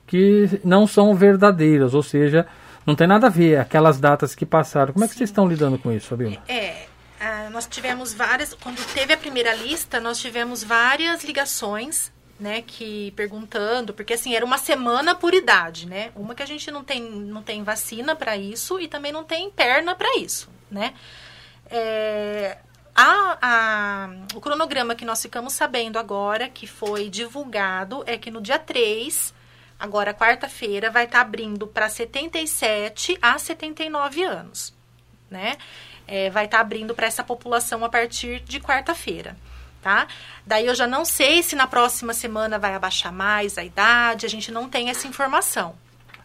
que 0.04 0.60
não 0.64 0.84
são 0.84 1.14
verdadeiras, 1.14 1.94
ou 1.94 2.02
seja, 2.02 2.44
não 2.86 2.94
tem 2.94 3.06
nada 3.06 3.26
a 3.26 3.30
ver 3.30 3.58
aquelas 3.58 4.00
datas 4.00 4.34
que 4.34 4.44
passaram. 4.44 4.92
Como 4.92 5.04
é 5.04 5.08
que 5.08 5.14
vocês 5.14 5.30
estão 5.30 5.46
lidando 5.46 5.78
com 5.78 5.92
isso, 5.92 6.08
Fabiola? 6.08 6.42
É, 6.48 6.86
ah, 7.20 7.48
nós 7.50 7.66
tivemos 7.66 8.12
várias, 8.12 8.54
quando 8.54 8.84
teve 8.92 9.12
a 9.12 9.16
primeira 9.16 9.54
lista, 9.54 10.00
nós 10.00 10.18
tivemos 10.18 10.64
várias 10.64 11.22
ligações, 11.22 12.12
né, 12.40 12.62
que 12.62 13.12
perguntando, 13.12 13.94
porque 13.94 14.14
assim, 14.14 14.34
era 14.34 14.44
uma 14.44 14.58
semana 14.58 15.14
por 15.14 15.32
idade, 15.32 15.86
né? 15.86 16.10
Uma 16.16 16.34
que 16.34 16.42
a 16.42 16.46
gente 16.46 16.68
não 16.72 16.82
tem, 16.82 17.00
não 17.00 17.40
tem 17.40 17.62
vacina 17.62 18.16
para 18.16 18.36
isso 18.36 18.80
e 18.80 18.88
também 18.88 19.12
não 19.12 19.22
tem 19.22 19.48
perna 19.50 19.94
para 19.94 20.18
isso, 20.18 20.48
né? 20.68 20.94
É, 21.70 22.58
a, 22.94 23.38
a, 23.40 24.10
o 24.34 24.40
cronograma 24.40 24.94
que 24.96 25.04
nós 25.04 25.22
ficamos 25.22 25.52
sabendo 25.52 25.98
agora, 25.98 26.48
que 26.48 26.66
foi 26.66 27.08
divulgado, 27.08 28.02
é 28.06 28.18
que 28.18 28.30
no 28.30 28.40
dia 28.40 28.58
3 28.58 29.32
agora 29.82 30.14
quarta-feira, 30.14 30.92
vai 30.92 31.06
estar 31.06 31.18
tá 31.18 31.22
abrindo 31.22 31.66
para 31.66 31.88
77 31.88 33.18
a 33.20 33.36
79 33.36 34.22
anos, 34.22 34.72
né? 35.28 35.56
É, 36.06 36.30
vai 36.30 36.44
estar 36.44 36.58
tá 36.58 36.60
abrindo 36.60 36.94
para 36.94 37.08
essa 37.08 37.24
população 37.24 37.84
a 37.84 37.88
partir 37.88 38.38
de 38.42 38.60
quarta-feira, 38.60 39.36
tá? 39.82 40.06
Daí 40.46 40.66
eu 40.66 40.74
já 40.76 40.86
não 40.86 41.04
sei 41.04 41.42
se 41.42 41.56
na 41.56 41.66
próxima 41.66 42.14
semana 42.14 42.60
vai 42.60 42.76
abaixar 42.76 43.12
mais 43.12 43.58
a 43.58 43.64
idade, 43.64 44.24
a 44.24 44.28
gente 44.28 44.52
não 44.52 44.68
tem 44.68 44.88
essa 44.88 45.08
informação. 45.08 45.74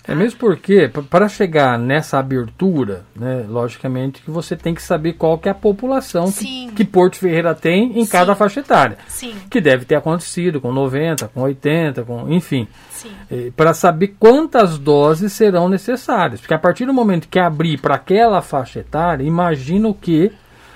É 0.07 0.15
mesmo 0.15 0.39
porque, 0.39 0.89
para 1.09 1.27
chegar 1.27 1.77
nessa 1.77 2.17
abertura, 2.17 3.05
né, 3.13 3.45
logicamente 3.47 4.21
que 4.21 4.31
você 4.31 4.55
tem 4.55 4.73
que 4.73 4.81
saber 4.81 5.13
qual 5.13 5.37
que 5.37 5.49
é 5.49 5.51
a 5.51 5.55
população 5.55 6.31
que, 6.31 6.71
que, 6.71 6.85
Porto 6.85 7.17
Ferreira 7.17 7.53
tem 7.53 7.99
em 7.99 8.05
Sim. 8.05 8.11
cada 8.11 8.33
faixa 8.33 8.61
etária. 8.61 8.97
Sim. 9.07 9.35
Que 9.49 9.59
deve 9.59 9.83
ter 9.83 9.95
acontecido 9.95 10.61
com 10.61 10.71
90, 10.71 11.27
com 11.27 11.41
80, 11.41 12.03
com, 12.03 12.31
enfim. 12.31 12.67
Para 13.55 13.73
saber 13.73 14.15
quantas 14.17 14.79
doses 14.79 15.33
serão 15.33 15.67
necessárias. 15.67 16.39
Porque 16.39 16.53
a 16.53 16.59
partir 16.59 16.85
do 16.85 16.93
momento 16.93 17.27
que 17.27 17.37
abrir 17.37 17.77
para 17.77 17.95
aquela 17.95 18.41
faixa 18.41 18.79
etária, 18.79 19.25
imagino 19.25 19.93
que 19.93 20.31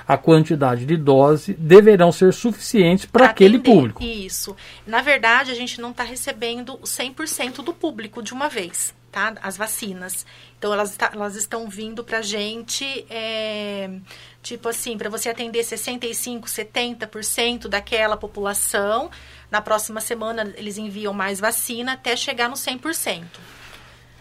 a 0.05 0.17
quantidade 0.17 0.85
de 0.85 0.97
doses 0.97 1.55
deverão 1.57 2.11
ser 2.11 2.33
suficientes 2.33 3.05
para 3.05 3.27
aquele 3.27 3.59
público. 3.59 4.03
Isso. 4.03 4.53
Na 4.85 5.01
verdade, 5.01 5.51
a 5.51 5.55
gente 5.55 5.79
não 5.79 5.91
está 5.91 6.03
recebendo 6.03 6.77
100% 6.79 7.63
do 7.63 7.73
público 7.73 8.21
de 8.21 8.33
uma 8.33 8.49
vez 8.49 8.93
tá? 9.11 9.35
As 9.41 9.57
vacinas. 9.57 10.25
Então, 10.57 10.73
elas, 10.73 10.95
tá, 10.95 11.11
elas 11.13 11.35
estão 11.35 11.67
vindo 11.67 12.03
para 12.03 12.19
a 12.19 12.21
gente, 12.21 13.05
é, 13.09 13.89
tipo 14.41 14.69
assim, 14.69 14.97
para 14.97 15.09
você 15.09 15.29
atender 15.29 15.59
65%, 15.59 16.43
70% 16.43 17.67
daquela 17.67 18.15
população. 18.15 19.09
Na 19.49 19.61
próxima 19.61 19.99
semana, 19.99 20.53
eles 20.55 20.77
enviam 20.77 21.13
mais 21.13 21.39
vacina 21.39 21.93
até 21.93 22.15
chegar 22.15 22.47
no 22.47 22.55
100%. 22.55 23.23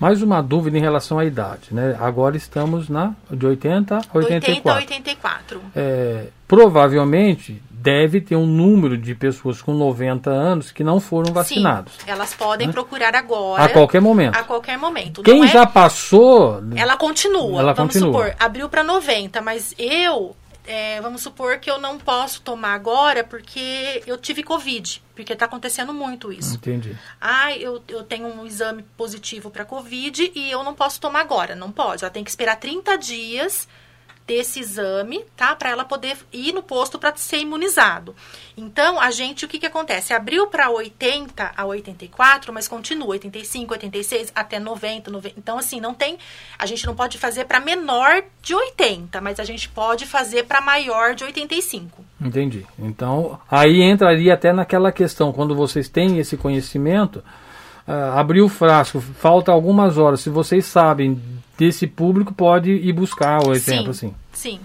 Mais 0.00 0.22
uma 0.22 0.42
dúvida 0.42 0.78
em 0.78 0.80
relação 0.80 1.18
à 1.18 1.26
idade, 1.26 1.74
né? 1.74 1.94
Agora 2.00 2.34
estamos 2.34 2.88
na 2.88 3.14
de 3.30 3.46
80 3.46 3.96
a 3.96 3.98
84. 4.14 4.70
80 4.70 4.70
a 4.70 4.76
84. 4.76 5.62
É, 5.76 6.28
provavelmente 6.48 7.62
deve 7.82 8.20
ter 8.20 8.36
um 8.36 8.46
número 8.46 8.98
de 8.98 9.14
pessoas 9.14 9.62
com 9.62 9.72
90 9.72 10.30
anos 10.30 10.70
que 10.70 10.84
não 10.84 11.00
foram 11.00 11.32
vacinados. 11.32 11.94
Sim, 11.94 12.10
elas 12.10 12.34
podem 12.34 12.66
né? 12.66 12.72
procurar 12.72 13.14
agora. 13.14 13.64
A 13.64 13.68
qualquer 13.68 14.00
momento. 14.00 14.36
A 14.36 14.42
qualquer 14.42 14.76
momento. 14.76 15.22
Quem 15.22 15.44
é... 15.44 15.46
já 15.46 15.66
passou. 15.66 16.62
Ela 16.76 16.96
continua. 16.96 17.60
Ela 17.60 17.72
vamos 17.72 17.94
continua. 17.94 18.12
supor, 18.12 18.36
abriu 18.38 18.68
para 18.68 18.84
90, 18.84 19.40
mas 19.40 19.74
eu 19.78 20.36
é, 20.66 21.00
vamos 21.00 21.22
supor 21.22 21.58
que 21.58 21.70
eu 21.70 21.80
não 21.80 21.98
posso 21.98 22.42
tomar 22.42 22.74
agora 22.74 23.24
porque 23.24 24.02
eu 24.06 24.18
tive 24.18 24.42
Covid, 24.42 25.02
porque 25.14 25.32
está 25.32 25.46
acontecendo 25.46 25.94
muito 25.94 26.30
isso. 26.30 26.56
Entendi. 26.56 26.96
Ah, 27.18 27.56
eu, 27.56 27.82
eu 27.88 28.02
tenho 28.02 28.26
um 28.26 28.46
exame 28.46 28.84
positivo 28.96 29.50
para 29.50 29.64
Covid 29.64 30.30
e 30.34 30.50
eu 30.50 30.62
não 30.62 30.74
posso 30.74 31.00
tomar 31.00 31.20
agora. 31.20 31.56
Não 31.56 31.72
pode. 31.72 32.04
Ela 32.04 32.10
tem 32.10 32.22
que 32.22 32.30
esperar 32.30 32.56
30 32.56 32.96
dias 32.98 33.66
desse 34.30 34.60
exame, 34.60 35.24
tá? 35.36 35.56
Para 35.56 35.70
ela 35.70 35.84
poder 35.84 36.16
ir 36.32 36.52
no 36.52 36.62
posto 36.62 37.00
para 37.00 37.16
ser 37.16 37.38
imunizado. 37.38 38.14
Então, 38.56 39.00
a 39.00 39.10
gente, 39.10 39.44
o 39.44 39.48
que 39.48 39.58
que 39.58 39.66
acontece? 39.66 40.14
Abriu 40.14 40.46
para 40.46 40.70
80 40.70 41.50
a 41.56 41.64
84, 41.64 42.52
mas 42.52 42.68
continua 42.68 43.08
85, 43.08 43.72
86 43.72 44.30
até 44.32 44.60
90, 44.60 45.10
90. 45.10 45.34
Então, 45.36 45.58
assim, 45.58 45.80
não 45.80 45.92
tem, 45.92 46.16
a 46.56 46.64
gente 46.64 46.86
não 46.86 46.94
pode 46.94 47.18
fazer 47.18 47.46
para 47.46 47.58
menor 47.58 48.22
de 48.40 48.54
80, 48.54 49.20
mas 49.20 49.40
a 49.40 49.44
gente 49.44 49.68
pode 49.68 50.06
fazer 50.06 50.44
para 50.44 50.60
maior 50.60 51.12
de 51.16 51.24
85. 51.24 52.04
Entendi. 52.20 52.64
Então, 52.78 53.36
aí 53.50 53.82
entraria 53.82 54.34
até 54.34 54.52
naquela 54.52 54.92
questão, 54.92 55.32
quando 55.32 55.56
vocês 55.56 55.88
têm 55.88 56.20
esse 56.20 56.36
conhecimento, 56.36 57.16
uh, 57.16 58.16
abriu 58.16 58.44
o 58.44 58.48
frasco, 58.48 59.00
falta 59.00 59.50
algumas 59.50 59.98
horas, 59.98 60.20
se 60.20 60.30
vocês 60.30 60.66
sabem 60.66 61.20
desse 61.58 61.88
público, 61.88 62.32
pode 62.32 62.70
ir 62.70 62.92
buscar 62.92 63.44
o 63.44 63.52
exemplo, 63.52 63.92
sim, 63.92 64.06
assim. 64.06 64.19
Sim. 64.40 64.58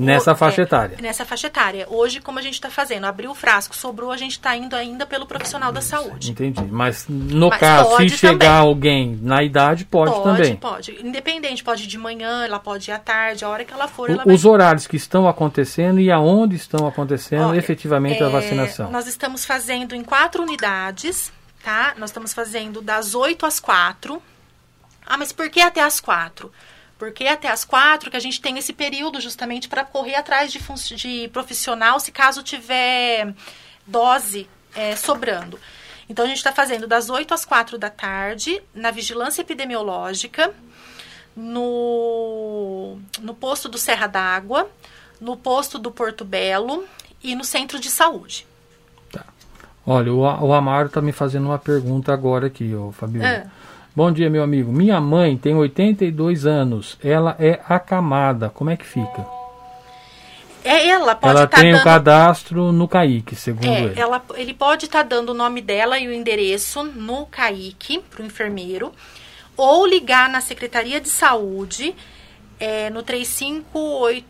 Nessa 0.00 0.32
O- 0.32 0.36
faixa 0.36 0.62
é, 0.62 0.64
etária. 0.64 0.96
Nessa 1.02 1.24
faixa 1.26 1.48
etária. 1.48 1.84
Hoje, 1.90 2.20
como 2.20 2.38
a 2.38 2.42
gente 2.42 2.54
está 2.54 2.70
fazendo? 2.70 3.04
Abriu 3.04 3.32
o 3.32 3.34
frasco, 3.34 3.74
sobrou, 3.74 4.12
a 4.12 4.16
gente 4.16 4.30
está 4.32 4.56
indo 4.56 4.74
ainda 4.76 5.04
pelo 5.04 5.26
profissional 5.26 5.72
da 5.72 5.80
saúde. 5.80 6.30
Entendi. 6.30 6.62
Mas 6.70 7.06
no 7.08 7.48
Mas 7.50 7.58
caso, 7.58 7.90
se 7.90 7.96
pode 7.96 8.10
chegar 8.16 8.38
também. 8.38 8.48
alguém 8.68 9.18
na 9.20 9.42
idade, 9.42 9.84
pode, 9.84 10.22
também. 10.22 10.54
pode. 10.56 10.92
Independente, 11.04 11.64
pode 11.64 11.82
ir 11.82 11.86
de 11.88 11.98
manhã, 11.98 12.44
ela 12.44 12.60
pode 12.60 12.88
ir 12.90 12.94
à 12.94 12.98
tarde, 13.00 13.44
a 13.44 13.48
hora 13.48 13.64
que 13.64 13.74
ela 13.74 13.88
for, 13.88 14.08
O- 14.08 14.12
ela 14.12 14.24
vai 14.24 14.34
Os 14.34 14.44
horários 14.44 14.86
que 14.86 14.96
estão 14.96 15.28
acontecendo 15.28 15.98
e 15.98 16.12
aonde 16.12 16.54
estão 16.54 16.86
acontecendo 16.86 17.48
Olha, 17.48 17.58
efetivamente 17.58 18.22
a 18.22 18.28
É, 18.28 18.30
vacinação. 18.30 18.90
Nós 18.92 19.08
estamos 19.08 19.44
fazendo 19.44 19.96
em 19.96 20.04
quatro 20.04 20.44
unidades, 20.44 21.32
tá? 21.64 21.94
Nós 21.98 22.10
estamos 22.10 22.32
fazendo 22.32 22.80
das 22.80 23.16
8 23.16 23.44
às 23.44 23.58
4. 23.58 24.22
Ah, 25.04 25.16
mas 25.18 25.32
por 25.32 25.50
que 25.50 25.60
até 25.60 25.82
às 25.82 25.98
4? 25.98 26.52
Porque 26.98 27.24
é 27.24 27.32
até 27.32 27.48
às 27.48 27.64
4 27.64 28.10
que 28.10 28.16
a 28.16 28.20
gente 28.20 28.40
tem 28.40 28.58
esse 28.58 28.72
período 28.72 29.20
justamente 29.20 29.68
para 29.68 29.84
correr 29.84 30.16
atrás 30.16 30.52
de, 30.52 30.58
de 30.96 31.28
profissional 31.28 32.00
se 32.00 32.10
caso 32.10 32.42
tiver 32.42 33.32
dose 33.86 34.48
é, 34.74 34.96
sobrando. 34.96 35.58
Então 36.08 36.24
a 36.24 36.28
gente 36.28 36.38
está 36.38 36.52
fazendo 36.52 36.86
das 36.86 37.08
8 37.08 37.32
às 37.32 37.44
4 37.44 37.78
da 37.78 37.90
tarde 37.90 38.60
na 38.74 38.90
vigilância 38.90 39.42
epidemiológica, 39.42 40.52
no, 41.36 42.98
no 43.20 43.34
posto 43.34 43.68
do 43.68 43.78
Serra 43.78 44.06
d'Água, 44.06 44.68
no 45.20 45.36
posto 45.36 45.78
do 45.78 45.90
Porto 45.90 46.24
Belo 46.24 46.84
e 47.22 47.34
no 47.34 47.44
centro 47.44 47.78
de 47.78 47.90
saúde. 47.90 48.46
Olha, 49.86 50.12
o, 50.12 50.20
o 50.20 50.52
Amaro 50.52 50.88
está 50.88 51.00
me 51.00 51.12
fazendo 51.12 51.46
uma 51.46 51.58
pergunta 51.58 52.12
agora 52.12 52.48
aqui, 52.48 52.74
ô 52.74 52.92
Fabiola. 52.92 53.46
Ah. 53.46 53.57
Bom 53.98 54.12
dia, 54.12 54.30
meu 54.30 54.44
amigo. 54.44 54.70
Minha 54.70 55.00
mãe 55.00 55.36
tem 55.36 55.56
82 55.56 56.46
anos. 56.46 56.96
Ela 57.02 57.34
é 57.36 57.58
acamada. 57.68 58.48
Como 58.48 58.70
é 58.70 58.76
que 58.76 58.86
fica? 58.86 59.26
É, 60.62 60.86
ela 60.86 61.16
pode 61.16 61.34
ela 61.34 61.44
estar 61.46 61.60
tem 61.60 61.70
o 61.70 61.72
dando. 61.72 61.82
cadastro 61.82 62.70
no 62.70 62.86
CAIC, 62.86 63.34
segundo 63.34 63.66
É, 63.66 63.80
ele. 63.86 64.00
ela, 64.00 64.22
ele 64.36 64.54
pode 64.54 64.84
estar 64.84 65.02
dando 65.02 65.30
o 65.30 65.34
nome 65.34 65.60
dela 65.60 65.98
e 65.98 66.06
o 66.06 66.12
endereço 66.12 66.84
no 66.84 67.26
CAIC 67.26 67.98
para 68.08 68.22
o 68.22 68.24
enfermeiro, 68.24 68.92
ou 69.56 69.84
ligar 69.84 70.28
na 70.30 70.40
Secretaria 70.40 71.00
de 71.00 71.08
Saúde 71.08 71.92
é, 72.60 72.90
no 72.90 73.02
358 73.02 74.24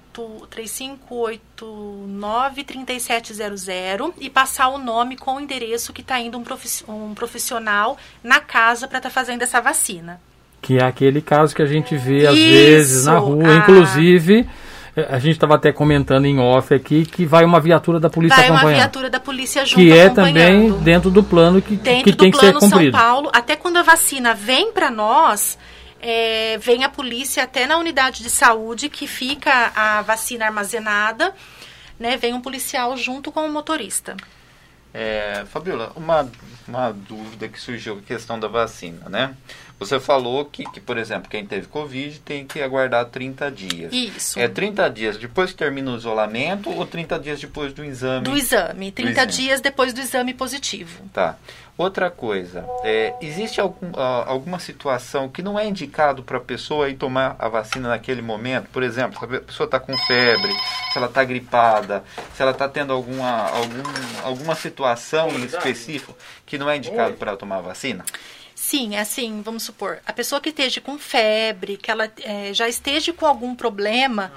3589 0.50 2.64
3700 2.64 3.66
e 4.20 4.28
passar 4.30 4.68
o 4.68 4.78
nome 4.78 5.16
com 5.16 5.34
o 5.36 5.40
endereço 5.40 5.92
que 5.92 6.00
está 6.00 6.18
indo 6.20 6.38
um, 6.38 6.42
profi- 6.42 6.84
profissional 7.14 7.96
na 8.22 8.40
casa 8.40 8.86
para 8.88 8.98
estar 8.98 9.10
fazendo 9.10 9.42
essa 9.42 9.60
vacina. 9.60 10.20
Que 10.60 10.78
é 10.78 10.84
aquele 10.84 11.20
caso 11.20 11.54
que 11.54 11.62
a 11.62 11.66
gente 11.66 11.96
vê 11.96 12.26
às 12.26 12.36
Isso, 12.36 12.48
vezes 12.48 13.04
na 13.04 13.18
rua. 13.18 13.44
ah. 13.46 13.56
Inclusive, 13.58 14.48
eh, 14.96 15.06
a 15.08 15.18
gente 15.20 15.34
estava 15.34 15.54
até 15.54 15.70
comentando 15.72 16.24
em 16.26 16.40
off 16.40 16.74
aqui 16.74 17.06
que 17.06 17.24
vai 17.24 17.44
uma 17.44 17.60
viatura 17.60 18.00
da 18.00 18.10
polícia 18.10 18.36
Vai 18.36 18.50
uma 18.50 18.56
acompanhando. 18.58 18.80
viatura 18.80 19.08
da 19.10 19.20
polícia 19.20 19.64
junto 19.64 19.76
Que 19.80 19.92
é 19.92 20.08
também 20.10 20.72
dentro 20.80 21.10
do 21.12 21.22
plano 21.22 21.62
que, 21.62 21.76
dentro 21.76 22.02
que 22.04 22.10
do 22.10 22.16
tem 22.16 22.32
que 22.32 22.38
ser 22.38 22.46
plano 22.46 22.60
São 22.60 22.70
cumprido. 22.70 22.98
Paulo, 22.98 23.30
até 23.32 23.54
quando 23.54 23.76
a 23.76 23.82
vacina 23.82 24.34
vem 24.34 24.72
para 24.72 24.90
nós, 24.90 25.56
é, 26.00 26.58
vem 26.58 26.84
a 26.84 26.88
polícia 26.88 27.42
até 27.42 27.66
na 27.66 27.76
unidade 27.76 28.22
de 28.22 28.30
saúde 28.30 28.88
que 28.88 29.06
fica 29.06 29.72
a 29.74 30.02
vacina 30.02 30.46
armazenada, 30.46 31.34
né? 31.98 32.16
Vem 32.16 32.34
um 32.34 32.40
policial 32.40 32.96
junto 32.96 33.32
com 33.32 33.44
o 33.46 33.52
motorista. 33.52 34.16
É, 34.92 35.44
Fabiola, 35.50 35.92
uma, 35.94 36.30
uma 36.66 36.92
dúvida 36.92 37.48
que 37.48 37.60
surgiu 37.60 37.98
a 37.98 38.02
questão 38.02 38.40
da 38.40 38.48
vacina, 38.48 39.08
né? 39.08 39.36
Você 39.78 40.00
falou 40.00 40.44
que, 40.44 40.64
que, 40.70 40.80
por 40.80 40.98
exemplo, 40.98 41.28
quem 41.28 41.46
teve 41.46 41.68
Covid 41.68 42.18
tem 42.20 42.44
que 42.44 42.60
aguardar 42.60 43.04
30 43.06 43.50
dias. 43.50 43.92
Isso. 43.92 44.38
É 44.38 44.48
30 44.48 44.88
dias 44.90 45.16
depois 45.16 45.52
que 45.52 45.56
termina 45.56 45.92
o 45.92 45.96
isolamento 45.96 46.70
ou 46.70 46.84
30 46.84 47.18
dias 47.20 47.40
depois 47.40 47.72
do 47.72 47.84
exame? 47.84 48.24
Do 48.24 48.36
exame, 48.36 48.90
30 48.90 49.10
exame. 49.10 49.32
dias 49.32 49.60
depois 49.60 49.92
do 49.92 50.00
exame 50.00 50.34
positivo. 50.34 51.02
Tá. 51.12 51.36
Outra 51.78 52.10
coisa, 52.10 52.68
é, 52.82 53.14
existe 53.20 53.60
algum, 53.60 53.92
alguma 53.96 54.58
situação 54.58 55.28
que 55.28 55.42
não 55.42 55.56
é 55.56 55.64
indicado 55.64 56.24
para 56.24 56.38
a 56.38 56.40
pessoa 56.40 56.88
ir 56.88 56.96
tomar 56.96 57.36
a 57.38 57.48
vacina 57.48 57.90
naquele 57.90 58.20
momento? 58.20 58.68
Por 58.70 58.82
exemplo, 58.82 59.16
se 59.16 59.36
a 59.36 59.40
pessoa 59.40 59.64
está 59.64 59.78
com 59.78 59.96
febre, 59.96 60.52
se 60.92 60.98
ela 60.98 61.06
está 61.06 61.22
gripada, 61.22 62.02
se 62.34 62.42
ela 62.42 62.50
está 62.50 62.68
tendo 62.68 62.92
alguma, 62.92 63.48
algum, 63.48 63.82
alguma 64.24 64.56
situação 64.56 65.28
em 65.38 65.44
específico 65.44 66.16
que 66.44 66.58
não 66.58 66.68
é 66.68 66.76
indicado 66.76 67.14
para 67.14 67.30
ela 67.30 67.38
tomar 67.38 67.58
a 67.58 67.60
vacina? 67.60 68.04
Sim, 68.70 68.96
é 68.96 69.00
assim, 69.00 69.40
vamos 69.42 69.62
supor, 69.62 69.98
a 70.04 70.12
pessoa 70.12 70.40
que 70.42 70.50
esteja 70.50 70.78
com 70.80 70.98
febre, 70.98 71.78
que 71.78 71.90
ela 71.90 72.10
eh, 72.22 72.50
já 72.52 72.68
esteja 72.68 73.14
com 73.14 73.24
algum 73.24 73.54
problema, 73.54 74.30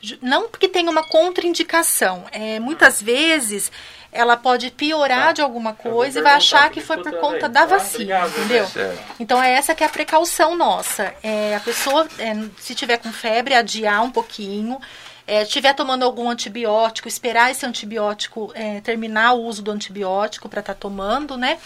ju- 0.00 0.18
não 0.22 0.48
porque 0.48 0.68
tenha 0.68 0.88
uma 0.88 1.02
contraindicação, 1.02 2.24
é, 2.30 2.60
muitas 2.60 3.02
vezes 3.02 3.72
ela 4.12 4.36
pode 4.36 4.70
piorar 4.70 5.32
de 5.32 5.40
alguma 5.42 5.74
coisa 5.74 6.20
e 6.20 6.22
vai 6.22 6.34
achar 6.34 6.70
que 6.70 6.80
foi 6.80 6.98
por 6.98 7.10
conta 7.20 7.48
da 7.48 7.64
vacina, 7.66 8.04
entendeu? 8.28 8.66
Certo. 8.68 9.02
Então 9.18 9.42
é 9.42 9.52
essa 9.52 9.74
que 9.74 9.82
é 9.82 9.86
a 9.86 9.90
precaução 9.90 10.54
nossa. 10.54 11.12
É, 11.22 11.56
a 11.56 11.60
pessoa, 11.60 12.06
é, 12.18 12.32
se 12.60 12.74
tiver 12.76 12.98
com 12.98 13.12
febre, 13.12 13.54
adiar 13.54 14.00
um 14.04 14.10
pouquinho. 14.12 14.78
É, 15.26 15.42
estiver 15.42 15.72
tomando 15.74 16.04
algum 16.04 16.28
antibiótico, 16.28 17.06
esperar 17.06 17.50
esse 17.50 17.64
antibiótico 17.64 18.50
é, 18.54 18.80
terminar 18.80 19.34
o 19.34 19.42
uso 19.44 19.62
do 19.62 19.70
antibiótico 19.70 20.48
para 20.48 20.60
estar 20.60 20.74
tomando, 20.74 21.36
né? 21.36 21.58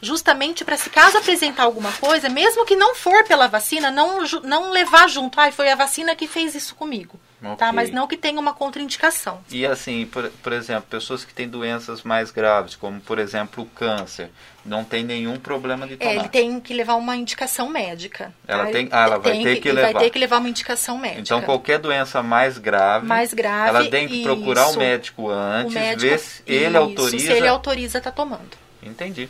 Justamente 0.00 0.64
para 0.64 0.76
se 0.76 0.90
caso 0.90 1.18
apresentar 1.18 1.62
alguma 1.62 1.92
coisa, 1.92 2.28
mesmo 2.28 2.64
que 2.64 2.76
não 2.76 2.94
for 2.94 3.24
pela 3.24 3.46
vacina, 3.46 3.90
não, 3.90 4.20
não 4.42 4.70
levar 4.70 5.08
junto. 5.08 5.38
Ai, 5.38 5.52
foi 5.52 5.70
a 5.70 5.76
vacina 5.76 6.16
que 6.16 6.26
fez 6.26 6.54
isso 6.54 6.74
comigo. 6.74 7.18
Tá? 7.56 7.66
Ok. 7.66 7.72
Mas 7.76 7.90
não 7.90 8.06
que 8.06 8.16
tenha 8.16 8.40
uma 8.40 8.54
contraindicação. 8.54 9.40
E 9.50 9.64
assim, 9.66 10.06
por, 10.06 10.28
por 10.42 10.52
exemplo, 10.52 10.84
pessoas 10.88 11.24
que 11.24 11.32
têm 11.34 11.48
doenças 11.48 12.02
mais 12.02 12.30
graves, 12.30 12.74
como 12.76 13.00
por 13.00 13.18
exemplo 13.18 13.64
o 13.64 13.66
câncer, 13.66 14.30
não 14.64 14.82
tem 14.84 15.04
nenhum 15.04 15.38
problema 15.38 15.86
de 15.86 15.94
É, 15.94 15.96
tomar. 15.96 16.12
ele 16.14 16.28
tem 16.28 16.58
que 16.60 16.72
levar 16.72 16.94
uma 16.94 17.14
indicação 17.16 17.68
médica. 17.68 18.32
Ela 18.48 18.66
tá? 18.66 18.70
tem- 18.72 18.88
ah, 18.90 19.04
ela 19.04 19.18
vai 19.18 19.32
Tem 19.32 19.42
ter 19.44 19.56
que 19.60 19.72
Vai 19.72 19.84
levar. 19.86 19.98
ter 20.00 20.10
que 20.10 20.18
levar 20.18 20.38
uma 20.38 20.48
indicação 20.48 20.96
médica. 20.98 21.20
Então, 21.20 21.42
qualquer 21.42 21.78
doença 21.78 22.22
mais 22.22 22.56
grave, 22.58 23.06
Mais 23.06 23.34
grave, 23.34 23.68
ela 23.68 23.90
tem 23.90 24.08
que 24.08 24.22
procurar 24.22 24.68
isso. 24.68 24.76
o 24.76 24.78
médico 24.78 25.22
O 25.24 25.30
antes, 25.30 25.74
médico- 25.74 26.00
ver 26.00 26.18
se 26.18 26.42
ele 26.46 26.66
isso, 26.68 26.76
autoriza. 26.78 27.26
Se 27.26 27.32
ele 27.32 27.48
autoriza, 27.48 28.00
tá 28.00 28.10
tomando. 28.10 28.56
Entendi. 28.82 29.28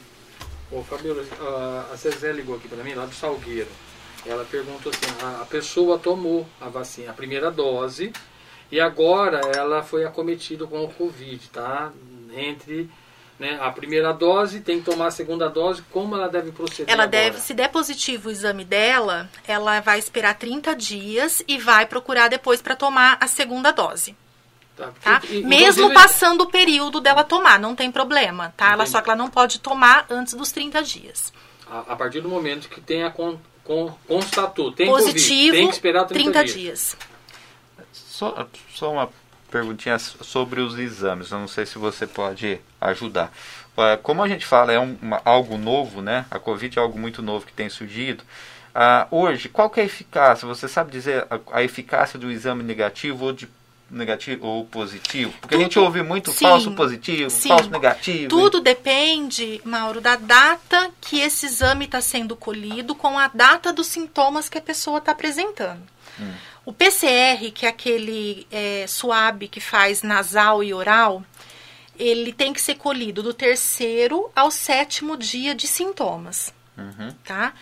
Ô, 0.70 0.82
Fabiola, 0.82 1.22
a, 1.40 1.92
a 1.92 1.96
Zezé 1.96 2.32
ligou 2.32 2.56
aqui 2.56 2.66
para 2.68 2.82
mim, 2.82 2.94
lá 2.94 3.04
do 3.06 3.14
Salgueiro. 3.14 3.68
Ela 4.26 4.44
perguntou 4.44 4.90
assim: 4.90 5.24
a, 5.24 5.42
a 5.42 5.44
pessoa 5.44 5.98
tomou 5.98 6.46
a 6.60 6.68
vacina, 6.68 7.10
a 7.10 7.14
primeira 7.14 7.50
dose, 7.50 8.12
e 8.70 8.80
agora 8.80 9.40
ela 9.54 9.82
foi 9.82 10.04
acometida 10.04 10.66
com 10.66 10.84
o 10.84 10.88
Covid, 10.88 11.48
tá? 11.50 11.92
Entre 12.36 12.90
né, 13.38 13.58
a 13.60 13.70
primeira 13.70 14.12
dose, 14.12 14.60
tem 14.60 14.78
que 14.78 14.84
tomar 14.90 15.08
a 15.08 15.10
segunda 15.10 15.48
dose, 15.48 15.82
como 15.90 16.14
ela 16.14 16.28
deve 16.28 16.52
proceder? 16.52 16.92
Ela 16.92 17.04
agora? 17.04 17.22
deve, 17.22 17.40
se 17.40 17.52
der 17.52 17.68
positivo 17.68 18.28
o 18.28 18.32
exame 18.32 18.64
dela, 18.64 19.28
ela 19.46 19.80
vai 19.80 19.98
esperar 19.98 20.34
30 20.34 20.74
dias 20.74 21.42
e 21.46 21.58
vai 21.58 21.86
procurar 21.86 22.28
depois 22.28 22.62
para 22.62 22.76
tomar 22.76 23.18
a 23.20 23.26
segunda 23.26 23.72
dose. 23.72 24.16
Tá? 24.76 24.92
Tá? 25.02 25.20
Porque, 25.20 25.36
e- 25.38 25.44
Mesmo 25.44 25.84
inclusive- 25.84 25.94
passando 25.94 26.42
o 26.42 26.50
período 26.50 27.00
dela 27.00 27.24
tomar, 27.24 27.58
não 27.58 27.74
tem 27.74 27.90
problema, 27.90 28.52
tá? 28.56 28.72
Ela 28.72 28.86
só 28.86 29.00
que 29.00 29.08
ela 29.10 29.16
não 29.16 29.30
pode 29.30 29.60
tomar 29.60 30.06
antes 30.10 30.34
dos 30.34 30.50
30 30.50 30.82
dias. 30.82 31.32
A, 31.68 31.92
a 31.92 31.96
partir 31.96 32.20
do 32.20 32.28
momento 32.28 32.68
que 32.68 32.80
con, 32.80 33.10
con, 33.10 33.38
constatou, 33.64 34.70
tem 34.72 34.86
Positivo, 34.86 35.28
Covid, 35.46 35.52
tem 35.52 35.66
que 35.68 35.72
esperar 35.74 36.04
30, 36.04 36.22
30 36.32 36.44
dias. 36.44 36.56
dias. 36.56 36.96
Só, 37.92 38.46
só 38.74 38.92
uma 38.92 39.10
perguntinha 39.50 39.98
sobre 39.98 40.60
os 40.60 40.78
exames. 40.78 41.30
Eu 41.30 41.38
não 41.38 41.48
sei 41.48 41.64
se 41.66 41.78
você 41.78 42.06
pode 42.06 42.60
ajudar. 42.80 43.32
Ah, 43.76 43.96
Como 44.00 44.22
a 44.22 44.28
gente 44.28 44.44
fala, 44.46 44.72
é 44.72 44.78
um- 44.78 44.96
uma- 45.02 45.20
algo 45.24 45.56
novo, 45.56 46.00
né? 46.02 46.26
A 46.30 46.38
Covid 46.38 46.78
é 46.78 46.82
algo 46.82 46.98
muito 46.98 47.22
novo 47.22 47.46
que 47.46 47.52
tem 47.52 47.68
surgido. 47.68 48.22
Ah, 48.74 49.06
hoje, 49.10 49.48
qual 49.48 49.70
que 49.70 49.80
é 49.80 49.82
a 49.84 49.86
eficácia? 49.86 50.46
Você 50.46 50.68
sabe 50.68 50.90
dizer 50.90 51.26
a, 51.30 51.58
a 51.58 51.62
eficácia 51.62 52.18
do 52.18 52.30
exame 52.30 52.62
negativo 52.62 53.24
ou 53.26 53.32
de 53.32 53.48
negativo 53.90 54.46
ou 54.46 54.64
positivo? 54.64 55.32
Porque 55.40 55.54
tudo, 55.54 55.60
a 55.60 55.62
gente 55.62 55.78
ouve 55.78 56.02
muito 56.02 56.32
sim, 56.32 56.44
falso 56.44 56.72
positivo, 56.72 57.30
sim, 57.30 57.48
falso 57.48 57.70
negativo. 57.70 58.28
Tudo 58.28 58.60
depende, 58.60 59.60
Mauro, 59.64 60.00
da 60.00 60.16
data 60.16 60.90
que 61.00 61.20
esse 61.20 61.46
exame 61.46 61.84
está 61.84 62.00
sendo 62.00 62.36
colhido 62.36 62.94
com 62.94 63.18
a 63.18 63.28
data 63.28 63.72
dos 63.72 63.86
sintomas 63.86 64.48
que 64.48 64.58
a 64.58 64.62
pessoa 64.62 64.98
está 64.98 65.12
apresentando. 65.12 65.82
Hum. 66.20 66.32
O 66.66 66.72
PCR, 66.72 67.50
que 67.52 67.66
é 67.66 67.68
aquele 67.68 68.46
é, 68.50 68.86
suave 68.86 69.48
que 69.48 69.60
faz 69.60 70.02
nasal 70.02 70.62
e 70.64 70.72
oral, 70.72 71.22
ele 71.98 72.32
tem 72.32 72.52
que 72.52 72.60
ser 72.60 72.76
colhido 72.76 73.22
do 73.22 73.34
terceiro 73.34 74.30
ao 74.34 74.50
sétimo 74.50 75.16
dia 75.16 75.54
de 75.54 75.66
sintomas, 75.66 76.52
uhum. 76.76 77.12
tá? 77.24 77.52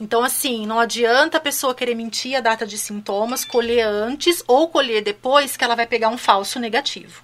Então, 0.00 0.22
assim, 0.22 0.64
não 0.64 0.78
adianta 0.78 1.38
a 1.38 1.40
pessoa 1.40 1.74
querer 1.74 1.94
mentir 1.94 2.36
a 2.36 2.40
data 2.40 2.66
de 2.66 2.78
sintomas, 2.78 3.44
colher 3.44 3.84
antes 3.84 4.42
ou 4.46 4.68
colher 4.68 5.02
depois, 5.02 5.56
que 5.56 5.64
ela 5.64 5.74
vai 5.74 5.86
pegar 5.86 6.08
um 6.08 6.18
falso 6.18 6.60
negativo, 6.60 7.22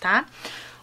tá? 0.00 0.26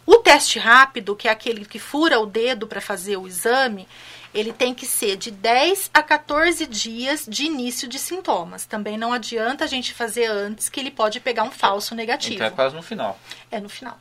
O 0.06 0.16
teste 0.18 0.58
rápido, 0.58 1.16
que 1.16 1.28
é 1.28 1.30
aquele 1.30 1.64
que 1.64 1.78
fura 1.78 2.20
o 2.20 2.26
dedo 2.26 2.66
para 2.66 2.80
fazer 2.80 3.16
o 3.16 3.26
exame, 3.26 3.86
ele 4.32 4.52
tem 4.52 4.74
que 4.74 4.86
ser 4.86 5.16
de 5.16 5.30
10 5.30 5.90
a 5.92 6.02
14 6.02 6.66
dias 6.66 7.26
de 7.28 7.44
início 7.44 7.88
de 7.88 7.98
sintomas. 7.98 8.64
Também 8.64 8.96
não 8.96 9.12
adianta 9.12 9.64
a 9.64 9.66
gente 9.66 9.92
fazer 9.92 10.26
antes, 10.26 10.68
que 10.68 10.78
ele 10.78 10.90
pode 10.90 11.20
pegar 11.20 11.42
um 11.42 11.50
falso 11.50 11.94
negativo. 11.94 12.34
Então 12.34 12.46
é 12.46 12.50
quase 12.50 12.76
no 12.76 12.82
final. 12.82 13.18
É 13.50 13.58
no 13.58 13.68
final. 13.68 13.98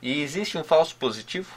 E 0.00 0.22
existe 0.22 0.56
um 0.56 0.64
falso 0.64 0.96
positivo? 0.96 1.52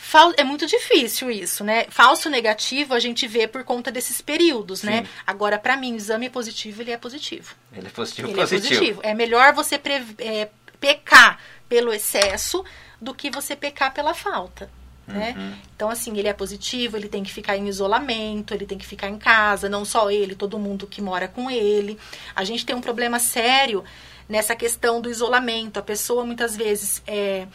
Fal 0.00 0.32
é 0.36 0.44
muito 0.44 0.64
difícil 0.64 1.28
isso, 1.28 1.64
né? 1.64 1.84
Falso 1.90 2.30
negativo 2.30 2.94
a 2.94 3.00
gente 3.00 3.26
vê 3.26 3.48
por 3.48 3.64
conta 3.64 3.90
desses 3.90 4.20
períodos, 4.20 4.84
né? 4.84 4.98
Sim. 4.98 5.02
né? 5.02 5.08
Agora, 5.26 5.58
para 5.58 5.76
mim, 5.76 5.92
o 5.92 5.96
exame 5.96 6.30
positivo, 6.30 6.80
ele 6.80 6.92
é 6.92 6.96
positivo. 6.96 7.56
Ele 7.72 7.88
é 7.88 7.90
positivo, 7.90 8.28
ele 8.28 8.36
positivo. 8.36 8.64
É 8.64 8.78
positivo. 8.78 9.00
É 9.02 9.12
melhor 9.12 9.52
você 9.52 9.74
é, 10.18 10.48
pecar 10.78 11.40
pelo 11.68 11.92
excesso 11.92 12.64
do 13.02 13.12
que 13.12 13.28
você 13.28 13.56
pecar 13.56 13.92
pela 13.92 14.14
falta. 14.14 14.70
Né? 15.04 15.34
Uhum. 15.36 15.54
Então, 15.74 15.90
assim, 15.90 16.16
ele 16.16 16.28
é 16.28 16.32
positivo, 16.32 16.96
ele 16.96 17.08
tem 17.08 17.24
que 17.24 17.32
ficar 17.32 17.56
em 17.56 17.66
isolamento, 17.66 18.54
ele 18.54 18.66
tem 18.66 18.78
que 18.78 18.86
ficar 18.86 19.08
em 19.08 19.18
casa, 19.18 19.68
não 19.68 19.84
só 19.84 20.12
ele, 20.12 20.36
todo 20.36 20.60
mundo 20.60 20.86
que 20.86 21.02
mora 21.02 21.26
com 21.26 21.50
ele. 21.50 21.98
A 22.36 22.44
gente 22.44 22.64
tem 22.64 22.76
um 22.76 22.80
problema 22.80 23.18
sério 23.18 23.82
nessa 24.28 24.54
questão 24.54 25.00
do 25.00 25.10
isolamento. 25.10 25.80
A 25.80 25.82
pessoa 25.82 26.24
muitas 26.24 26.56
vezes 26.56 27.02
é, 27.04 27.48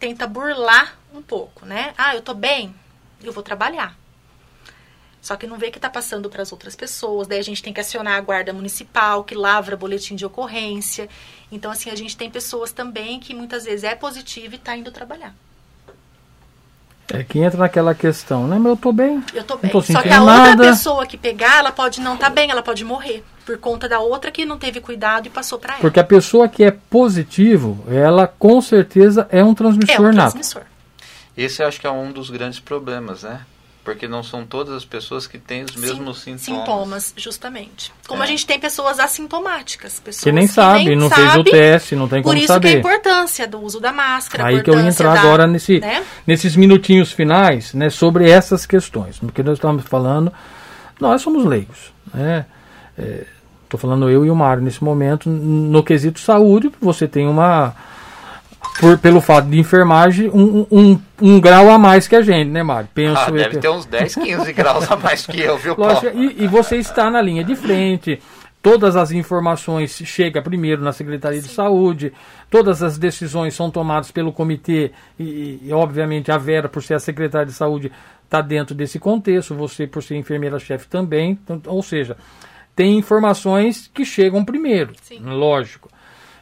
tenta 0.00 0.26
burlar 0.26 0.98
um 1.14 1.22
pouco, 1.22 1.64
né? 1.64 1.94
Ah, 1.96 2.14
eu 2.14 2.22
tô 2.22 2.34
bem, 2.34 2.74
eu 3.22 3.32
vou 3.32 3.42
trabalhar. 3.42 3.96
Só 5.24 5.36
que 5.36 5.46
não 5.46 5.56
vê 5.56 5.70
que 5.70 5.78
está 5.78 5.88
passando 5.88 6.28
para 6.28 6.42
as 6.42 6.52
outras 6.52 6.76
pessoas. 6.76 7.26
Daí 7.26 7.38
a 7.38 7.42
gente 7.42 7.62
tem 7.62 7.72
que 7.72 7.80
acionar 7.80 8.18
a 8.18 8.20
guarda 8.20 8.52
municipal, 8.52 9.24
que 9.24 9.34
lavra 9.34 9.74
boletim 9.74 10.14
de 10.14 10.26
ocorrência. 10.26 11.08
Então, 11.50 11.70
assim, 11.70 11.88
a 11.88 11.94
gente 11.94 12.14
tem 12.14 12.28
pessoas 12.28 12.72
também 12.72 13.18
que 13.18 13.32
muitas 13.32 13.64
vezes 13.64 13.84
é 13.84 13.94
positivo 13.94 14.52
e 14.52 14.56
está 14.56 14.76
indo 14.76 14.92
trabalhar. 14.92 15.34
É 17.10 17.22
que 17.22 17.38
entra 17.38 17.58
naquela 17.58 17.94
questão, 17.94 18.46
né? 18.46 18.58
Mas 18.58 18.66
eu 18.66 18.76
tô 18.76 18.92
bem. 18.92 19.22
Eu 19.32 19.44
tô 19.44 19.56
bem. 19.56 19.70
Tô 19.70 19.80
Só 19.80 20.02
que 20.02 20.08
a 20.10 20.20
nada. 20.20 20.50
outra 20.50 20.70
pessoa 20.70 21.06
que 21.06 21.16
pegar, 21.16 21.58
ela 21.58 21.72
pode 21.72 22.02
não 22.02 22.14
estar 22.14 22.28
tá 22.28 22.32
bem, 22.32 22.50
ela 22.50 22.62
pode 22.62 22.84
morrer. 22.84 23.24
Por 23.46 23.56
conta 23.56 23.88
da 23.88 24.00
outra 24.00 24.30
que 24.30 24.44
não 24.44 24.58
teve 24.58 24.80
cuidado 24.80 25.26
e 25.26 25.30
passou 25.30 25.58
para 25.58 25.74
ela. 25.74 25.80
Porque 25.80 26.00
a 26.00 26.04
pessoa 26.04 26.48
que 26.48 26.64
é 26.64 26.70
positivo, 26.70 27.82
ela 27.88 28.26
com 28.26 28.60
certeza 28.60 29.26
é 29.30 29.42
um 29.42 29.54
transmissor 29.54 30.06
é 30.06 30.10
um 30.10 30.12
nato. 30.12 30.32
Transmissor. 30.32 30.62
Esse 31.36 31.62
eu 31.62 31.68
acho 31.68 31.80
que 31.80 31.86
é 31.86 31.90
um 31.90 32.12
dos 32.12 32.30
grandes 32.30 32.60
problemas, 32.60 33.22
né? 33.22 33.40
Porque 33.84 34.08
não 34.08 34.22
são 34.22 34.46
todas 34.46 34.74
as 34.74 34.84
pessoas 34.84 35.26
que 35.26 35.36
têm 35.36 35.62
os 35.64 35.76
mesmos 35.76 36.20
Sim, 36.20 36.38
sintomas. 36.38 36.64
Sintomas, 36.64 37.14
justamente. 37.18 37.92
Como 38.08 38.22
é. 38.22 38.24
a 38.24 38.26
gente 38.26 38.46
tem 38.46 38.58
pessoas 38.58 38.98
assintomáticas. 38.98 40.00
Pessoas 40.00 40.24
que 40.24 40.32
nem 40.32 40.46
que 40.46 40.54
sabe, 40.54 40.86
nem 40.86 40.96
não 40.96 41.10
sabe, 41.10 41.22
fez 41.22 41.36
o 41.36 41.44
teste, 41.44 41.94
não 41.94 42.08
tem 42.08 42.22
como 42.22 42.34
saber. 42.34 42.46
Por 42.46 42.54
isso 42.54 42.60
que 42.60 42.68
a 42.68 42.78
importância 42.78 43.46
do 43.46 43.60
uso 43.60 43.80
da 43.80 43.92
máscara. 43.92 44.46
Aí 44.46 44.62
que 44.62 44.70
eu 44.70 44.80
ia 44.80 44.88
entrar 44.88 45.12
da, 45.12 45.20
agora 45.20 45.46
nesse, 45.46 45.80
né? 45.80 46.02
nesses 46.26 46.56
minutinhos 46.56 47.12
finais, 47.12 47.74
né, 47.74 47.90
sobre 47.90 48.30
essas 48.30 48.64
questões. 48.64 49.18
Porque 49.18 49.42
nós 49.42 49.58
estamos 49.58 49.84
falando, 49.84 50.32
nós 50.98 51.20
somos 51.20 51.44
leigos, 51.44 51.92
né? 52.14 52.46
Estou 52.96 53.78
é, 53.78 53.80
falando 53.82 54.08
eu 54.08 54.24
e 54.24 54.30
o 54.30 54.34
Mário 54.34 54.62
nesse 54.62 54.82
momento, 54.82 55.28
no 55.28 55.82
quesito 55.82 56.20
saúde, 56.20 56.72
você 56.80 57.06
tem 57.06 57.28
uma 57.28 57.74
por, 58.78 58.98
pelo 58.98 59.20
fato 59.20 59.48
de 59.48 59.58
enfermagem, 59.58 60.28
um, 60.30 60.66
um, 60.70 61.00
um 61.20 61.40
grau 61.40 61.70
a 61.70 61.78
mais 61.78 62.08
que 62.08 62.16
a 62.16 62.22
gente, 62.22 62.50
né, 62.50 62.62
Mário? 62.62 62.88
Penso 62.92 63.20
ah, 63.20 63.30
deve 63.30 63.58
ter 63.58 63.68
uns 63.68 63.86
10, 63.86 64.14
15 64.16 64.52
graus 64.52 64.90
a 64.90 64.96
mais 64.96 65.26
que 65.26 65.40
eu, 65.40 65.56
viu, 65.56 65.74
Lógico, 65.76 66.16
e, 66.16 66.44
e, 66.44 66.46
você 66.46 66.76
está 66.76 67.10
na 67.10 67.22
linha 67.22 67.44
de 67.44 67.54
frente, 67.54 68.20
todas 68.60 68.96
as 68.96 69.12
informações 69.12 69.92
chegam 70.04 70.42
primeiro 70.42 70.82
na 70.82 70.92
Secretaria 70.92 71.40
Sim. 71.40 71.48
de 71.48 71.54
Saúde, 71.54 72.12
todas 72.50 72.82
as 72.82 72.98
decisões 72.98 73.54
são 73.54 73.70
tomadas 73.70 74.10
pelo 74.10 74.32
comitê, 74.32 74.90
e, 75.18 75.60
e 75.62 75.72
obviamente 75.72 76.32
a 76.32 76.38
Vera, 76.38 76.68
por 76.68 76.82
ser 76.82 76.94
a 76.94 77.00
Secretária 77.00 77.46
de 77.46 77.52
Saúde, 77.52 77.92
está 78.24 78.40
dentro 78.40 78.74
desse 78.74 78.98
contexto, 78.98 79.54
você, 79.54 79.86
por 79.86 80.02
ser 80.02 80.16
enfermeira-chefe 80.16 80.88
também, 80.88 81.38
então, 81.44 81.62
ou 81.66 81.82
seja, 81.82 82.16
tem 82.74 82.98
informações 82.98 83.88
que 83.94 84.04
chegam 84.04 84.44
primeiro, 84.44 84.94
Sim. 85.00 85.20
lógico. 85.20 85.93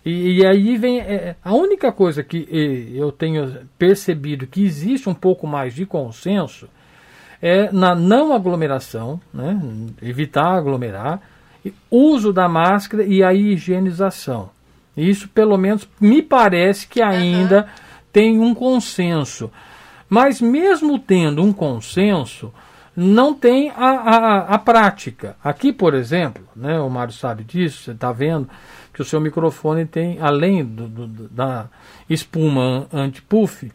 E, 0.04 0.38
e 0.38 0.46
aí 0.46 0.76
vem. 0.76 1.00
É, 1.00 1.36
a 1.42 1.54
única 1.54 1.92
coisa 1.92 2.22
que 2.22 2.48
eu 2.94 3.12
tenho 3.12 3.66
percebido 3.78 4.46
que 4.46 4.64
existe 4.64 5.08
um 5.08 5.14
pouco 5.14 5.46
mais 5.46 5.74
de 5.74 5.86
consenso 5.86 6.68
é 7.40 7.72
na 7.72 7.94
não 7.94 8.32
aglomeração, 8.32 9.20
né? 9.34 9.60
evitar 10.00 10.56
aglomerar, 10.56 11.20
uso 11.90 12.32
da 12.32 12.48
máscara 12.48 13.02
e 13.02 13.22
a 13.22 13.34
higienização. 13.34 14.50
Isso, 14.96 15.28
pelo 15.28 15.56
menos, 15.56 15.88
me 16.00 16.22
parece 16.22 16.86
que 16.86 17.02
ainda 17.02 17.62
uhum. 17.62 17.68
tem 18.12 18.38
um 18.38 18.54
consenso. 18.54 19.50
Mas, 20.08 20.40
mesmo 20.40 20.98
tendo 20.98 21.42
um 21.42 21.52
consenso, 21.52 22.52
não 22.94 23.32
tem 23.32 23.70
a, 23.70 23.90
a, 23.90 24.38
a 24.54 24.58
prática. 24.58 25.36
Aqui, 25.42 25.72
por 25.72 25.94
exemplo, 25.94 26.44
né, 26.54 26.78
o 26.78 26.90
Mário 26.90 27.14
sabe 27.14 27.42
disso, 27.42 27.84
você 27.84 27.92
está 27.92 28.12
vendo 28.12 28.48
que 28.92 29.00
o 29.00 29.04
seu 29.04 29.20
microfone 29.20 29.86
tem, 29.86 30.18
além 30.20 30.64
do, 30.64 30.86
do, 30.86 31.28
da 31.28 31.66
espuma 32.08 32.86
anti-puff, 32.92 33.72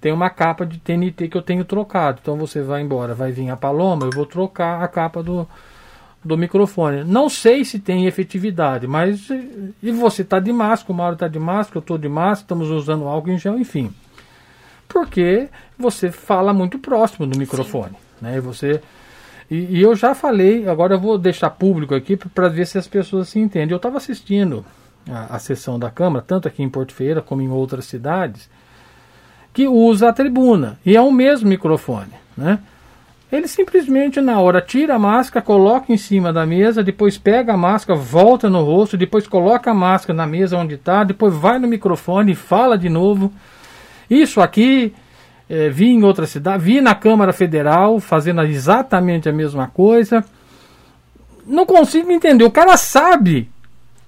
tem 0.00 0.12
uma 0.12 0.30
capa 0.30 0.64
de 0.64 0.78
TNT 0.78 1.28
que 1.28 1.36
eu 1.36 1.42
tenho 1.42 1.64
trocado. 1.64 2.20
Então 2.22 2.36
você 2.36 2.62
vai 2.62 2.80
embora, 2.80 3.14
vai 3.14 3.32
vir 3.32 3.50
a 3.50 3.56
paloma, 3.56 4.06
eu 4.06 4.10
vou 4.10 4.24
trocar 4.24 4.82
a 4.82 4.88
capa 4.88 5.22
do, 5.22 5.46
do 6.24 6.38
microfone. 6.38 7.04
Não 7.04 7.28
sei 7.28 7.64
se 7.64 7.78
tem 7.78 8.06
efetividade, 8.06 8.86
mas 8.86 9.28
e 9.82 9.90
você 9.90 10.22
está 10.22 10.38
de 10.38 10.52
máscara, 10.52 10.92
o 10.92 10.96
Mauro 10.96 11.14
está 11.14 11.28
de 11.28 11.38
máscara, 11.38 11.78
eu 11.78 11.80
estou 11.80 11.98
de 11.98 12.08
máscara, 12.08 12.44
estamos 12.44 12.70
usando 12.70 13.06
álcool 13.06 13.30
em 13.30 13.38
gel, 13.38 13.58
enfim. 13.58 13.92
Porque 14.88 15.48
você 15.78 16.10
fala 16.10 16.52
muito 16.52 16.78
próximo 16.78 17.26
do 17.26 17.38
microfone. 17.38 17.94
Né? 18.20 18.36
E 18.36 18.40
você 18.40 18.80
e, 19.50 19.78
e, 19.78 19.82
eu 19.82 19.96
já 19.96 20.14
falei, 20.14 20.68
agora 20.68 20.94
eu 20.94 21.00
vou 21.00 21.18
deixar 21.18 21.50
público 21.50 21.92
aqui 21.92 22.16
para 22.16 22.48
ver 22.48 22.66
se 22.66 22.78
as 22.78 22.86
pessoas 22.86 23.28
se 23.28 23.40
entendem. 23.40 23.72
Eu 23.72 23.78
estava 23.78 23.96
assistindo 23.96 24.64
a, 25.10 25.34
a, 25.34 25.38
sessão 25.40 25.76
da 25.76 25.90
Câmara, 25.90 26.24
tanto 26.24 26.46
aqui 26.46 26.62
em 26.62 26.68
Porto 26.68 26.94
Feira 26.94 27.20
como 27.20 27.42
em 27.42 27.50
outras 27.50 27.84
cidades, 27.86 28.48
que 29.52 29.66
usa 29.66 30.08
a 30.08 30.12
tribuna. 30.12 30.78
E 30.86 30.96
é 30.96 31.00
o 31.00 31.10
mesmo 31.10 31.48
microfone. 31.48 32.12
Né? 32.36 32.60
Ele 33.32 33.48
simplesmente, 33.48 34.20
na 34.20 34.38
hora, 34.40 34.60
tira 34.62 34.94
a 34.94 34.98
máscara, 35.00 35.44
coloca 35.44 35.92
em 35.92 35.96
cima 35.96 36.32
da 36.32 36.46
mesa, 36.46 36.82
depois 36.82 37.18
pega 37.18 37.54
a 37.54 37.56
máscara, 37.56 37.98
volta 37.98 38.48
no 38.48 38.62
rosto, 38.62 38.96
depois 38.96 39.26
coloca 39.26 39.72
a 39.72 39.74
máscara 39.74 40.16
na 40.16 40.28
mesa 40.28 40.56
onde 40.56 40.76
está, 40.76 41.02
depois 41.02 41.34
vai 41.34 41.58
no 41.58 41.66
microfone 41.66 42.32
e 42.32 42.36
fala 42.36 42.78
de 42.78 42.88
novo. 42.88 43.32
Isso 44.08 44.40
aqui 44.40 44.94
é, 45.50 45.68
vi 45.68 45.88
em 45.88 46.04
outra 46.04 46.28
cidade, 46.28 46.62
vi 46.62 46.80
na 46.80 46.94
Câmara 46.94 47.32
Federal 47.32 47.98
fazendo 47.98 48.40
exatamente 48.42 49.28
a 49.28 49.32
mesma 49.32 49.66
coisa. 49.66 50.24
Não 51.44 51.66
consigo 51.66 52.12
entender. 52.12 52.44
O 52.44 52.52
cara 52.52 52.76
sabe 52.76 53.50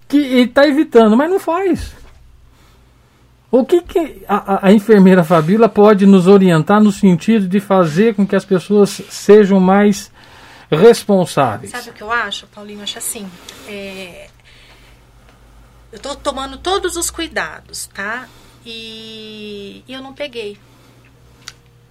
que 0.06 0.18
ele 0.18 0.42
está 0.42 0.68
evitando, 0.68 1.16
mas 1.16 1.28
não 1.28 1.40
faz. 1.40 1.96
O 3.50 3.66
que, 3.66 3.82
que 3.82 4.22
a, 4.28 4.68
a, 4.68 4.72
enfermeira 4.72 5.24
Fabíola 5.24 5.68
pode 5.68 6.06
nos 6.06 6.28
orientar 6.28 6.80
no 6.80 6.92
sentido 6.92 7.48
de 7.48 7.58
fazer 7.58 8.14
com 8.14 8.24
que 8.24 8.36
as 8.36 8.44
pessoas 8.44 9.02
sejam 9.10 9.58
mais 9.58 10.12
responsáveis? 10.70 11.72
Sabe 11.72 11.90
o 11.90 11.92
que 11.92 12.02
eu 12.04 12.12
acho, 12.12 12.46
Paulinho? 12.46 12.84
Acho 12.84 12.98
assim. 12.98 13.28
É... 13.66 14.28
Eu 15.90 15.96
estou 15.96 16.14
tomando 16.14 16.56
todos 16.56 16.96
os 16.96 17.10
cuidados, 17.10 17.90
tá? 17.92 18.28
E, 18.64 19.82
e 19.88 19.92
eu 19.92 20.00
não 20.00 20.12
peguei. 20.12 20.56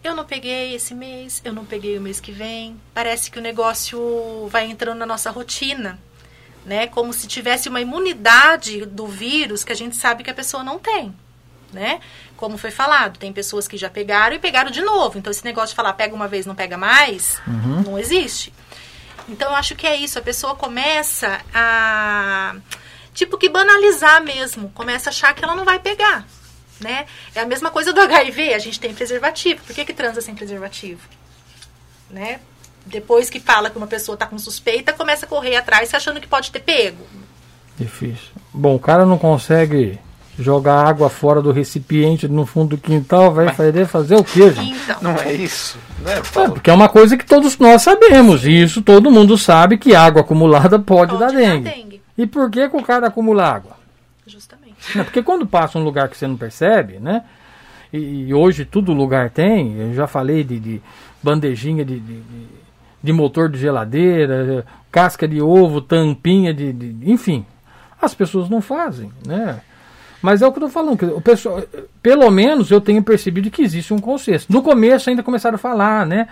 Eu 0.03 0.15
não 0.15 0.25
peguei 0.25 0.73
esse 0.73 0.95
mês, 0.95 1.41
eu 1.45 1.53
não 1.53 1.63
peguei 1.63 1.97
o 1.97 2.01
mês 2.01 2.19
que 2.19 2.31
vem. 2.31 2.79
Parece 2.93 3.29
que 3.29 3.37
o 3.37 3.41
negócio 3.41 4.47
vai 4.49 4.65
entrando 4.65 4.97
na 4.97 5.05
nossa 5.05 5.29
rotina, 5.29 5.99
né? 6.65 6.87
Como 6.87 7.13
se 7.13 7.27
tivesse 7.27 7.69
uma 7.69 7.79
imunidade 7.79 8.85
do 8.85 9.05
vírus 9.05 9.63
que 9.63 9.71
a 9.71 9.75
gente 9.75 9.95
sabe 9.95 10.23
que 10.23 10.29
a 10.29 10.33
pessoa 10.33 10.63
não 10.63 10.79
tem, 10.79 11.13
né? 11.71 11.99
Como 12.35 12.57
foi 12.57 12.71
falado, 12.71 13.19
tem 13.19 13.31
pessoas 13.31 13.67
que 13.67 13.77
já 13.77 13.91
pegaram 13.91 14.35
e 14.35 14.39
pegaram 14.39 14.71
de 14.71 14.81
novo. 14.81 15.19
Então 15.19 15.29
esse 15.29 15.45
negócio 15.45 15.69
de 15.69 15.75
falar 15.75 15.93
pega 15.93 16.15
uma 16.15 16.27
vez, 16.27 16.47
não 16.47 16.55
pega 16.55 16.77
mais, 16.77 17.39
uhum. 17.45 17.83
não 17.83 17.99
existe. 17.99 18.51
Então 19.29 19.49
eu 19.51 19.55
acho 19.55 19.75
que 19.75 19.85
é 19.85 19.95
isso, 19.95 20.17
a 20.17 20.21
pessoa 20.23 20.55
começa 20.55 21.41
a 21.53 22.55
tipo 23.13 23.37
que 23.37 23.49
banalizar 23.49 24.23
mesmo. 24.23 24.71
Começa 24.71 25.09
a 25.09 25.11
achar 25.11 25.35
que 25.35 25.43
ela 25.43 25.55
não 25.55 25.63
vai 25.63 25.77
pegar. 25.77 26.25
Né? 26.81 27.05
É 27.35 27.41
a 27.41 27.45
mesma 27.45 27.69
coisa 27.69 27.93
do 27.93 28.01
HIV, 28.01 28.53
a 28.53 28.59
gente 28.59 28.79
tem 28.79 28.93
preservativo. 28.93 29.61
Por 29.63 29.75
que, 29.75 29.85
que 29.85 29.93
transa 29.93 30.19
sem 30.19 30.33
preservativo? 30.33 31.01
Né? 32.09 32.39
Depois 32.85 33.29
que 33.29 33.39
fala 33.39 33.69
que 33.69 33.77
uma 33.77 33.87
pessoa 33.87 34.15
está 34.15 34.25
com 34.25 34.37
suspeita, 34.39 34.91
começa 34.91 35.25
a 35.25 35.29
correr 35.29 35.55
atrás 35.55 35.93
achando 35.93 36.19
que 36.19 36.27
pode 36.27 36.51
ter 36.51 36.61
pego. 36.61 37.05
Difícil. 37.77 38.29
Bom, 38.53 38.75
o 38.75 38.79
cara 38.79 39.05
não 39.05 39.17
consegue 39.17 39.99
jogar 40.39 40.87
água 40.87 41.09
fora 41.09 41.41
do 41.41 41.51
recipiente 41.51 42.27
no 42.27 42.45
fundo 42.45 42.75
do 42.75 42.81
quintal, 42.81 43.31
vai 43.31 43.45
Mas... 43.45 43.89
fazer 43.89 44.15
o 44.15 44.23
quê, 44.23 44.51
gente? 44.51 44.71
Então. 44.71 44.97
Não 45.01 45.15
é 45.15 45.33
isso, 45.33 45.77
né, 45.99 46.17
É, 46.17 46.47
porque 46.49 46.69
é 46.69 46.73
uma 46.73 46.89
coisa 46.89 47.15
que 47.15 47.25
todos 47.25 47.57
nós 47.57 47.81
sabemos, 47.81 48.45
e 48.45 48.63
isso 48.63 48.81
todo 48.81 49.11
mundo 49.11 49.37
sabe 49.37 49.77
que 49.77 49.93
água 49.93 50.21
acumulada 50.21 50.79
pode, 50.79 51.11
pode 51.11 51.19
dar, 51.19 51.31
dengue. 51.31 51.69
dar, 51.69 51.75
dengue. 51.75 52.01
E 52.17 52.25
por 52.25 52.49
que, 52.49 52.69
que 52.69 52.77
o 52.77 52.83
cara 52.83 53.07
acumula 53.07 53.43
água? 53.43 53.77
Justamente. 54.25 54.60
Não, 54.95 55.03
porque 55.03 55.23
quando 55.23 55.45
passa 55.45 55.77
um 55.77 55.83
lugar 55.83 56.09
que 56.09 56.17
você 56.17 56.27
não 56.27 56.37
percebe, 56.37 56.99
né? 56.99 57.23
E, 57.91 58.27
e 58.27 58.33
hoje 58.33 58.65
todo 58.65 58.93
lugar 58.93 59.29
tem, 59.29 59.75
eu 59.77 59.93
já 59.93 60.07
falei 60.07 60.43
de, 60.43 60.59
de 60.59 60.81
bandejinha 61.21 61.83
de, 61.83 61.99
de, 61.99 62.23
de, 63.03 63.13
motor 63.13 63.49
de 63.49 63.59
geladeira, 63.59 64.65
casca 64.91 65.27
de 65.27 65.41
ovo, 65.41 65.81
tampinha 65.81 66.53
de, 66.53 66.71
de 66.71 67.11
enfim, 67.11 67.45
as 68.01 68.13
pessoas 68.15 68.49
não 68.49 68.61
fazem, 68.61 69.11
né? 69.25 69.59
Mas 70.21 70.41
é 70.41 70.47
o 70.47 70.51
que 70.51 70.59
eu 70.59 70.67
estou 70.67 70.83
falando, 70.83 71.17
o 71.17 71.21
pessoal, 71.21 71.63
pelo 72.01 72.29
menos 72.29 72.69
eu 72.69 72.79
tenho 72.79 73.01
percebido 73.01 73.49
que 73.49 73.63
existe 73.63 73.93
um 73.93 73.99
consenso. 73.99 74.45
No 74.49 74.61
começo 74.61 75.09
ainda 75.09 75.23
começaram 75.23 75.55
a 75.55 75.59
falar, 75.59 76.05
né? 76.05 76.27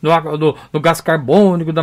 Do, 0.00 0.36
do, 0.36 0.56
do 0.72 0.80
gás 0.80 1.00
carbônico, 1.00 1.72
da, 1.72 1.82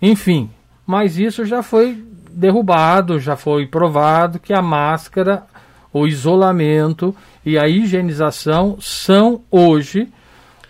enfim. 0.00 0.48
Mas 0.86 1.18
isso 1.18 1.44
já 1.44 1.62
foi 1.62 2.02
derrubado, 2.30 3.18
já 3.18 3.36
foi 3.36 3.66
provado 3.66 4.38
que 4.38 4.52
a 4.52 4.62
máscara, 4.62 5.44
o 5.92 6.06
isolamento 6.06 7.14
e 7.44 7.58
a 7.58 7.68
higienização 7.68 8.80
são 8.80 9.44
hoje 9.50 10.12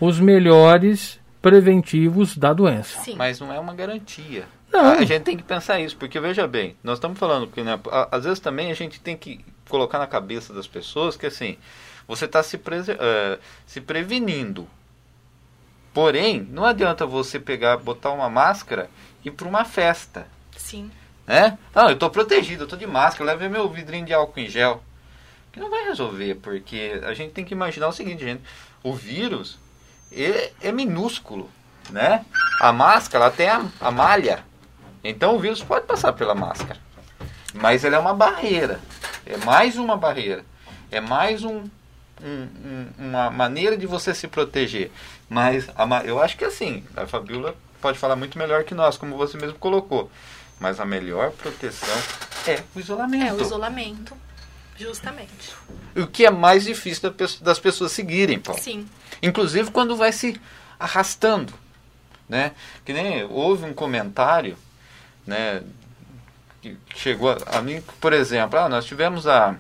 os 0.01 0.19
melhores 0.19 1.21
preventivos 1.41 2.37
da 2.37 2.53
doença. 2.53 3.01
Sim. 3.01 3.15
Mas 3.17 3.39
não 3.41 3.53
é 3.53 3.59
uma 3.59 3.75
garantia. 3.75 4.45
Não. 4.73 4.93
A 4.93 5.05
gente 5.05 5.23
tem 5.23 5.37
que 5.37 5.43
pensar 5.43 5.81
isso, 5.81 5.97
porque 5.97 6.19
veja 6.19 6.47
bem, 6.47 6.75
nós 6.83 6.97
estamos 6.99 7.19
falando 7.19 7.47
que 7.47 7.63
né, 7.63 7.79
às 8.11 8.25
vezes 8.25 8.41
também 8.41 8.71
a 8.71 8.75
gente 8.75 9.01
tem 9.01 9.17
que 9.17 9.45
colocar 9.69 9.99
na 9.99 10.07
cabeça 10.07 10.53
das 10.53 10.67
pessoas 10.67 11.17
que 11.17 11.27
assim, 11.27 11.59
você 12.09 12.25
está 12.25 12.43
se, 12.43 12.57
uh, 12.57 13.39
se 13.67 13.81
prevenindo. 13.81 14.67
Porém, 15.93 16.41
não 16.51 16.65
adianta 16.65 17.05
você 17.05 17.39
pegar, 17.39 17.77
botar 17.77 18.13
uma 18.13 18.31
máscara 18.31 18.89
e 19.23 19.29
ir 19.29 19.33
para 19.33 19.47
uma 19.47 19.65
festa. 19.65 20.27
Sim. 20.57 20.91
Né? 21.27 21.59
Não, 21.75 21.89
eu 21.89 21.95
estou 21.95 22.09
protegido, 22.09 22.63
eu 22.63 22.65
estou 22.65 22.79
de 22.79 22.87
máscara, 22.87 23.33
leve 23.33 23.49
meu 23.49 23.69
vidrinho 23.69 24.07
de 24.07 24.15
álcool 24.15 24.41
em 24.41 24.49
gel. 24.49 24.83
Que 25.53 25.61
não 25.61 25.71
vai 25.71 25.85
resolver, 25.85 26.37
porque 26.37 27.01
a 27.05 27.13
gente 27.13 27.33
tem 27.33 27.45
que 27.45 27.53
imaginar 27.53 27.89
o 27.89 27.93
seguinte, 27.93 28.25
gente. 28.25 28.43
O 28.83 28.95
vírus, 28.95 29.59
ele 30.11 30.51
é 30.61 30.73
minúsculo, 30.73 31.51
né? 31.91 32.25
A 32.61 32.73
máscara, 32.73 33.27
ela 33.27 33.35
tem 33.35 33.49
a, 33.49 33.67
a 33.81 33.91
malha. 33.91 34.45
Então 35.05 35.37
o 35.37 35.39
vírus 35.39 35.63
pode 35.63 35.87
passar 35.87 36.13
pela 36.13 36.35
máscara. 36.35 36.81
Mas 37.55 37.85
ele 37.85 37.95
é 37.95 37.99
uma 37.99 38.15
barreira. 38.15 38.81
É 39.27 39.37
mais 39.37 39.77
uma 39.77 39.97
barreira. 39.97 40.45
É 40.91 41.01
mais 41.01 41.45
um, 41.45 41.65
um, 42.23 42.49
um, 42.65 42.87
uma 42.99 43.31
maneira 43.31 43.77
de 43.77 43.87
você 43.87 44.15
se 44.15 44.29
proteger. 44.29 44.91
Mas 45.29 45.69
a, 45.77 46.05
eu 46.05 46.23
acho 46.23 46.37
que 46.37 46.45
assim, 46.45 46.85
a 46.97 47.07
Fabiola 47.07 47.55
pode 47.81 47.99
falar 47.99 48.17
muito 48.17 48.39
melhor 48.39 48.65
que 48.65 48.75
nós, 48.75 48.97
como 48.97 49.17
você 49.17 49.37
mesmo 49.37 49.59
colocou. 49.59 50.11
Mas 50.61 50.79
a 50.79 50.85
melhor 50.85 51.33
proteção 51.33 51.97
é 52.47 52.63
o 52.75 52.81
isolamento. 52.81 53.27
É 53.27 53.33
o 53.33 53.41
isolamento, 53.41 54.17
justamente. 54.77 55.55
O 55.97 56.07
que 56.07 56.25
é 56.25 56.31
mais 56.31 56.65
difícil 56.65 57.15
das 57.41 57.59
pessoas 57.59 57.93
seguirem, 57.93 58.39
Paulo. 58.39 58.61
Sim. 58.61 58.89
Inclusive 59.23 59.71
quando 59.71 59.97
vai 59.97 60.13
se 60.13 60.41
arrastando. 60.79 61.53
Né? 62.29 62.53
Que 62.85 62.93
nem 62.93 63.25
houve 63.25 63.65
um 63.65 63.75
comentário 63.75 64.57
né, 65.27 65.63
que 66.61 66.77
chegou 66.95 67.31
a, 67.31 67.59
a 67.59 67.63
mim, 67.63 67.83
por 68.01 68.13
exemplo, 68.13 68.59
ah, 68.59 68.69
nós 68.69 68.85
tivemos 68.85 69.27
a 69.27 69.57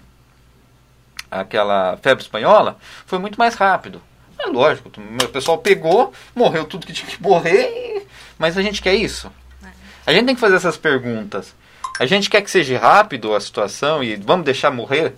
aquela 1.30 1.96
febre 1.96 2.22
espanhola, 2.22 2.76
foi 3.06 3.18
muito 3.18 3.38
mais 3.38 3.54
rápido. 3.54 4.02
É 4.38 4.46
lógico, 4.48 4.90
o 4.90 5.28
pessoal 5.28 5.56
pegou, 5.58 6.12
morreu 6.34 6.64
tudo 6.64 6.86
que 6.86 6.92
tinha 6.92 7.10
que 7.10 7.22
morrer, 7.22 8.06
mas 8.38 8.58
a 8.58 8.62
gente 8.62 8.82
quer 8.82 8.94
isso. 8.94 9.32
É. 9.64 9.68
A 10.06 10.12
gente 10.12 10.26
tem 10.26 10.34
que 10.34 10.40
fazer 10.40 10.56
essas 10.56 10.76
perguntas. 10.76 11.54
A 12.02 12.06
gente 12.06 12.28
quer 12.28 12.42
que 12.42 12.50
seja 12.50 12.80
rápido 12.80 13.32
a 13.32 13.40
situação 13.40 14.02
e 14.02 14.16
vamos 14.16 14.44
deixar 14.44 14.72
morrer 14.72 15.14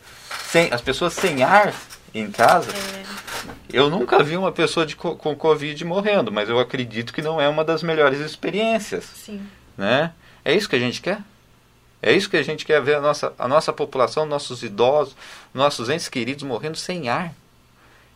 sem, 0.50 0.70
as 0.70 0.82
pessoas 0.82 1.14
sem 1.14 1.42
ar 1.42 1.72
em 2.14 2.30
casa. 2.30 2.70
É. 2.70 3.04
Eu 3.72 3.88
nunca 3.88 4.22
vi 4.22 4.36
uma 4.36 4.52
pessoa 4.52 4.84
de, 4.84 4.94
com 4.94 5.34
Covid 5.34 5.82
morrendo, 5.82 6.30
mas 6.30 6.46
eu 6.46 6.58
acredito 6.58 7.14
que 7.14 7.22
não 7.22 7.40
é 7.40 7.48
uma 7.48 7.64
das 7.64 7.82
melhores 7.82 8.20
experiências. 8.20 9.04
Sim. 9.16 9.48
Né? 9.78 10.12
É 10.44 10.54
isso 10.54 10.68
que 10.68 10.76
a 10.76 10.78
gente 10.78 11.00
quer? 11.00 11.20
É 12.02 12.12
isso 12.12 12.28
que 12.28 12.36
a 12.36 12.42
gente 12.42 12.66
quer 12.66 12.82
ver 12.82 12.96
a 12.96 13.00
nossa, 13.00 13.32
a 13.38 13.48
nossa 13.48 13.72
população, 13.72 14.26
nossos 14.26 14.62
idosos, 14.62 15.16
nossos 15.54 15.88
entes 15.88 16.10
queridos 16.10 16.44
morrendo 16.44 16.76
sem 16.76 17.08
ar. 17.08 17.32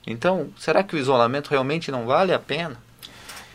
Então, 0.07 0.51
será 0.59 0.83
que 0.83 0.95
o 0.95 0.99
isolamento 0.99 1.49
realmente 1.49 1.91
não 1.91 2.05
vale 2.05 2.35
a 2.35 2.39
pena? 2.39 2.77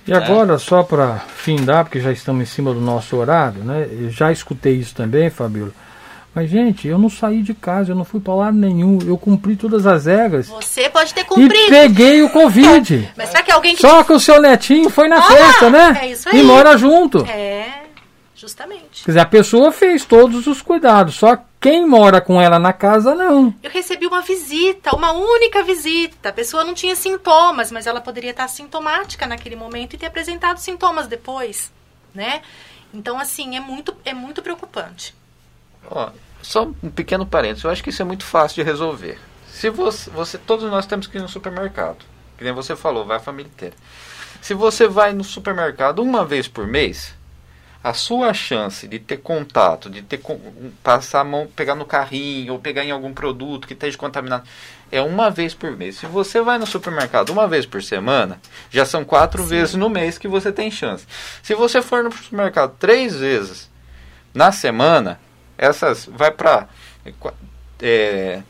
E 0.06 0.14
agora, 0.14 0.56
é. 0.56 0.58
só 0.58 0.84
para 0.84 1.20
findar, 1.20 1.86
porque 1.86 2.00
já 2.00 2.12
estamos 2.12 2.42
em 2.42 2.46
cima 2.46 2.74
do 2.74 2.82
nosso 2.82 3.16
horário, 3.16 3.64
né? 3.64 3.88
Eu 3.90 4.10
já 4.10 4.32
escutei 4.32 4.76
isso 4.76 4.94
também, 4.94 5.30
Fabíola. 5.30 5.72
Mas, 6.36 6.50
gente, 6.50 6.88
eu 6.88 6.98
não 6.98 7.10
saí 7.10 7.44
de 7.44 7.54
casa, 7.54 7.92
eu 7.92 7.96
não 7.96 8.04
fui 8.04 8.20
para 8.20 8.34
lado 8.34 8.58
nenhum, 8.58 8.98
eu 9.06 9.18
cumpri 9.18 9.56
todas 9.56 9.86
as 9.86 10.06
regras. 10.06 10.48
Você 10.48 10.90
pode 10.90 11.14
ter 11.14 11.24
cumprido. 11.26 11.54
E 11.54 11.70
peguei 11.70 12.24
o 12.24 12.30
Covid. 12.30 13.12
Mas 13.16 13.30
será 13.30 13.44
que 13.44 13.52
alguém 13.52 13.76
que. 13.76 13.82
Só 13.82 14.04
que 14.04 14.12
o 14.12 14.20
seu 14.20 14.42
netinho 14.42 14.90
foi 14.90 15.08
na 15.08 15.20
ah, 15.20 15.22
festa, 15.22 15.70
né? 15.70 16.00
É 16.02 16.08
isso 16.08 16.28
aí. 16.28 16.40
E 16.40 16.44
mora 16.44 16.76
junto. 16.76 17.24
É. 17.26 17.84
Justamente. 18.36 19.06
Quer 19.06 19.12
dizer, 19.12 19.20
a 19.20 19.26
pessoa 19.26 19.72
fez 19.72 20.04
todos 20.04 20.48
os 20.48 20.62
cuidados, 20.62 21.16
só 21.16 21.38
quem 21.64 21.88
mora 21.88 22.20
com 22.20 22.42
ela 22.42 22.60
na 22.60 22.74
casa 22.74 23.16
não. 23.16 23.56
Eu 23.64 23.72
recebi 23.72 24.06
uma 24.06 24.22
visita, 24.22 24.94
uma 24.94 25.14
única 25.14 25.64
visita. 25.64 26.28
A 26.28 26.34
pessoa 26.34 26.62
não 26.66 26.74
tinha 26.74 26.94
sintomas, 26.94 27.72
mas 27.72 27.88
ela 27.88 28.02
poderia 28.02 28.32
estar 28.32 28.50
sintomática 28.50 29.26
naquele 29.26 29.56
momento 29.56 29.94
e 29.94 29.98
ter 29.98 30.08
apresentado 30.08 30.58
sintomas 30.58 31.08
depois, 31.08 31.72
né? 32.14 32.42
Então, 32.94 33.18
assim, 33.18 33.56
é 33.56 33.62
muito, 33.62 33.96
é 34.04 34.14
muito 34.14 34.42
preocupante. 34.42 35.16
Ó, 35.90 36.10
só 36.42 36.64
um 36.84 36.92
pequeno 36.92 37.26
parênteses, 37.26 37.64
eu 37.64 37.72
acho 37.72 37.82
que 37.82 37.92
isso 37.92 38.02
é 38.02 38.06
muito 38.06 38.26
fácil 38.26 38.62
de 38.62 38.70
resolver. 38.70 39.18
Se 39.48 39.70
você, 39.70 40.10
você, 40.10 40.38
todos 40.38 40.70
nós 40.70 40.86
temos 40.86 41.08
que 41.08 41.18
ir 41.18 41.22
no 41.22 41.30
supermercado, 41.30 42.04
que 42.38 42.44
nem 42.44 42.52
você 42.52 42.76
falou, 42.76 43.06
vai 43.06 43.16
a 43.16 43.22
família 43.22 43.50
inteira. 43.50 43.76
Se 44.42 44.54
você 44.54 44.86
vai 44.86 45.14
no 45.14 45.24
supermercado 45.24 46.00
uma 46.00 46.26
vez 46.26 46.46
por 46.46 46.68
mês, 46.68 47.16
a 47.84 47.94
sua 47.94 48.34
chance 48.34 48.88
de 48.88 48.98
ter 48.98 49.18
contato, 49.18 49.90
de 49.90 50.02
ter 50.02 50.22
passar 50.82 51.20
a 51.20 51.24
mão, 51.26 51.48
pegar 51.54 51.76
no 51.76 51.84
carrinho 51.84 52.54
ou 52.54 52.60
pegar 52.60 52.86
em 52.86 52.92
algum 52.92 53.14
produto 53.14 53.68
que 53.68 53.74
esteja 53.74 53.98
contaminado, 53.98 54.48
é 54.90 55.02
uma 55.02 55.30
vez 55.30 55.54
por 55.54 55.76
mês. 55.76 55.98
Se 55.98 56.06
você 56.06 56.40
vai 56.40 56.58
no 56.58 56.66
supermercado 56.66 57.32
uma 57.32 57.46
vez 57.46 57.66
por 57.66 57.84
semana, 57.84 58.40
já 58.72 58.86
são 58.86 59.04
quatro 59.04 59.44
Sim. 59.44 59.50
vezes 59.50 59.76
no 59.76 59.90
mês 59.90 60.18
que 60.18 60.30
você 60.30 60.50
tem 60.50 60.72
chance. 60.72 61.06
Se 61.42 61.54
você 61.54 61.82
for 61.82 62.04
no 62.04 62.12
supermercado 62.12 62.74
três 62.80 63.18
vezes 63.18 63.70
na 64.34 64.54
semana, 64.54 65.20
essas 65.58 66.06
vai 66.06 66.32
para 66.32 66.70
é, 67.82 68.42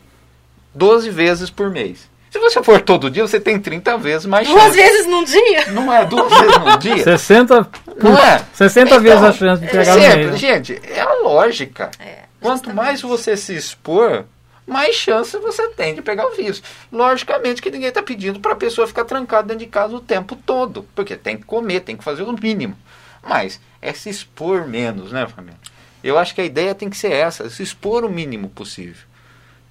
12 0.76 1.10
vezes 1.10 1.50
por 1.50 1.72
mês. 1.72 2.08
Se 2.34 2.40
você 2.40 2.64
for 2.64 2.82
todo 2.82 3.12
dia, 3.12 3.22
você 3.22 3.40
tem 3.40 3.60
30 3.60 3.96
vezes 4.00 4.26
mais 4.26 4.48
duas 4.48 4.60
chance. 4.60 4.76
Duas 4.76 4.90
vezes 4.90 5.06
num 5.06 5.24
dia? 5.24 5.72
Não 5.72 5.94
é 5.94 6.04
duas 6.04 6.32
vezes 6.32 6.58
num 6.58 6.78
dia? 6.80 7.04
60, 7.04 7.70
não 8.02 8.18
é? 8.18 8.44
60 8.52 8.90
então, 8.90 9.02
vezes 9.04 9.24
a 9.24 9.32
chance 9.34 9.62
de 9.62 9.68
pegar 9.70 10.00
é 10.00 10.02
sempre, 10.02 10.26
no 10.26 10.38
Gente, 10.38 10.82
é 10.84 11.00
a 11.00 11.14
lógica. 11.22 11.92
É, 12.00 12.24
Quanto 12.42 12.74
mais 12.74 13.04
você 13.04 13.38
se 13.38 13.56
expor, 13.56 14.26
mais 14.66 14.96
chance 14.96 15.38
você 15.38 15.68
tem 15.74 15.94
de 15.94 16.02
pegar 16.02 16.26
o 16.26 16.32
vírus. 16.32 16.64
Logicamente 16.92 17.62
que 17.62 17.70
ninguém 17.70 17.90
está 17.90 18.02
pedindo 18.02 18.40
para 18.40 18.54
a 18.54 18.56
pessoa 18.56 18.88
ficar 18.88 19.06
trancada 19.06 19.50
dentro 19.50 19.64
de 19.64 19.70
casa 19.70 19.96
o 19.96 20.02
tempo 20.02 20.36
todo, 20.36 20.88
porque 20.96 21.16
tem 21.16 21.38
que 21.38 21.44
comer, 21.44 21.82
tem 21.82 21.96
que 21.96 22.04
fazer 22.04 22.24
o 22.24 22.34
mínimo. 22.34 22.76
Mas 23.22 23.62
é 23.80 23.94
se 23.94 24.10
expor 24.10 24.68
menos, 24.68 25.12
né, 25.12 25.28
família? 25.28 25.60
Eu 26.04 26.18
acho 26.18 26.34
que 26.34 26.42
a 26.42 26.46
ideia 26.46 26.74
tem 26.74 26.90
que 26.90 26.98
ser 26.98 27.12
essa, 27.12 27.48
se 27.48 27.62
expor 27.62 28.04
o 28.04 28.10
mínimo 28.10 28.50
possível. 28.50 29.13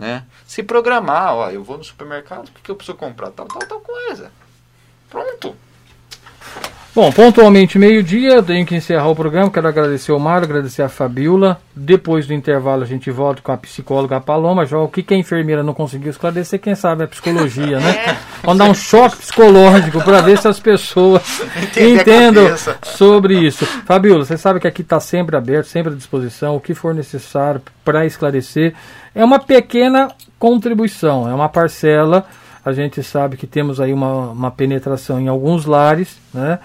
Né? 0.03 0.25
Se 0.45 0.65
programar, 0.65 1.33
ó, 1.33 1.49
eu 1.49 1.63
vou 1.63 1.79
no 1.79 1.85
supermercado, 1.85 2.49
o 2.49 2.51
que, 2.51 2.61
que 2.61 2.71
eu 2.73 2.75
preciso 2.75 2.99
comprar? 2.99 3.31
Tal, 3.31 3.47
tal, 3.47 3.61
tal 3.61 3.79
coisa. 3.79 4.33
Pronto. 5.09 5.55
Bom, 6.93 7.11
pontualmente 7.13 7.79
meio-dia, 7.79 8.43
tenho 8.43 8.67
que 8.67 8.75
encerrar 8.75 9.09
o 9.09 9.15
programa. 9.15 9.49
Quero 9.49 9.69
agradecer 9.69 10.11
ao 10.11 10.19
Mário, 10.19 10.45
agradecer 10.45 10.83
a 10.83 10.89
Fabiola. 10.89 11.61
Depois 11.75 12.27
do 12.27 12.35
intervalo, 12.35 12.83
a 12.83 12.87
gente 12.87 13.13
volta 13.13 13.41
com 13.41 13.53
a 13.53 13.57
psicóloga 13.57 14.21
Paloma. 14.21 14.67
Já 14.67 14.77
o 14.77 14.89
que, 14.89 15.05
que 15.05 15.15
a 15.15 15.17
enfermeira 15.17 15.63
não 15.63 15.73
conseguiu 15.73 16.11
esclarecer, 16.11 16.61
quem 16.61 16.75
sabe 16.75 17.05
a 17.05 17.07
psicologia, 17.07 17.79
né? 17.79 17.93
É. 18.13 18.17
Vamos 18.43 18.59
dar 18.59 18.65
um 18.69 18.75
choque 18.75 19.19
psicológico 19.19 20.03
para 20.03 20.21
ver 20.21 20.37
se 20.37 20.49
as 20.49 20.59
pessoas 20.59 21.23
entendam 21.79 22.49
sobre 22.83 23.39
isso. 23.39 23.65
Fabiola, 23.65 24.25
você 24.25 24.37
sabe 24.37 24.59
que 24.59 24.67
aqui 24.67 24.83
está 24.83 24.99
sempre 24.99 25.37
aberto, 25.37 25.67
sempre 25.67 25.93
à 25.93 25.97
disposição, 25.97 26.57
o 26.57 26.61
que 26.61 26.75
for 26.75 26.93
necessário 26.93 27.63
para 27.85 28.05
esclarecer. 28.05 28.75
É 29.15 29.25
uma 29.25 29.39
pequena 29.39 30.09
contribuição, 30.39 31.29
é 31.29 31.35
uma 31.35 31.49
parcela. 31.49 32.25
A 32.65 32.73
gente 32.73 33.03
sabe 33.03 33.37
que 33.37 33.47
temos 33.47 33.81
aí 33.81 33.93
uma, 33.93 34.31
uma 34.31 34.51
penetração 34.51 35.21
em 35.21 35.29
alguns 35.29 35.67
lares, 35.67 36.19
né? 36.33 36.59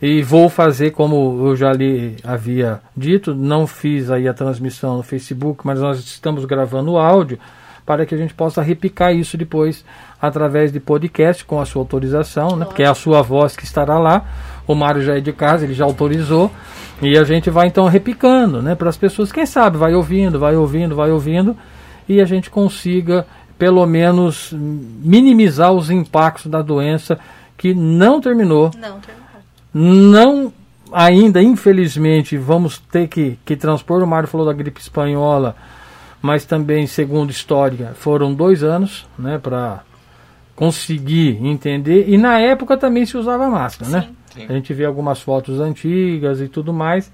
E 0.00 0.22
vou 0.22 0.50
fazer 0.50 0.90
como 0.90 1.46
eu 1.46 1.56
já 1.56 1.72
lhe 1.72 2.16
havia 2.22 2.80
dito, 2.94 3.34
não 3.34 3.66
fiz 3.66 4.10
aí 4.10 4.28
a 4.28 4.34
transmissão 4.34 4.98
no 4.98 5.02
Facebook, 5.02 5.66
mas 5.66 5.80
nós 5.80 5.98
estamos 5.98 6.44
gravando 6.44 6.92
o 6.92 6.98
áudio 6.98 7.38
para 7.86 8.04
que 8.04 8.14
a 8.14 8.18
gente 8.18 8.34
possa 8.34 8.60
repicar 8.60 9.14
isso 9.14 9.38
depois 9.38 9.84
através 10.20 10.72
de 10.72 10.80
podcast 10.80 11.44
com 11.44 11.60
a 11.60 11.64
sua 11.64 11.82
autorização, 11.82 12.56
né? 12.56 12.64
Porque 12.64 12.82
é 12.82 12.88
a 12.88 12.94
sua 12.94 13.22
voz 13.22 13.56
que 13.56 13.64
estará 13.64 13.96
lá. 13.96 14.24
O 14.66 14.74
Mário 14.74 15.00
já 15.00 15.16
é 15.16 15.20
de 15.20 15.32
casa, 15.32 15.64
ele 15.64 15.72
já 15.72 15.84
autorizou. 15.84 16.50
E 17.00 17.16
a 17.16 17.22
gente 17.22 17.48
vai 17.48 17.68
então 17.68 17.86
repicando, 17.86 18.60
né? 18.60 18.74
Para 18.74 18.88
as 18.88 18.96
pessoas, 18.96 19.30
quem 19.30 19.46
sabe, 19.46 19.78
vai 19.78 19.94
ouvindo, 19.94 20.38
vai 20.38 20.56
ouvindo, 20.56 20.96
vai 20.96 21.10
ouvindo, 21.10 21.56
e 22.08 22.20
a 22.20 22.24
gente 22.24 22.50
consiga 22.50 23.26
pelo 23.58 23.84
menos 23.86 24.52
minimizar 24.52 25.72
os 25.72 25.90
impactos 25.90 26.50
da 26.50 26.62
doença 26.62 27.18
que 27.56 27.72
não 27.72 28.20
terminou. 28.20 28.70
Não 28.76 29.00
terminou 29.00 29.26
não 29.78 30.50
ainda, 30.90 31.42
infelizmente, 31.42 32.38
vamos 32.38 32.78
ter 32.78 33.08
que, 33.08 33.38
que 33.44 33.54
transpor. 33.54 34.02
O 34.02 34.06
Mário 34.06 34.26
falou 34.26 34.46
da 34.46 34.52
gripe 34.54 34.80
espanhola, 34.80 35.54
mas 36.22 36.46
também, 36.46 36.86
segundo 36.86 37.30
história, 37.30 37.92
foram 37.94 38.32
dois 38.32 38.64
anos 38.64 39.06
né, 39.18 39.36
para 39.38 39.82
conseguir 40.54 41.38
entender. 41.44 42.08
E 42.08 42.16
na 42.16 42.38
época 42.38 42.78
também 42.78 43.04
se 43.04 43.18
usava 43.18 43.50
máscara, 43.50 43.90
né? 43.90 44.00
Sim, 44.32 44.40
sim. 44.40 44.46
A 44.48 44.52
gente 44.54 44.72
vê 44.72 44.86
algumas 44.86 45.20
fotos 45.20 45.60
antigas 45.60 46.40
e 46.40 46.48
tudo 46.48 46.72
mais. 46.72 47.12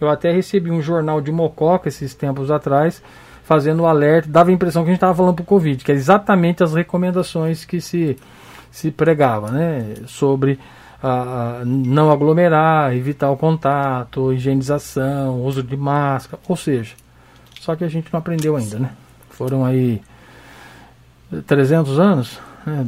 Eu 0.00 0.08
até 0.08 0.30
recebi 0.30 0.70
um 0.70 0.80
jornal 0.80 1.20
de 1.20 1.32
Mococa 1.32 1.88
esses 1.88 2.14
tempos 2.14 2.48
atrás, 2.48 3.02
fazendo 3.44 3.80
o 3.80 3.86
alerta. 3.86 4.28
Dava 4.28 4.50
a 4.50 4.52
impressão 4.52 4.82
que 4.82 4.88
a 4.88 4.92
gente 4.92 4.98
estava 4.98 5.14
falando 5.14 5.36
para 5.36 5.42
o 5.42 5.46
Covid, 5.46 5.84
que 5.84 5.92
é 5.92 5.94
exatamente 5.94 6.64
as 6.64 6.74
recomendações 6.74 7.64
que 7.64 7.80
se, 7.80 8.16
se 8.70 8.90
pregava 8.90 9.50
né, 9.50 9.94
sobre 10.06 10.58
a, 11.02 11.62
não 11.64 12.10
aglomerar, 12.10 12.96
evitar 12.96 13.30
o 13.30 13.36
contato, 13.36 14.32
higienização, 14.32 15.42
uso 15.44 15.62
de 15.62 15.76
máscara, 15.76 16.42
ou 16.48 16.56
seja, 16.56 16.94
só 17.60 17.76
que 17.76 17.84
a 17.84 17.88
gente 17.88 18.12
não 18.12 18.18
aprendeu 18.18 18.56
ainda, 18.56 18.78
né? 18.78 18.90
Foram 19.30 19.64
aí 19.64 20.00
300 21.46 21.98
anos, 21.98 22.40
né? 22.66 22.84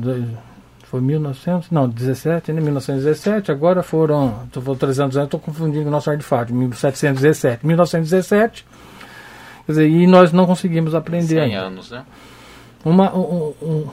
foi 0.84 1.00
1900, 1.00 1.70
não, 1.70 1.88
17, 1.88 2.52
né? 2.52 2.60
1917, 2.60 3.50
agora 3.50 3.82
foram, 3.82 4.46
falando 4.50 4.78
300 4.78 5.16
anos, 5.16 5.26
estou 5.26 5.40
confundindo 5.40 5.88
o 5.88 5.90
nosso 5.90 6.10
artefato, 6.10 6.54
1717, 6.54 7.66
1917, 7.66 8.66
quer 9.66 9.72
dizer, 9.72 9.88
e 9.88 10.06
nós 10.06 10.32
não 10.32 10.46
conseguimos 10.46 10.94
aprender 10.94 11.26
100 11.26 11.40
ainda. 11.40 11.58
anos, 11.58 11.90
né? 11.90 12.04
Uma, 12.84 13.14
um, 13.14 13.52
um, 13.60 13.86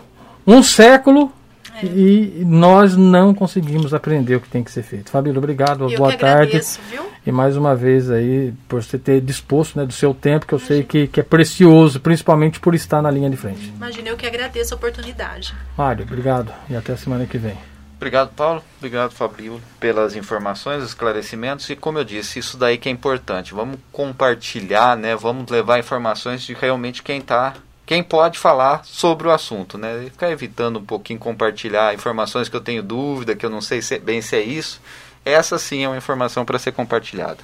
um 0.46 0.64
século 0.64 1.32
é. 1.82 1.86
E 1.86 2.44
nós 2.46 2.96
não 2.96 3.34
conseguimos 3.34 3.94
aprender 3.94 4.36
o 4.36 4.42
que 4.42 4.50
tem 4.50 4.64
que 4.64 4.72
ser 4.72 4.84
feito. 4.84 5.10
Fabíola, 5.10 5.40
obrigado, 5.40 5.90
eu 5.90 5.98
boa 5.98 6.16
tarde. 6.16 6.26
Agradeço, 6.26 6.80
viu? 6.90 7.04
E 7.26 7.32
mais 7.32 7.56
uma 7.58 7.76
vez 7.76 8.12
aí, 8.12 8.54
por 8.68 8.84
você 8.84 8.98
ter 8.98 9.22
disposto 9.22 9.80
né, 9.80 9.86
do 9.86 9.94
seu 9.94 10.14
tempo, 10.14 10.46
que 10.46 10.54
eu 10.54 10.60
Imagina. 10.60 10.78
sei 10.78 10.84
que, 10.84 11.08
que 11.08 11.20
é 11.20 11.24
precioso, 11.24 12.00
principalmente 12.00 12.60
por 12.60 12.76
estar 12.76 13.02
na 13.02 13.10
linha 13.10 13.30
de 13.30 13.38
frente. 13.38 13.74
Imagina, 13.76 14.10
eu 14.10 14.18
que 14.18 14.26
agradeço 14.26 14.74
a 14.74 14.78
oportunidade. 14.78 15.56
Mário, 15.78 16.04
obrigado 16.04 16.52
e 16.70 16.76
até 16.76 16.94
a 16.94 16.98
semana 16.98 17.26
que 17.26 17.38
vem. 17.38 17.58
Obrigado, 18.04 18.34
Paulo. 18.36 18.62
Obrigado, 18.80 19.12
Fabio, 19.12 19.62
pelas 19.80 20.14
informações, 20.14 20.84
esclarecimentos. 20.84 21.70
E 21.70 21.76
como 21.78 22.00
eu 22.00 22.04
disse, 22.04 22.38
isso 22.38 22.58
daí 22.58 22.78
que 22.78 22.90
é 22.90 22.92
importante. 22.92 23.54
Vamos 23.54 23.80
compartilhar, 23.94 24.98
né? 24.98 25.16
Vamos 25.16 25.50
levar 25.50 25.80
informações 25.80 26.42
de 26.42 26.54
realmente 26.54 27.02
quem 27.02 27.20
está 27.20 27.54
quem 27.86 28.04
pode 28.04 28.38
falar 28.38 28.84
sobre 28.84 29.28
o 29.28 29.32
assunto, 29.32 29.78
né? 29.78 30.08
Ficar 30.12 30.30
evitando 30.32 30.80
um 30.80 30.86
pouquinho 30.86 31.18
compartilhar 31.18 31.94
informações 31.94 32.50
que 32.50 32.56
eu 32.56 32.62
tenho 32.62 32.84
dúvida, 32.84 33.38
que 33.38 33.46
eu 33.46 33.50
não 33.50 33.62
sei 33.62 33.82
se, 33.82 33.98
bem 34.00 34.22
se 34.22 34.36
é 34.36 34.42
isso. 34.42 34.82
Essa 35.24 35.58
sim 35.58 35.86
é 35.86 35.88
uma 35.88 35.98
informação 35.98 36.44
para 36.44 36.60
ser 36.60 36.74
compartilhada. 36.74 37.40